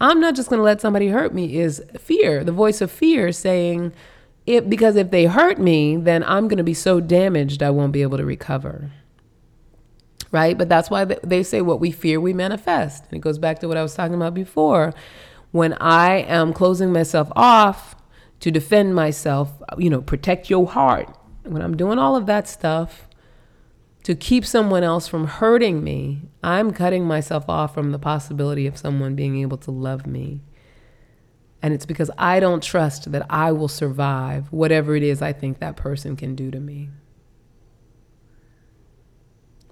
I'm 0.00 0.20
not 0.20 0.34
just 0.34 0.48
going 0.48 0.58
to 0.58 0.64
let 0.64 0.80
somebody 0.80 1.08
hurt 1.08 1.34
me, 1.34 1.58
is 1.58 1.82
fear, 1.98 2.44
the 2.44 2.52
voice 2.52 2.80
of 2.80 2.90
fear 2.90 3.32
saying, 3.32 3.92
it, 4.48 4.70
because 4.70 4.96
if 4.96 5.10
they 5.10 5.26
hurt 5.26 5.58
me, 5.58 5.96
then 5.96 6.24
I'm 6.24 6.48
going 6.48 6.58
to 6.58 6.64
be 6.64 6.74
so 6.74 7.00
damaged 7.00 7.62
I 7.62 7.70
won't 7.70 7.92
be 7.92 8.02
able 8.02 8.16
to 8.16 8.24
recover. 8.24 8.90
Right? 10.32 10.56
But 10.56 10.68
that's 10.68 10.90
why 10.90 11.04
they 11.04 11.42
say 11.42 11.60
what 11.60 11.80
we 11.80 11.90
fear, 11.90 12.20
we 12.20 12.32
manifest. 12.32 13.04
And 13.04 13.14
it 13.14 13.20
goes 13.20 13.38
back 13.38 13.58
to 13.60 13.68
what 13.68 13.76
I 13.76 13.82
was 13.82 13.94
talking 13.94 14.14
about 14.14 14.34
before. 14.34 14.94
When 15.50 15.74
I 15.74 16.18
am 16.20 16.52
closing 16.52 16.92
myself 16.92 17.30
off 17.36 17.94
to 18.40 18.50
defend 18.50 18.94
myself, 18.94 19.52
you 19.78 19.90
know, 19.90 20.02
protect 20.02 20.50
your 20.50 20.66
heart, 20.66 21.14
when 21.44 21.62
I'm 21.62 21.76
doing 21.76 21.98
all 21.98 22.16
of 22.16 22.26
that 22.26 22.48
stuff 22.48 23.08
to 24.04 24.14
keep 24.14 24.46
someone 24.46 24.82
else 24.82 25.08
from 25.08 25.26
hurting 25.26 25.82
me, 25.82 26.22
I'm 26.42 26.72
cutting 26.72 27.04
myself 27.04 27.48
off 27.48 27.74
from 27.74 27.92
the 27.92 27.98
possibility 27.98 28.66
of 28.66 28.78
someone 28.78 29.14
being 29.14 29.38
able 29.40 29.58
to 29.58 29.70
love 29.70 30.06
me. 30.06 30.42
And 31.62 31.74
it's 31.74 31.86
because 31.86 32.10
I 32.16 32.40
don't 32.40 32.62
trust 32.62 33.10
that 33.10 33.26
I 33.28 33.52
will 33.52 33.68
survive 33.68 34.46
whatever 34.52 34.94
it 34.94 35.02
is 35.02 35.20
I 35.20 35.32
think 35.32 35.58
that 35.58 35.76
person 35.76 36.16
can 36.16 36.34
do 36.34 36.50
to 36.50 36.60
me. 36.60 36.90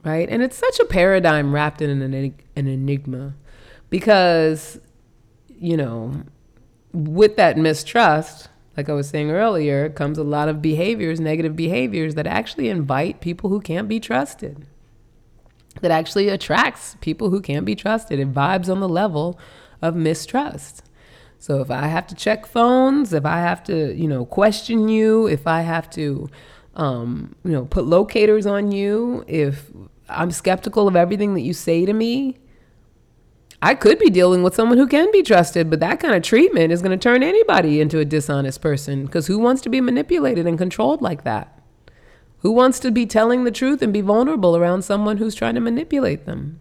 Right? 0.05 0.29
And 0.29 0.43
it's 0.43 0.57
such 0.57 0.79
a 0.81 0.85
paradigm 0.85 1.53
wrapped 1.53 1.83
in 1.83 2.03
an, 2.03 2.15
an 2.57 2.67
enigma 2.67 3.35
because, 3.91 4.81
you 5.59 5.77
know, 5.77 6.23
with 6.93 7.37
that 7.37 7.59
mistrust, 7.59 8.49
like 8.77 8.89
I 8.89 8.93
was 8.93 9.09
saying 9.09 9.31
earlier, 9.31 9.89
comes 9.89 10.19
a 10.19 10.25
lot 10.25 10.49
of 10.49 10.63
behaviors, 10.63 11.21
negative 11.21 11.57
behaviors 11.57 12.15
that 12.15 12.27
actually 12.27 12.69
invite 12.69 13.21
people 13.21 13.51
who 13.51 13.61
can't 13.61 13.89
be 13.89 14.01
trusted. 14.01 14.67
That 15.81 15.91
actually 15.91 16.29
attracts 16.29 16.97
people 17.01 17.31
who 17.31 17.41
can't 17.41 17.67
be 17.67 17.75
trusted. 17.75 18.19
It 18.19 18.33
vibes 18.33 18.71
on 18.71 18.81
the 18.81 18.89
level 18.89 19.39
of 19.83 19.95
mistrust. 19.95 20.83
So 21.39 21.61
if 21.61 21.71
I 21.71 21.87
have 21.87 22.07
to 22.09 22.15
check 22.15 22.47
phones, 22.47 23.13
if 23.13 23.25
I 23.25 23.39
have 23.39 23.63
to, 23.65 23.95
you 23.95 24.09
know, 24.09 24.25
question 24.25 24.89
you, 24.89 25.27
if 25.27 25.47
I 25.47 25.61
have 25.61 25.89
to, 25.91 26.29
um, 26.75 27.35
you 27.45 27.53
know, 27.53 27.65
put 27.67 27.87
locators 27.87 28.47
on 28.47 28.73
you, 28.73 29.25
if 29.29 29.71
I'm 30.09 30.31
skeptical 30.31 30.89
of 30.89 30.97
everything 30.97 31.35
that 31.35 31.43
you 31.43 31.53
say 31.53 31.85
to 31.85 31.93
me, 31.93 32.39
I 33.63 33.75
could 33.75 33.99
be 33.99 34.11
dealing 34.11 34.43
with 34.43 34.55
someone 34.55 34.79
who 34.79 34.87
can 34.87 35.11
be 35.13 35.23
trusted, 35.23 35.71
but 35.71 35.81
that 35.81 36.01
kind 36.01 36.15
of 36.15 36.23
treatment 36.23 36.73
is 36.73 36.83
going 36.83 36.97
to 36.97 37.03
turn 37.03 37.23
anybody 37.23 37.81
into 37.81 37.99
a 37.99 38.05
dishonest 38.05 38.61
person 38.61 39.07
because 39.07 39.27
who 39.27 39.39
wants 39.39 39.63
to 39.63 39.69
be 39.69 39.81
manipulated 39.81 40.47
and 40.47 40.59
controlled 40.59 41.01
like 41.01 41.25
that? 41.25 41.61
Who 42.41 42.53
wants 42.53 42.79
to 42.81 42.91
be 42.91 43.07
telling 43.07 43.45
the 43.45 43.51
truth 43.51 43.83
and 43.83 43.93
be 43.93 44.03
vulnerable 44.03 44.57
around 44.57 44.83
someone 44.83 45.17
who's 45.17 45.35
trying 45.35 45.55
to 45.55 45.61
manipulate 45.61 46.27
them? 46.27 46.61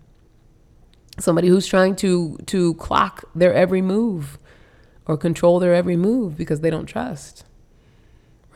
Somebody 1.19 1.47
who's 1.47 1.67
trying 1.67 1.95
to 1.97 2.37
to 2.47 2.73
clock 2.75 3.25
their 3.35 3.53
every 3.53 3.81
move 3.81 4.39
or 5.05 5.17
control 5.17 5.59
their 5.59 5.73
every 5.73 5.95
move 5.95 6.35
because 6.35 6.61
they 6.61 6.69
don't 6.69 6.85
trust. 6.85 7.43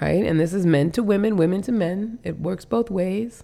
Right? 0.02 0.24
And 0.24 0.40
this 0.40 0.54
is 0.54 0.66
men 0.66 0.92
to 0.92 1.04
women, 1.04 1.38
women 1.38 1.62
to 1.64 1.72
men. 1.72 2.20
It 2.24 2.40
works 2.40 2.66
both 2.66 2.90
ways. 2.90 3.44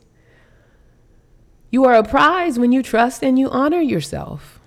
You 1.70 1.84
are 1.86 1.96
a 1.96 2.04
prize 2.04 2.58
when 2.58 2.72
you 2.72 2.82
trust 2.82 3.24
and 3.24 3.38
you 3.38 3.50
honor 3.50 3.82
yourself. 3.82 4.62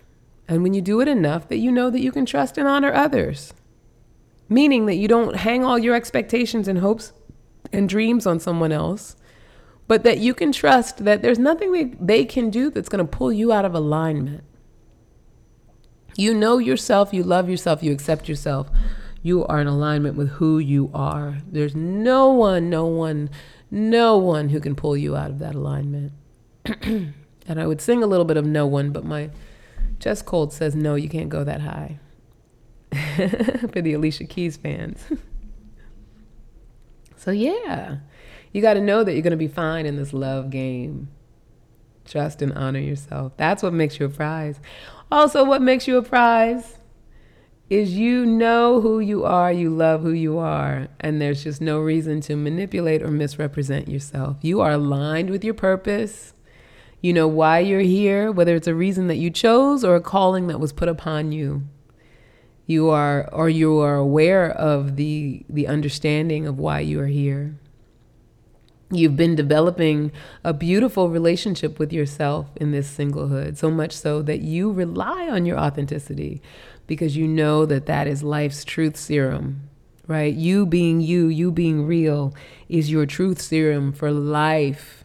And 0.46 0.62
when 0.62 0.74
you 0.74 0.80
do 0.80 1.00
it 1.00 1.08
enough 1.08 1.48
that 1.48 1.58
you 1.58 1.72
know 1.72 1.90
that 1.90 2.00
you 2.00 2.12
can 2.12 2.26
trust 2.26 2.58
and 2.58 2.68
honor 2.68 2.92
others. 2.92 3.54
Meaning 4.48 4.86
that 4.86 4.96
you 4.96 5.08
don't 5.08 5.36
hang 5.36 5.64
all 5.64 5.78
your 5.78 5.94
expectations 5.94 6.68
and 6.68 6.78
hopes 6.78 7.12
and 7.72 7.88
dreams 7.88 8.26
on 8.26 8.40
someone 8.40 8.72
else, 8.72 9.16
but 9.86 10.04
that 10.04 10.18
you 10.18 10.34
can 10.34 10.52
trust 10.52 11.04
that 11.04 11.22
there's 11.22 11.38
nothing 11.38 11.72
they, 11.72 11.84
they 11.84 12.24
can 12.24 12.50
do 12.50 12.70
that's 12.70 12.88
going 12.88 13.04
to 13.04 13.16
pull 13.16 13.32
you 13.32 13.52
out 13.52 13.64
of 13.64 13.74
alignment. 13.74 14.44
You 16.18 16.34
know 16.34 16.58
yourself, 16.58 17.14
you 17.14 17.22
love 17.22 17.48
yourself, 17.48 17.80
you 17.80 17.92
accept 17.92 18.28
yourself. 18.28 18.68
You 19.22 19.46
are 19.46 19.60
in 19.60 19.68
alignment 19.68 20.16
with 20.16 20.30
who 20.30 20.58
you 20.58 20.90
are. 20.92 21.38
There's 21.46 21.76
no 21.76 22.32
one, 22.32 22.68
no 22.68 22.86
one, 22.86 23.30
no 23.70 24.18
one 24.18 24.48
who 24.48 24.58
can 24.58 24.74
pull 24.74 24.96
you 24.96 25.14
out 25.14 25.30
of 25.30 25.38
that 25.38 25.54
alignment. 25.54 26.12
and 26.82 27.14
I 27.46 27.68
would 27.68 27.80
sing 27.80 28.02
a 28.02 28.06
little 28.08 28.24
bit 28.24 28.36
of 28.36 28.44
no 28.44 28.66
one, 28.66 28.90
but 28.90 29.04
my 29.04 29.30
chest 30.00 30.26
cold 30.26 30.52
says 30.52 30.74
no, 30.74 30.96
you 30.96 31.08
can't 31.08 31.28
go 31.28 31.44
that 31.44 31.60
high. 31.60 32.00
For 33.72 33.80
the 33.80 33.92
Alicia 33.92 34.24
Keys 34.24 34.56
fans. 34.56 35.04
so 37.16 37.30
yeah, 37.30 37.98
you 38.52 38.60
got 38.60 38.74
to 38.74 38.80
know 38.80 39.04
that 39.04 39.12
you're 39.12 39.22
going 39.22 39.30
to 39.30 39.36
be 39.36 39.46
fine 39.46 39.86
in 39.86 39.94
this 39.94 40.12
love 40.12 40.50
game. 40.50 41.10
Trust 42.08 42.40
and 42.42 42.52
honor 42.54 42.80
yourself. 42.80 43.32
That's 43.36 43.62
what 43.62 43.72
makes 43.72 44.00
you 44.00 44.06
a 44.06 44.08
prize. 44.08 44.60
Also, 45.10 45.44
what 45.44 45.62
makes 45.62 45.86
you 45.86 45.96
a 45.98 46.02
prize 46.02 46.78
is 47.70 47.94
you 47.94 48.24
know 48.24 48.80
who 48.80 48.98
you 48.98 49.24
are, 49.24 49.52
you 49.52 49.68
love 49.68 50.00
who 50.00 50.12
you 50.12 50.38
are, 50.38 50.88
and 51.00 51.20
there's 51.20 51.44
just 51.44 51.60
no 51.60 51.78
reason 51.80 52.20
to 52.22 52.34
manipulate 52.34 53.02
or 53.02 53.10
misrepresent 53.10 53.88
yourself. 53.88 54.38
You 54.40 54.60
are 54.60 54.72
aligned 54.72 55.28
with 55.28 55.44
your 55.44 55.54
purpose. 55.54 56.32
You 57.02 57.12
know 57.12 57.28
why 57.28 57.60
you're 57.60 57.80
here, 57.80 58.32
whether 58.32 58.56
it's 58.56 58.66
a 58.66 58.74
reason 58.74 59.06
that 59.08 59.16
you 59.16 59.30
chose 59.30 59.84
or 59.84 59.96
a 59.96 60.00
calling 60.00 60.46
that 60.46 60.60
was 60.60 60.72
put 60.72 60.88
upon 60.88 61.30
you. 61.32 61.62
You 62.66 62.88
are 62.90 63.28
or 63.32 63.48
you 63.48 63.78
are 63.78 63.96
aware 63.96 64.50
of 64.50 64.96
the 64.96 65.44
the 65.48 65.66
understanding 65.66 66.46
of 66.46 66.58
why 66.58 66.80
you 66.80 67.00
are 67.00 67.06
here. 67.06 67.58
You've 68.90 69.16
been 69.16 69.36
developing 69.36 70.12
a 70.42 70.54
beautiful 70.54 71.10
relationship 71.10 71.78
with 71.78 71.92
yourself 71.92 72.46
in 72.56 72.72
this 72.72 72.90
singlehood, 72.96 73.58
so 73.58 73.70
much 73.70 73.92
so 73.92 74.22
that 74.22 74.40
you 74.40 74.72
rely 74.72 75.28
on 75.28 75.44
your 75.44 75.58
authenticity 75.58 76.40
because 76.86 77.14
you 77.14 77.28
know 77.28 77.66
that 77.66 77.84
that 77.84 78.06
is 78.06 78.22
life's 78.22 78.64
truth 78.64 78.96
serum, 78.96 79.68
right? 80.06 80.32
You 80.32 80.64
being 80.64 81.02
you, 81.02 81.28
you 81.28 81.52
being 81.52 81.86
real 81.86 82.34
is 82.70 82.90
your 82.90 83.04
truth 83.04 83.42
serum 83.42 83.92
for 83.92 84.10
life 84.10 85.04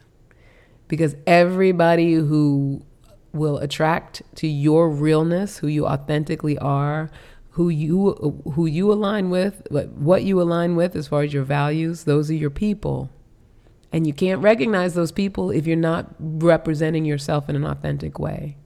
because 0.88 1.18
everybody 1.28 2.14
who 2.14 2.86
will 3.34 3.58
attract 3.58 4.22
to 4.36 4.48
your 4.48 4.90
realness, 4.90 5.58
who 5.58 5.68
you 5.68 5.86
authentically 5.86 6.58
are, 6.60 7.10
who 7.52 7.68
you 7.68 8.42
who 8.54 8.66
you 8.66 8.94
align 8.94 9.30
with, 9.30 9.68
what 9.70 10.24
you 10.24 10.42
align 10.42 10.78
with 10.78 10.96
as 10.96 11.10
far 11.10 11.24
as 11.24 11.34
your 11.34 11.44
values, 11.44 12.06
those 12.06 12.32
are 12.32 12.36
your 12.36 12.50
people. 12.50 13.10
And 13.94 14.06
you 14.06 14.14
can't 14.14 14.42
recognize 14.42 14.96
those 14.96 15.14
people 15.14 15.52
if 15.52 15.66
you're 15.66 15.78
not 15.78 16.08
representing 16.20 17.06
yourself 17.06 17.48
in 17.48 17.56
an 17.56 17.64
authentic 17.64 18.20
way. 18.20 18.58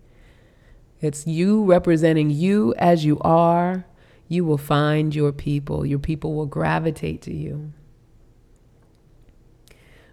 It's 1.00 1.28
you 1.28 1.64
representing 1.64 2.32
you 2.32 2.74
as 2.78 3.06
you 3.06 3.20
are. 3.20 3.86
You 4.28 4.46
will 4.46 4.58
find 4.58 5.14
your 5.14 5.32
people. 5.32 5.86
Your 5.86 6.00
people 6.00 6.34
will 6.34 6.48
gravitate 6.48 7.22
to 7.24 7.34
you 7.34 7.74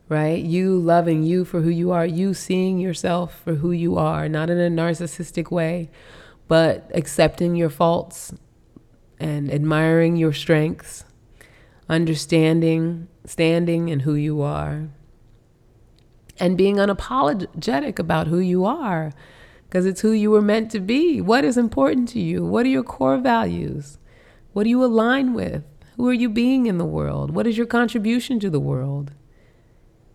right? 0.08 0.42
You 0.42 0.78
loving 0.78 1.22
you 1.22 1.44
for 1.44 1.60
who 1.60 1.70
you 1.70 1.90
are, 1.90 2.06
you 2.06 2.34
seeing 2.34 2.78
yourself 2.78 3.40
for 3.42 3.54
who 3.56 3.72
you 3.72 3.96
are, 3.96 4.28
not 4.28 4.50
in 4.50 4.58
a 4.58 4.70
narcissistic 4.70 5.50
way, 5.50 5.90
but 6.46 6.90
accepting 6.94 7.54
your 7.54 7.70
faults 7.70 8.32
and 9.18 9.50
admiring 9.50 10.16
your 10.16 10.32
strengths, 10.32 11.04
understanding, 11.88 13.08
standing 13.24 13.88
in 13.88 14.00
who 14.00 14.14
you 14.14 14.42
are, 14.42 14.88
and 16.38 16.58
being 16.58 16.76
unapologetic 16.76 17.98
about 17.98 18.26
who 18.26 18.38
you 18.38 18.64
are 18.64 19.12
because 19.68 19.86
it's 19.86 20.02
who 20.02 20.12
you 20.12 20.30
were 20.30 20.42
meant 20.42 20.70
to 20.70 20.80
be. 20.80 21.20
What 21.20 21.44
is 21.44 21.56
important 21.56 22.08
to 22.10 22.20
you? 22.20 22.44
What 22.44 22.64
are 22.66 22.70
your 22.70 22.82
core 22.82 23.18
values? 23.18 23.98
What 24.52 24.64
do 24.64 24.70
you 24.70 24.84
align 24.84 25.34
with? 25.34 25.64
Who 25.96 26.08
are 26.08 26.12
you 26.12 26.28
being 26.28 26.66
in 26.66 26.78
the 26.78 26.84
world? 26.84 27.32
What 27.32 27.46
is 27.46 27.56
your 27.56 27.66
contribution 27.66 28.38
to 28.40 28.50
the 28.50 28.60
world? 28.60 29.12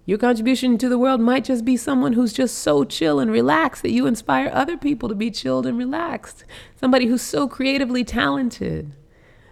Your 0.05 0.17
contribution 0.17 0.78
to 0.80 0.89
the 0.89 0.97
world 0.97 1.22
might 1.22 1.43
just 1.43 1.63
be 1.63 1.78
someone 1.78 2.13
who's 2.13 2.34
just 2.34 2.57
so 2.57 2.84
chill 2.84 3.20
and 3.20 3.30
relaxed 3.30 3.84
that 3.84 3.91
you 3.91 4.07
inspire 4.07 4.49
other 4.51 4.76
people 4.76 5.07
to 5.07 5.13
be 5.13 5.30
chilled 5.30 5.65
and 5.65 5.78
relaxed. 5.78 6.45
Somebody 6.76 7.05
who's 7.05 7.22
so 7.22 7.47
creatively 7.47 8.03
talented 8.03 8.95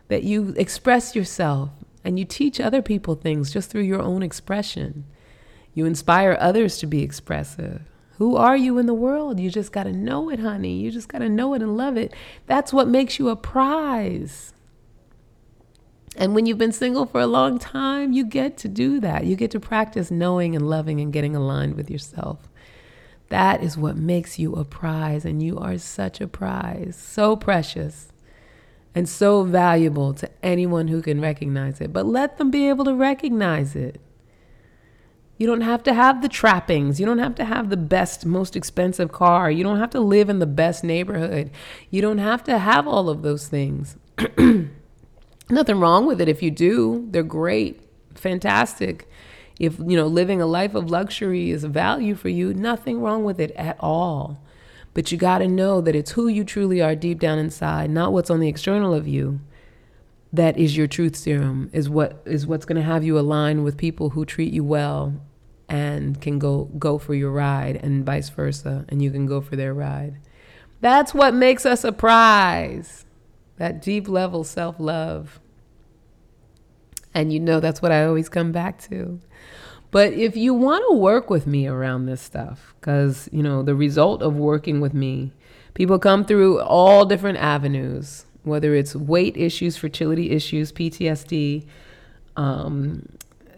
that 0.08 0.24
you 0.24 0.54
express 0.58 1.16
yourself 1.16 1.70
and 2.04 2.18
you 2.18 2.26
teach 2.26 2.60
other 2.60 2.82
people 2.82 3.16
things 3.16 3.52
just 3.52 3.70
through 3.70 3.82
your 3.82 4.02
own 4.02 4.24
expression. 4.24 5.06
You 5.78 5.86
inspire 5.86 6.36
others 6.40 6.80
to 6.80 6.88
be 6.88 7.04
expressive. 7.04 7.84
Who 8.18 8.36
are 8.36 8.58
you 8.58 8.80
in 8.80 8.88
the 8.88 8.96
world? 8.96 9.40
You 9.40 9.52
just 9.52 9.72
got 9.72 9.84
to 9.84 9.94
know 9.94 10.32
it, 10.32 10.40
honey. 10.40 10.80
You 10.80 10.90
just 10.90 11.08
got 11.08 11.20
to 11.20 11.30
know 11.30 11.54
it 11.54 11.62
and 11.62 11.78
love 11.78 11.98
it. 11.98 12.16
That's 12.48 12.74
what 12.74 12.88
makes 12.88 13.20
you 13.20 13.30
a 13.30 13.36
prize. 13.36 14.56
And 16.16 16.34
when 16.34 16.48
you've 16.48 16.58
been 16.58 16.72
single 16.72 17.06
for 17.06 17.22
a 17.22 17.28
long 17.28 17.60
time, 17.60 18.12
you 18.12 18.26
get 18.26 18.58
to 18.58 18.68
do 18.68 19.00
that. 19.02 19.26
You 19.26 19.36
get 19.36 19.52
to 19.52 19.60
practice 19.60 20.10
knowing 20.10 20.56
and 20.56 20.68
loving 20.68 21.00
and 21.00 21.14
getting 21.14 21.36
aligned 21.36 21.76
with 21.76 21.92
yourself. 21.92 22.50
That 23.30 23.62
is 23.62 23.78
what 23.78 23.96
makes 23.96 24.40
you 24.40 24.56
a 24.56 24.66
prize, 24.66 25.26
and 25.26 25.44
you 25.44 25.60
are 25.60 25.78
such 25.78 26.20
a 26.20 26.28
prize, 26.28 26.96
so 26.96 27.36
precious 27.36 28.12
and 28.96 29.08
so 29.08 29.44
valuable 29.44 30.16
to 30.16 30.28
anyone 30.42 30.88
who 30.88 31.04
can 31.04 31.22
recognize 31.22 31.80
it. 31.82 31.94
But 31.94 32.08
let 32.08 32.40
them 32.40 32.50
be 32.50 32.68
able 32.68 32.86
to 32.86 32.96
recognize 32.96 33.76
it. 33.76 34.02
You 35.38 35.46
don't 35.46 35.62
have 35.62 35.84
to 35.84 35.94
have 35.94 36.22
the 36.22 36.30
trappings. 36.30 37.00
You 37.00 37.06
don't 37.06 37.20
have 37.20 37.36
to 37.36 37.46
have 37.46 37.70
the 37.70 37.78
best, 37.78 38.26
most 38.26 38.56
expensive 38.56 39.12
car. 39.12 39.52
You 39.52 39.64
don't 39.64 39.78
have 39.78 39.92
to 39.92 40.00
live 40.00 40.30
in 40.30 40.40
the 40.40 40.48
best 40.48 40.84
neighborhood. 40.84 41.52
You 41.92 42.02
don't 42.02 42.18
have 42.18 42.44
to 42.46 42.58
have 42.58 42.88
all 42.88 43.08
of 43.08 43.22
those 43.22 43.48
things. 43.48 43.98
Nothing 45.50 45.80
wrong 45.80 46.08
with 46.08 46.20
it 46.20 46.28
if 46.28 46.42
you 46.42 46.50
do. 46.50 47.08
They're 47.12 47.24
great, 47.24 47.82
fantastic. 48.16 49.08
If 49.60 49.80
you 49.80 49.96
know 49.96 50.08
living 50.08 50.42
a 50.42 50.46
life 50.46 50.76
of 50.76 50.90
luxury 50.90 51.52
is 51.52 51.64
a 51.64 51.70
value 51.70 52.16
for 52.16 52.30
you, 52.30 52.54
nothing 52.54 53.02
wrong 53.02 53.24
with 53.24 53.40
it 53.40 53.50
at 53.52 53.78
all. 53.80 54.40
But 54.94 55.12
you 55.12 55.18
got 55.18 55.40
to 55.40 55.48
know 55.48 55.82
that 55.82 55.96
it's 55.96 56.12
who 56.12 56.28
you 56.28 56.44
truly 56.44 56.80
are 56.82 56.96
deep 56.96 57.20
down 57.20 57.40
inside, 57.40 57.90
not 57.90 58.14
what's 58.14 58.30
on 58.30 58.40
the 58.40 58.50
external 58.50 58.94
of 58.94 59.08
you. 59.08 59.40
That 60.32 60.58
is 60.58 60.78
your 60.78 60.86
truth 60.86 61.16
serum. 61.16 61.72
Is 61.74 61.90
what 61.90 62.22
is 62.26 62.46
what's 62.46 62.66
going 62.66 62.76
to 62.76 62.88
have 62.88 63.04
you 63.04 63.18
align 63.18 63.64
with 63.64 63.78
people 63.78 64.12
who 64.12 64.26
treat 64.26 64.54
you 64.54 64.64
well 64.64 65.14
and 65.70 66.22
can 66.22 66.40
go 66.40 66.66
go 66.78 66.98
for 66.98 67.14
your 67.14 67.32
ride 67.32 67.76
and 67.78 68.06
vice 68.06 68.30
versa 68.30 68.86
and 68.90 69.02
you 69.02 69.12
can 69.12 69.26
go 69.26 69.42
for 69.42 69.56
their 69.56 69.74
ride. 69.74 70.18
That's 70.80 71.14
what 71.14 71.34
makes 71.34 71.66
us 71.66 71.84
a 71.84 71.92
prize 71.92 73.06
that 73.58 73.82
deep 73.82 74.08
level 74.08 74.44
self 74.44 74.80
love. 74.80 75.40
And 77.14 77.34
you 77.34 77.40
know, 77.40 77.60
that's 77.60 77.82
what 77.82 77.92
I 77.92 78.06
always 78.06 78.30
come 78.30 78.52
back 78.52 78.80
to. 78.84 79.20
But 79.90 80.14
if 80.14 80.36
you 80.36 80.54
want 80.54 80.84
to 80.90 80.98
work 80.98 81.30
with 81.30 81.48
me 81.48 81.66
around 81.68 82.06
this 82.06 82.22
stuff, 82.22 82.76
because, 82.80 83.30
you 83.32 83.42
know, 83.42 83.64
the 83.64 83.76
result 83.76 84.22
of 84.22 84.36
working 84.36 84.82
with 84.82 84.94
me, 84.94 85.32
people 85.74 85.98
come 85.98 86.26
through 86.26 86.62
all 86.62 87.06
different 87.06 87.38
avenues, 87.38 88.26
whether 88.44 88.76
it's 88.76 88.96
weight 88.96 89.38
issues, 89.38 89.78
fertility 89.78 90.32
issues, 90.32 90.72
PTSD, 90.74 91.66
um, 92.36 93.08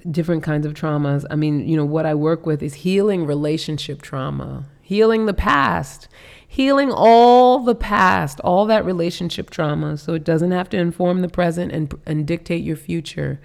different 0.10 0.44
kinds 0.44 0.66
of 0.66 0.74
traumas. 0.74 1.26
I 1.30 1.36
mean, 1.36 1.68
you 1.68 1.76
know, 1.78 1.86
what 1.86 2.06
I 2.06 2.16
work 2.16 2.46
with 2.46 2.64
is 2.64 2.76
healing 2.76 3.26
relationship 3.26 4.02
trauma, 4.02 4.66
healing 4.82 5.26
the 5.26 5.34
past, 5.34 6.08
healing 6.48 6.92
all 6.92 7.60
the 7.60 7.76
past, 7.76 8.40
all 8.42 8.66
that 8.66 8.86
relationship 8.86 9.50
trauma, 9.50 9.98
so 9.98 10.14
it 10.14 10.24
doesn't 10.24 10.52
have 10.52 10.70
to 10.70 10.78
inform 10.78 11.22
the 11.22 11.30
present 11.30 11.72
and, 11.72 11.94
and 12.06 12.26
dictate 12.26 12.64
your 12.64 12.76
future, 12.76 13.40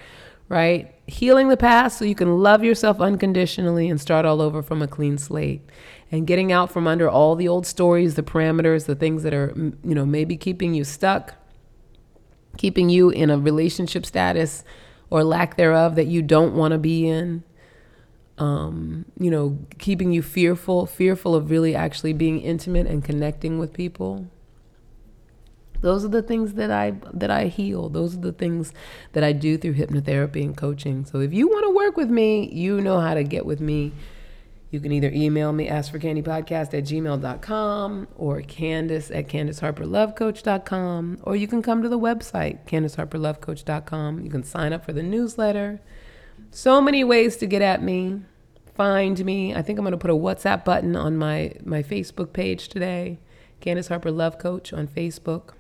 right? 0.49 0.95
Healing 1.07 1.49
the 1.49 1.57
past 1.57 1.99
so 1.99 2.05
you 2.05 2.15
can 2.15 2.39
love 2.39 2.65
yourself 2.65 3.01
unconditionally 3.01 3.91
and 3.91 4.01
start 4.01 4.25
all 4.25 4.41
over 4.41 4.63
from 4.63 4.81
a 4.81 4.89
clean 4.89 5.19
slate. 5.19 5.61
And 6.11 6.27
getting 6.27 6.53
out 6.53 6.71
from 6.71 6.87
under 6.87 7.11
all 7.11 7.35
the 7.35 7.49
old 7.49 7.67
stories, 7.67 8.15
the 8.15 8.23
parameters, 8.23 8.87
the 8.87 8.95
things 8.95 9.23
that 9.25 9.35
are, 9.35 9.53
you 9.57 9.95
know, 9.95 10.07
maybe 10.07 10.37
keeping 10.37 10.73
you 10.73 10.85
stuck, 10.85 11.35
keeping 12.57 12.89
you 12.89 13.11
in 13.11 13.31
a 13.31 13.39
relationship 13.39 14.07
status 14.07 14.65
or 15.15 15.23
lack 15.23 15.57
thereof 15.57 15.95
that 15.95 16.09
you 16.09 16.21
don't 16.23 16.57
want 16.57 16.73
to 16.73 16.79
be 16.79 17.07
in 17.07 17.45
um, 18.37 19.05
you 19.17 19.31
know, 19.31 19.57
keeping 19.79 20.11
you 20.11 20.21
fearful, 20.21 20.87
fearful 20.87 21.37
of 21.37 21.53
really 21.53 21.73
actually 21.73 22.13
being 22.13 22.41
intimate 22.41 22.89
and 22.89 23.05
connecting 23.05 23.61
with 23.61 23.73
people. 23.73 24.27
Those 25.83 26.05
are 26.05 26.09
the 26.09 26.21
things 26.21 26.55
that 26.55 26.69
I 26.69 26.95
that 27.13 27.31
I 27.31 27.47
heal. 27.47 27.89
Those 27.89 28.17
are 28.17 28.21
the 28.21 28.33
things 28.33 28.73
that 29.13 29.23
I 29.23 29.31
do 29.31 29.57
through 29.57 29.75
hypnotherapy 29.75 30.43
and 30.43 30.57
coaching. 30.57 31.05
So 31.05 31.21
if 31.21 31.33
you 31.33 31.47
want 31.47 31.65
to 31.65 31.77
work 31.77 31.97
with 31.97 32.11
me, 32.11 32.51
you 32.51 32.81
know 32.81 32.99
how 32.99 33.15
to 33.15 33.23
get 33.23 33.47
with 33.47 33.61
me. 33.61 33.93
You 34.71 34.81
can 34.81 34.91
either 34.93 35.11
email 35.13 35.53
me, 35.53 35.69
askforcandypodcast 35.69 36.75
at 36.75 36.85
gmail.com 36.85 38.09
or 38.17 38.41
Candace 38.43 39.11
at 39.11 39.29
CandaceHarperLoveCoach.com, 39.29 41.19
or 41.23 41.37
you 41.37 41.47
can 41.47 41.63
come 41.63 41.83
to 41.83 41.89
the 41.89 41.99
website, 41.99 42.67
CandaceHarperLoveCoach.com. 42.67 44.21
You 44.21 44.31
can 44.31 44.43
sign 44.43 44.73
up 44.73 44.85
for 44.85 44.93
the 44.93 45.03
newsletter. 45.03 45.81
So 46.51 46.81
many 46.81 47.05
ways 47.05 47.37
to 47.37 47.47
get 47.47 47.63
at 47.63 47.83
me, 47.83 48.23
find 48.75 49.25
me. 49.25 49.55
I 49.55 49.63
think 49.63 49.79
I'm 49.79 49.85
going 49.85 49.93
to 49.93 49.99
put 49.99 50.11
a 50.11 50.15
WhatsApp 50.15 50.65
button 50.65 50.97
on 50.97 51.17
my, 51.17 51.53
my 51.65 51.83
Facebook 51.83 52.33
page 52.33 52.69
today. 52.69 53.21
Candace 53.61 53.89
Harper 53.89 54.11
Love 54.11 54.39
Coach 54.39 54.73
on 54.73 54.87
Facebook. 54.87 55.55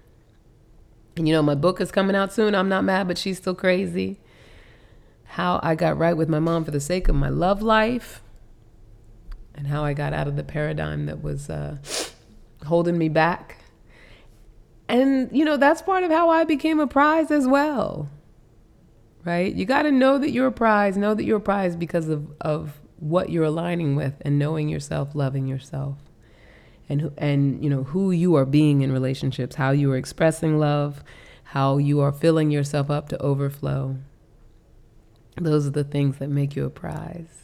And 1.16 1.28
you 1.28 1.34
know, 1.34 1.42
my 1.42 1.54
book 1.54 1.80
is 1.80 1.92
coming 1.92 2.16
out 2.16 2.32
soon. 2.32 2.54
I'm 2.54 2.68
not 2.68 2.84
mad, 2.84 3.06
but 3.08 3.16
she's 3.16 3.38
still 3.38 3.54
crazy. 3.54 4.20
How 5.24 5.60
I 5.62 5.74
got 5.74 5.96
right 5.96 6.16
with 6.16 6.28
my 6.28 6.38
mom 6.38 6.64
for 6.64 6.70
the 6.70 6.80
sake 6.80 7.08
of 7.08 7.14
my 7.14 7.28
love 7.28 7.62
life, 7.62 8.22
and 9.54 9.66
how 9.66 9.84
I 9.84 9.92
got 9.92 10.12
out 10.12 10.28
of 10.28 10.36
the 10.36 10.44
paradigm 10.44 11.06
that 11.06 11.22
was 11.22 11.48
uh, 11.48 11.78
holding 12.66 12.98
me 12.98 13.08
back. 13.08 13.58
And, 14.88 15.30
you 15.32 15.44
know, 15.44 15.56
that's 15.56 15.82
part 15.82 16.04
of 16.04 16.10
how 16.10 16.28
I 16.28 16.44
became 16.44 16.78
a 16.80 16.86
prize 16.86 17.30
as 17.30 17.46
well 17.46 18.08
right? 19.24 19.54
You 19.54 19.64
got 19.64 19.82
to 19.82 19.92
know 19.92 20.18
that 20.18 20.30
you're 20.30 20.48
a 20.48 20.52
prize, 20.52 20.96
know 20.96 21.14
that 21.14 21.24
you're 21.24 21.38
a 21.38 21.40
prize 21.40 21.76
because 21.76 22.08
of, 22.08 22.32
of 22.40 22.80
what 22.98 23.30
you're 23.30 23.44
aligning 23.44 23.96
with 23.96 24.14
and 24.20 24.38
knowing 24.38 24.68
yourself, 24.68 25.14
loving 25.14 25.46
yourself. 25.46 25.98
And, 26.88 27.12
and 27.16 27.64
you 27.64 27.70
know 27.70 27.84
who 27.84 28.10
you 28.10 28.34
are 28.34 28.44
being 28.44 28.82
in 28.82 28.92
relationships, 28.92 29.56
how 29.56 29.70
you 29.70 29.90
are 29.92 29.96
expressing 29.96 30.58
love, 30.58 31.02
how 31.44 31.78
you 31.78 32.00
are 32.00 32.12
filling 32.12 32.50
yourself 32.50 32.90
up 32.90 33.08
to 33.08 33.22
overflow. 33.22 33.96
Those 35.40 35.66
are 35.66 35.70
the 35.70 35.84
things 35.84 36.18
that 36.18 36.28
make 36.28 36.54
you 36.54 36.66
a 36.66 36.70
prize. 36.70 37.43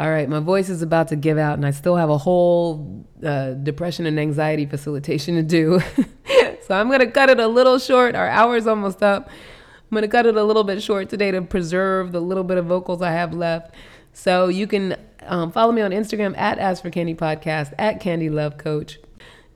All 0.00 0.10
right, 0.10 0.26
my 0.30 0.40
voice 0.40 0.70
is 0.70 0.80
about 0.80 1.08
to 1.08 1.16
give 1.16 1.36
out, 1.36 1.58
and 1.58 1.66
I 1.66 1.72
still 1.72 1.94
have 1.94 2.08
a 2.08 2.16
whole 2.16 3.04
uh, 3.22 3.50
depression 3.50 4.06
and 4.06 4.18
anxiety 4.18 4.64
facilitation 4.64 5.34
to 5.34 5.42
do. 5.42 5.78
so 6.62 6.74
I'm 6.74 6.86
going 6.86 7.00
to 7.00 7.10
cut 7.10 7.28
it 7.28 7.38
a 7.38 7.46
little 7.46 7.78
short. 7.78 8.14
Our 8.14 8.26
hour 8.26 8.56
is 8.56 8.66
almost 8.66 9.02
up. 9.02 9.28
I'm 9.28 9.90
going 9.90 10.00
to 10.00 10.08
cut 10.08 10.24
it 10.24 10.38
a 10.38 10.42
little 10.42 10.64
bit 10.64 10.82
short 10.82 11.10
today 11.10 11.30
to 11.32 11.42
preserve 11.42 12.12
the 12.12 12.20
little 12.22 12.44
bit 12.44 12.56
of 12.56 12.64
vocals 12.64 13.02
I 13.02 13.10
have 13.10 13.34
left. 13.34 13.74
So 14.14 14.48
you 14.48 14.66
can 14.66 14.96
um, 15.24 15.52
follow 15.52 15.70
me 15.70 15.82
on 15.82 15.90
Instagram 15.90 16.34
at 16.38 16.58
Ask 16.58 16.80
for 16.80 16.88
Candy 16.88 17.14
Podcast, 17.14 17.74
at 17.78 18.00
Candy 18.00 18.30
Love 18.30 18.56
Coach. 18.56 19.00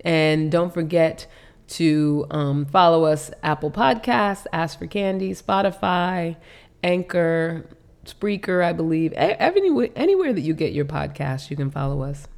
And 0.05 0.53
don't 0.53 0.75
forget 0.75 1.27
to 1.69 2.27
um, 2.31 2.67
follow 2.67 3.05
us 3.07 3.31
Apple 3.43 3.71
Podcasts, 3.71 4.45
Ask 4.53 4.79
for 4.79 4.89
Candy, 4.89 5.33
Spotify, 5.33 6.37
Anchor, 6.83 7.67
Spreaker, 8.05 8.65
I 8.65 8.73
believe. 8.73 9.13
Anywhere, 9.17 9.89
anywhere 9.97 10.33
that 10.33 10.41
you 10.41 10.55
get 10.55 10.73
your 10.73 10.85
podcast, 10.85 11.51
you 11.51 11.57
can 11.57 11.71
follow 11.71 12.03
us. 12.03 12.29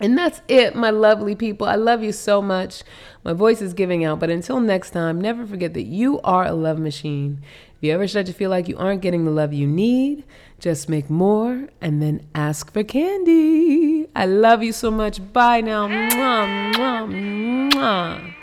And 0.00 0.18
that's 0.18 0.42
it, 0.48 0.74
my 0.74 0.90
lovely 0.90 1.36
people. 1.36 1.68
I 1.68 1.76
love 1.76 2.02
you 2.02 2.10
so 2.10 2.42
much. 2.42 2.82
My 3.22 3.32
voice 3.32 3.62
is 3.62 3.74
giving 3.74 4.04
out, 4.04 4.18
but 4.18 4.28
until 4.28 4.58
next 4.58 4.90
time, 4.90 5.20
never 5.20 5.46
forget 5.46 5.72
that 5.74 5.84
you 5.84 6.20
are 6.22 6.44
a 6.44 6.52
love 6.52 6.80
machine. 6.80 7.40
If 7.76 7.82
you 7.82 7.92
ever 7.92 8.08
start 8.08 8.26
to 8.26 8.32
feel 8.32 8.50
like 8.50 8.66
you 8.66 8.76
aren't 8.76 9.02
getting 9.02 9.24
the 9.24 9.30
love 9.30 9.52
you 9.52 9.68
need, 9.68 10.24
just 10.58 10.88
make 10.88 11.08
more 11.08 11.68
and 11.80 12.02
then 12.02 12.26
ask 12.34 12.72
for 12.72 12.82
candy. 12.82 14.08
I 14.16 14.26
love 14.26 14.64
you 14.64 14.72
so 14.72 14.90
much. 14.90 15.20
Bye 15.32 15.60
now. 15.60 15.86
Mwah, 15.86 16.74
mwah, 16.74 17.70
mwah. 17.70 18.34